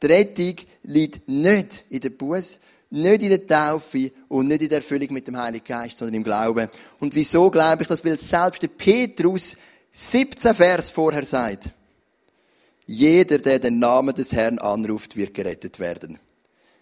Die 0.00 0.06
Rettung 0.06 0.56
liegt 0.82 1.28
nicht 1.28 1.84
in 1.88 2.00
der 2.00 2.10
Buß, 2.10 2.60
nicht 2.90 3.22
in 3.22 3.28
der 3.30 3.46
Taufe 3.46 4.12
und 4.28 4.46
nicht 4.46 4.62
in 4.62 4.68
der 4.68 4.78
Erfüllung 4.78 5.12
mit 5.12 5.26
dem 5.26 5.36
Heiligen 5.36 5.64
Geist, 5.64 5.98
sondern 5.98 6.14
im 6.14 6.24
Glauben. 6.24 6.68
Und 7.00 7.14
wieso 7.14 7.50
glaube 7.50 7.82
ich 7.82 7.88
das? 7.88 8.04
Weil 8.04 8.18
selbst 8.18 8.62
der 8.62 8.68
Petrus 8.68 9.56
17 9.90 10.54
Vers 10.54 10.90
vorher 10.90 11.24
sagt, 11.24 11.70
jeder, 12.86 13.38
der 13.38 13.58
den 13.58 13.78
Namen 13.80 14.14
des 14.14 14.32
Herrn 14.32 14.58
anruft, 14.58 15.16
wird 15.16 15.34
gerettet 15.34 15.80
werden. 15.80 16.20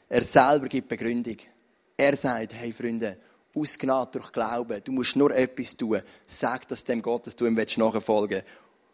Er 0.08 0.22
selber 0.22 0.68
gibt 0.68 0.88
Begründung. 0.88 1.36
Er 1.96 2.14
sagt, 2.16 2.54
hey 2.54 2.72
Freunde, 2.72 3.16
ausgenannt 3.54 4.14
durch 4.14 4.30
Glauben, 4.30 4.80
du 4.84 4.92
musst 4.92 5.16
nur 5.16 5.34
etwas 5.34 5.76
tun. 5.76 6.02
Sag 6.26 6.68
das 6.68 6.84
dem 6.84 7.00
Gott, 7.00 7.26
dass 7.26 7.36
du 7.36 7.46
ihm 7.46 7.54
nachfolgen 7.54 8.42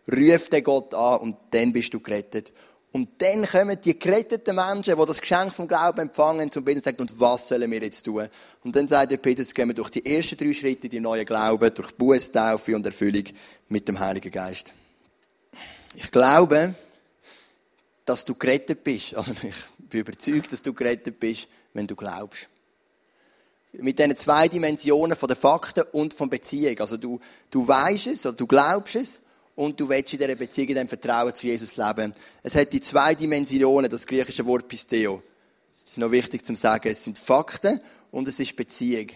willst. 0.07 0.43
Ruf 0.43 0.49
den 0.49 0.65
Gott 0.65 0.95
an 0.95 1.21
und 1.21 1.37
dann 1.51 1.73
bist 1.73 1.93
du 1.93 2.01
gerettet. 2.01 2.53
Und 2.93 3.23
dann 3.23 3.47
kommen 3.47 3.81
die 3.81 3.99
geretteten 3.99 4.57
Menschen, 4.57 4.97
die 4.99 5.05
das 5.05 5.21
Geschenk 5.21 5.53
vom 5.53 5.69
Glauben 5.69 6.01
empfangen, 6.01 6.51
zum 6.51 6.65
Beten 6.65 6.79
und 6.79 6.85
sagen, 6.85 7.01
und 7.01 7.21
was 7.21 7.47
sollen 7.47 7.71
wir 7.71 7.81
jetzt 7.81 8.03
tun? 8.03 8.29
Und 8.65 8.75
dann 8.75 8.89
sagt 8.89 9.13
der 9.13 9.17
Petrus, 9.19 9.55
gehen 9.55 9.69
wir 9.69 9.75
durch 9.75 9.91
die 9.91 10.05
ersten 10.05 10.37
drei 10.37 10.53
Schritte, 10.53 10.89
die 10.89 10.99
neuen 10.99 11.25
Glauben, 11.25 11.73
durch 11.73 11.93
Buß, 11.93 12.33
Taufe 12.33 12.75
und 12.75 12.85
Erfüllung 12.85 13.25
mit 13.69 13.87
dem 13.87 14.01
Heiligen 14.01 14.33
Geist. 14.33 14.75
Ich 15.95 16.11
glaube, 16.11 16.75
dass 18.11 18.25
du 18.25 18.35
gerettet 18.35 18.85
bist. 18.85 19.15
Also 19.17 19.33
ich 19.33 19.89
bin 19.89 20.01
überzeugt, 20.01 20.53
dass 20.53 20.63
du 20.63 20.73
gerettet 20.73 21.19
bist, 21.19 21.49
wenn 21.73 21.87
du 21.87 21.97
glaubst 21.97 22.49
mit 23.73 23.99
diesen 23.99 24.17
zwei 24.17 24.49
Dimensionen 24.49 25.17
von 25.17 25.29
den 25.29 25.37
Fakten 25.37 25.85
und 25.93 26.15
von 26.15 26.29
Beziehung. 26.29 26.79
Also 26.81 26.97
du, 26.97 27.21
du 27.51 27.67
weißt 27.67 28.09
es 28.09 28.27
oder 28.27 28.37
du 28.37 28.47
glaubst 28.47 28.97
es 28.97 29.21
und 29.55 29.79
du 29.79 29.89
willst 29.89 30.13
in 30.13 30.19
dieser 30.19 30.35
Beziehung 30.35 30.69
in 30.69 30.75
dem 30.77 30.89
Vertrauen 30.89 31.35
zu 31.35 31.47
Jesus 31.47 31.77
leben. 31.77 32.13
Es 32.43 32.55
hat 32.55 32.73
die 32.73 32.81
zwei 32.81 33.15
Dimensionen, 33.15 33.91
das 33.91 34.07
griechische 34.07 34.45
Wort 34.47 34.67
Pisteo. 34.67 35.23
Das 35.73 35.83
ist 35.91 35.99
noch 35.99 36.11
wichtig 36.11 36.45
zu 36.45 36.55
sagen. 36.57 36.89
Es 36.89 37.05
sind 37.05 37.19
Fakten 37.19 37.81
und 38.11 38.27
es 38.27 38.41
ist 38.41 38.57
Beziehung. 38.57 39.09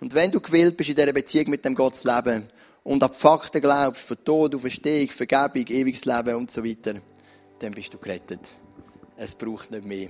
Und 0.00 0.14
wenn 0.14 0.30
du 0.30 0.40
gewillt 0.40 0.76
bist, 0.76 0.90
in 0.90 0.96
dieser 0.96 1.12
Beziehung 1.12 1.50
mit 1.50 1.64
dem 1.64 1.74
Gott 1.74 1.96
zu 1.96 2.08
leben 2.08 2.48
und 2.84 3.02
an 3.02 3.10
die 3.12 3.18
Fakten 3.18 3.60
glaubst, 3.60 4.06
von 4.06 4.24
Tod, 4.24 4.60
Verstehung, 4.60 5.08
Vergebung, 5.08 5.66
ewiges 5.66 6.04
Leben 6.04 6.36
und 6.36 6.50
so 6.50 6.64
weiter, 6.64 7.00
dann 7.60 7.72
bist 7.72 7.92
du 7.94 7.98
gerettet. 7.98 8.56
Es 9.16 9.34
braucht 9.34 9.70
nicht 9.70 9.84
mehr. 9.84 10.08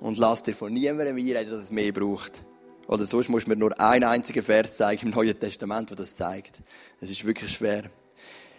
Und 0.00 0.18
lass 0.18 0.42
dir 0.42 0.54
von 0.54 0.72
niemandem 0.72 1.16
einreden, 1.16 1.50
dass 1.50 1.64
es 1.64 1.70
mehr 1.70 1.92
braucht. 1.92 2.44
Oder 2.86 3.06
sonst 3.06 3.28
muss 3.28 3.46
mir 3.46 3.56
nur 3.56 3.78
ein 3.80 4.04
einziger 4.04 4.42
Vers 4.42 4.76
zeigen 4.76 5.06
im 5.06 5.10
Neuen 5.14 5.38
Testament, 5.38 5.90
der 5.90 5.96
das 5.96 6.14
zeigt. 6.14 6.60
Es 7.00 7.10
ist 7.10 7.24
wirklich 7.24 7.52
schwer. 7.52 7.84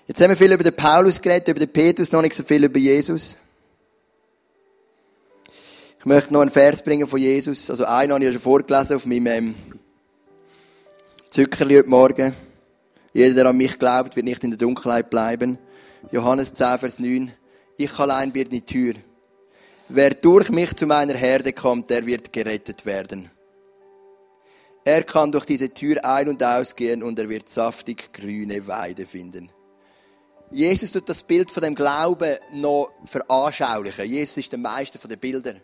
Jetzt 0.08 0.22
haben 0.22 0.30
wir 0.30 0.38
viel 0.38 0.54
über 0.54 0.64
den 0.64 0.76
Paulus 0.76 1.22
geredet, 1.22 1.48
über 1.48 1.60
den 1.60 1.72
Petrus, 1.72 2.12
noch 2.12 2.22
nicht 2.22 2.36
so 2.36 2.44
viel 2.44 2.64
über 2.64 2.80
Jesus. 2.80 3.38
Ich 6.00 6.06
möchte 6.06 6.34
noch 6.34 6.42
einen 6.42 6.52
Vers 6.52 6.84
bringen 6.84 7.08
von 7.08 7.20
Jesus. 7.20 7.70
Also 7.70 7.86
einen 7.86 8.14
habe 8.14 8.24
ich 8.24 8.28
ja 8.28 8.34
schon 8.34 8.42
vorgelesen 8.42 8.96
auf 8.96 9.06
meinem 9.06 9.28
ähm, 9.28 9.56
Zückerli 11.32 11.78
heute 11.78 11.90
Morgen. 11.90 12.36
Jeder, 13.14 13.34
der 13.34 13.46
an 13.48 13.58
mich 13.58 13.80
glaubt, 13.80 14.16
wird 14.16 14.26
nicht 14.26 14.44
in 14.44 14.52
der 14.52 14.60
Dunkelheit 14.60 15.10
bleiben. 15.10 15.58
Johannes 16.12 16.54
10, 16.54 16.80
Vers 16.80 17.00
9. 17.00 17.32
Ich 17.78 18.00
allein 18.00 18.32
bin 18.32 18.50
die 18.50 18.62
Tür. 18.62 18.96
Wer 19.90 20.12
durch 20.12 20.50
mich 20.50 20.74
zu 20.76 20.86
meiner 20.86 21.16
Herde 21.16 21.52
kommt, 21.52 21.90
der 21.90 22.06
wird 22.06 22.32
gerettet 22.32 22.86
werden. 22.86 23.30
Er 24.86 25.04
kann 25.04 25.32
durch 25.32 25.46
diese 25.46 25.70
Tür 25.70 26.04
ein- 26.06 26.30
und 26.30 26.44
ausgehen 26.44 27.04
und 27.04 27.20
er 27.20 27.28
wird 27.28 27.50
saftig 27.50 28.14
grüne 28.14 28.66
Weide 28.68 29.06
finden. 29.06 29.52
Jesus 30.52 30.92
tut 30.92 31.10
das 31.10 31.24
Bild 31.24 31.52
von 31.52 31.64
dem 31.64 31.76
Glauben 31.76 32.38
noch 32.54 32.92
veranschaulichen. 33.06 34.06
Jesus 34.06 34.38
ist 34.38 34.52
der 34.52 34.60
Meister 34.60 35.08
der 35.08 35.18
Bilder. 35.18 35.56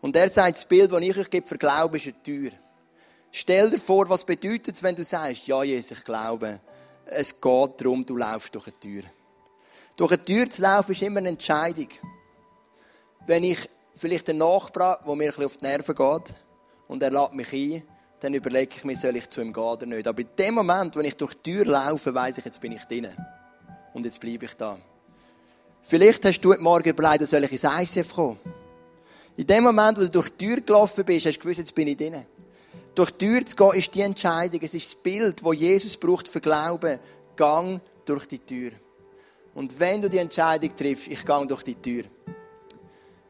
Und 0.00 0.14
er 0.14 0.28
sagt, 0.28 0.56
das 0.56 0.64
Bild, 0.64 0.92
das 0.92 1.00
ich 1.00 1.16
euch 1.16 1.30
gebe 1.30 1.46
für 1.46 1.58
Glauben, 1.58 1.96
ist 1.96 2.06
eine 2.06 2.22
Tür. 2.22 2.50
Stell 3.30 3.70
dir 3.70 3.78
vor, 3.78 4.08
was 4.08 4.24
bedeutet 4.24 4.74
es, 4.74 4.82
wenn 4.82 4.96
du 4.96 5.04
sagst, 5.04 5.46
ja, 5.46 5.62
Jesus, 5.62 5.98
ich 5.98 6.04
glaube. 6.04 6.60
Es 7.06 7.40
geht 7.40 7.80
darum, 7.80 8.04
du 8.04 8.16
laufst 8.16 8.54
durch 8.54 8.66
eine 8.66 8.80
Tür. 8.80 9.02
Durch 9.98 10.12
eine 10.12 10.24
Tür 10.24 10.48
zu 10.48 10.62
laufen 10.62 10.92
ist 10.92 11.02
immer 11.02 11.18
eine 11.18 11.28
Entscheidung 11.28 11.88
wenn 13.28 13.44
ich 13.44 13.68
vielleicht 13.94 14.28
einen 14.30 14.38
Nachbar, 14.38 15.00
der 15.06 15.14
mir 15.14 15.24
ein 15.24 15.28
bisschen 15.28 15.44
auf 15.44 15.56
die 15.58 15.64
Nerven 15.64 15.94
geht, 15.94 16.34
und 16.88 17.02
er 17.02 17.10
lädt 17.10 17.34
mich 17.34 17.52
ein, 17.52 17.82
dann 18.20 18.34
überlege 18.34 18.74
ich 18.76 18.84
mir, 18.84 18.96
soll 18.96 19.16
ich 19.16 19.28
zu 19.28 19.42
ihm 19.42 19.52
gehen 19.52 19.62
oder 19.62 19.84
nicht. 19.84 20.08
Aber 20.08 20.20
in 20.20 20.28
dem 20.36 20.54
Moment, 20.54 20.96
wenn 20.96 21.04
ich 21.04 21.14
durch 21.14 21.34
die 21.34 21.52
Tür 21.52 21.66
laufe, 21.66 22.12
weiß 22.12 22.38
ich, 22.38 22.44
jetzt 22.44 22.60
bin 22.60 22.72
ich 22.72 22.82
drinnen. 22.84 23.14
Und 23.92 24.06
jetzt 24.06 24.18
bleibe 24.18 24.46
ich 24.46 24.54
da. 24.54 24.78
Vielleicht 25.82 26.24
hast 26.24 26.40
du 26.40 26.50
heute 26.50 26.62
Morgen 26.62 26.88
überlegt, 26.88 27.28
soll 27.28 27.44
ich 27.44 27.52
ins 27.52 27.64
ICF 27.64 28.14
kommen. 28.14 28.38
In 29.36 29.46
dem 29.46 29.62
Moment, 29.62 29.98
wo 29.98 30.02
du 30.02 30.10
durch 30.10 30.30
die 30.30 30.46
Tür 30.46 30.60
gelaufen 30.62 31.04
bist, 31.04 31.26
hast 31.26 31.36
du 31.36 31.40
gewusst, 31.40 31.58
jetzt 31.58 31.74
bin 31.74 31.86
ich 31.86 31.96
drinnen. 31.98 32.24
Durch 32.94 33.10
die 33.10 33.26
Tür 33.26 33.44
zu 33.44 33.54
gehen, 33.54 33.74
ist 33.74 33.94
die 33.94 34.00
Entscheidung. 34.00 34.60
Es 34.62 34.74
ist 34.74 34.94
das 34.94 35.02
Bild, 35.02 35.44
das 35.44 35.54
Jesus 35.54 35.96
braucht 35.96 36.26
für 36.26 36.40
Glauben. 36.40 36.98
Gang 37.36 37.80
durch 38.06 38.26
die 38.26 38.38
Tür. 38.38 38.72
Und 39.58 39.80
wenn 39.80 40.00
du 40.00 40.08
die 40.08 40.18
Entscheidung 40.18 40.76
triffst, 40.76 41.08
ich 41.08 41.26
gehe 41.26 41.46
durch 41.48 41.64
die 41.64 41.74
Tür, 41.74 42.04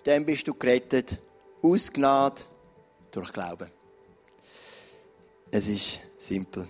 dann 0.04 0.26
bist 0.26 0.46
du 0.46 0.52
gerettet, 0.52 1.22
aus 1.62 1.90
Gnade, 1.90 2.42
durch 3.10 3.32
Glauben. 3.32 3.70
Es 5.50 5.66
ist 5.68 6.00
simpel. 6.18 6.68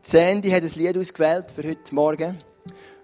Sandy 0.00 0.48
hat 0.48 0.62
ein 0.62 0.70
Lied 0.76 0.96
ausgewählt 0.96 1.50
für 1.50 1.62
heute 1.62 1.94
Morgen. 1.94 2.42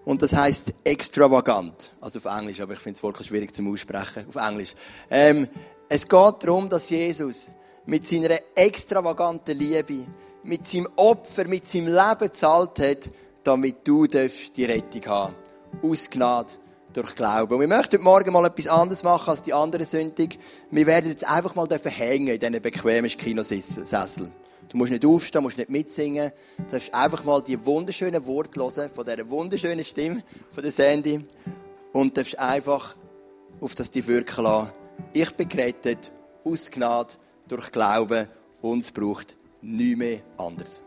Und 0.03 0.19
das 0.19 0.33
heißt 0.33 0.73
extravagant. 0.83 1.95
Also 2.01 2.17
auf 2.17 2.25
Englisch, 2.25 2.59
aber 2.59 2.73
ich 2.73 2.79
finde 2.79 2.97
es 2.97 3.03
wirklich 3.03 3.27
schwierig 3.27 3.53
zum 3.53 3.71
Aussprechen. 3.71 4.25
Auf 4.29 4.35
Englisch. 4.35 4.73
Ähm, 5.11 5.47
es 5.87 6.07
geht 6.07 6.35
darum, 6.43 6.67
dass 6.67 6.89
Jesus 6.89 7.49
mit 7.85 8.07
seiner 8.07 8.39
extravaganten 8.55 9.55
Liebe, 9.55 10.07
mit 10.41 10.67
seinem 10.67 10.89
Opfer, 10.95 11.45
mit 11.45 11.67
seinem 11.67 11.93
Leben 11.93 12.33
zahlt 12.33 12.79
hat, 12.79 13.11
damit 13.43 13.87
du 13.87 14.07
die 14.07 14.65
Rettung 14.65 15.05
haben 15.05 15.35
Aus 15.81 16.09
Gnade 16.09 16.53
durch 16.93 17.15
Glauben. 17.15 17.53
Und 17.53 17.59
wir 17.61 17.67
möchten 17.67 17.97
heute 17.97 18.03
Morgen 18.03 18.33
mal 18.33 18.45
etwas 18.45 18.67
anderes 18.67 19.03
machen 19.03 19.29
als 19.29 19.43
die 19.43 19.53
anderen 19.53 19.85
Sündig. 19.85 20.39
Wir 20.71 20.87
werden 20.87 21.09
jetzt 21.09 21.27
einfach 21.27 21.53
mal 21.55 21.67
hängen 21.69 22.27
in 22.27 22.39
diesen 22.39 22.61
bequemen 22.61 23.09
Kinosessel. 23.09 24.31
Du 24.69 24.77
musst 24.77 24.91
nicht 24.91 25.05
aufstehen, 25.05 25.43
musst 25.43 25.57
nicht 25.57 25.69
mitsingen. 25.69 26.31
Du 26.57 26.63
darfst 26.71 26.93
einfach 26.93 27.23
mal 27.23 27.41
die 27.41 27.63
wunderschönen 27.65 28.25
Worte 28.25 28.59
hören 28.59 28.89
von 28.89 29.05
dieser 29.05 29.29
wunderschönen 29.29 29.85
Stimme 29.85 30.23
von 30.51 30.63
der 30.63 30.71
Sandy 30.71 31.23
und 31.93 32.17
darfst 32.17 32.37
einfach 32.39 32.95
auf 33.61 33.75
das 33.75 33.91
die 33.91 34.05
wirken 34.05 34.43
lassen. 34.43 34.71
Ich 35.13 35.31
bin 35.31 35.47
gerettet 35.47 36.11
aus 36.43 36.71
Gnade 36.71 37.13
durch 37.47 37.71
Glauben 37.71 38.27
und 38.61 38.83
es 38.83 38.91
braucht 38.91 39.37
nichts 39.61 39.97
mehr 39.97 40.21
anderes. 40.37 40.81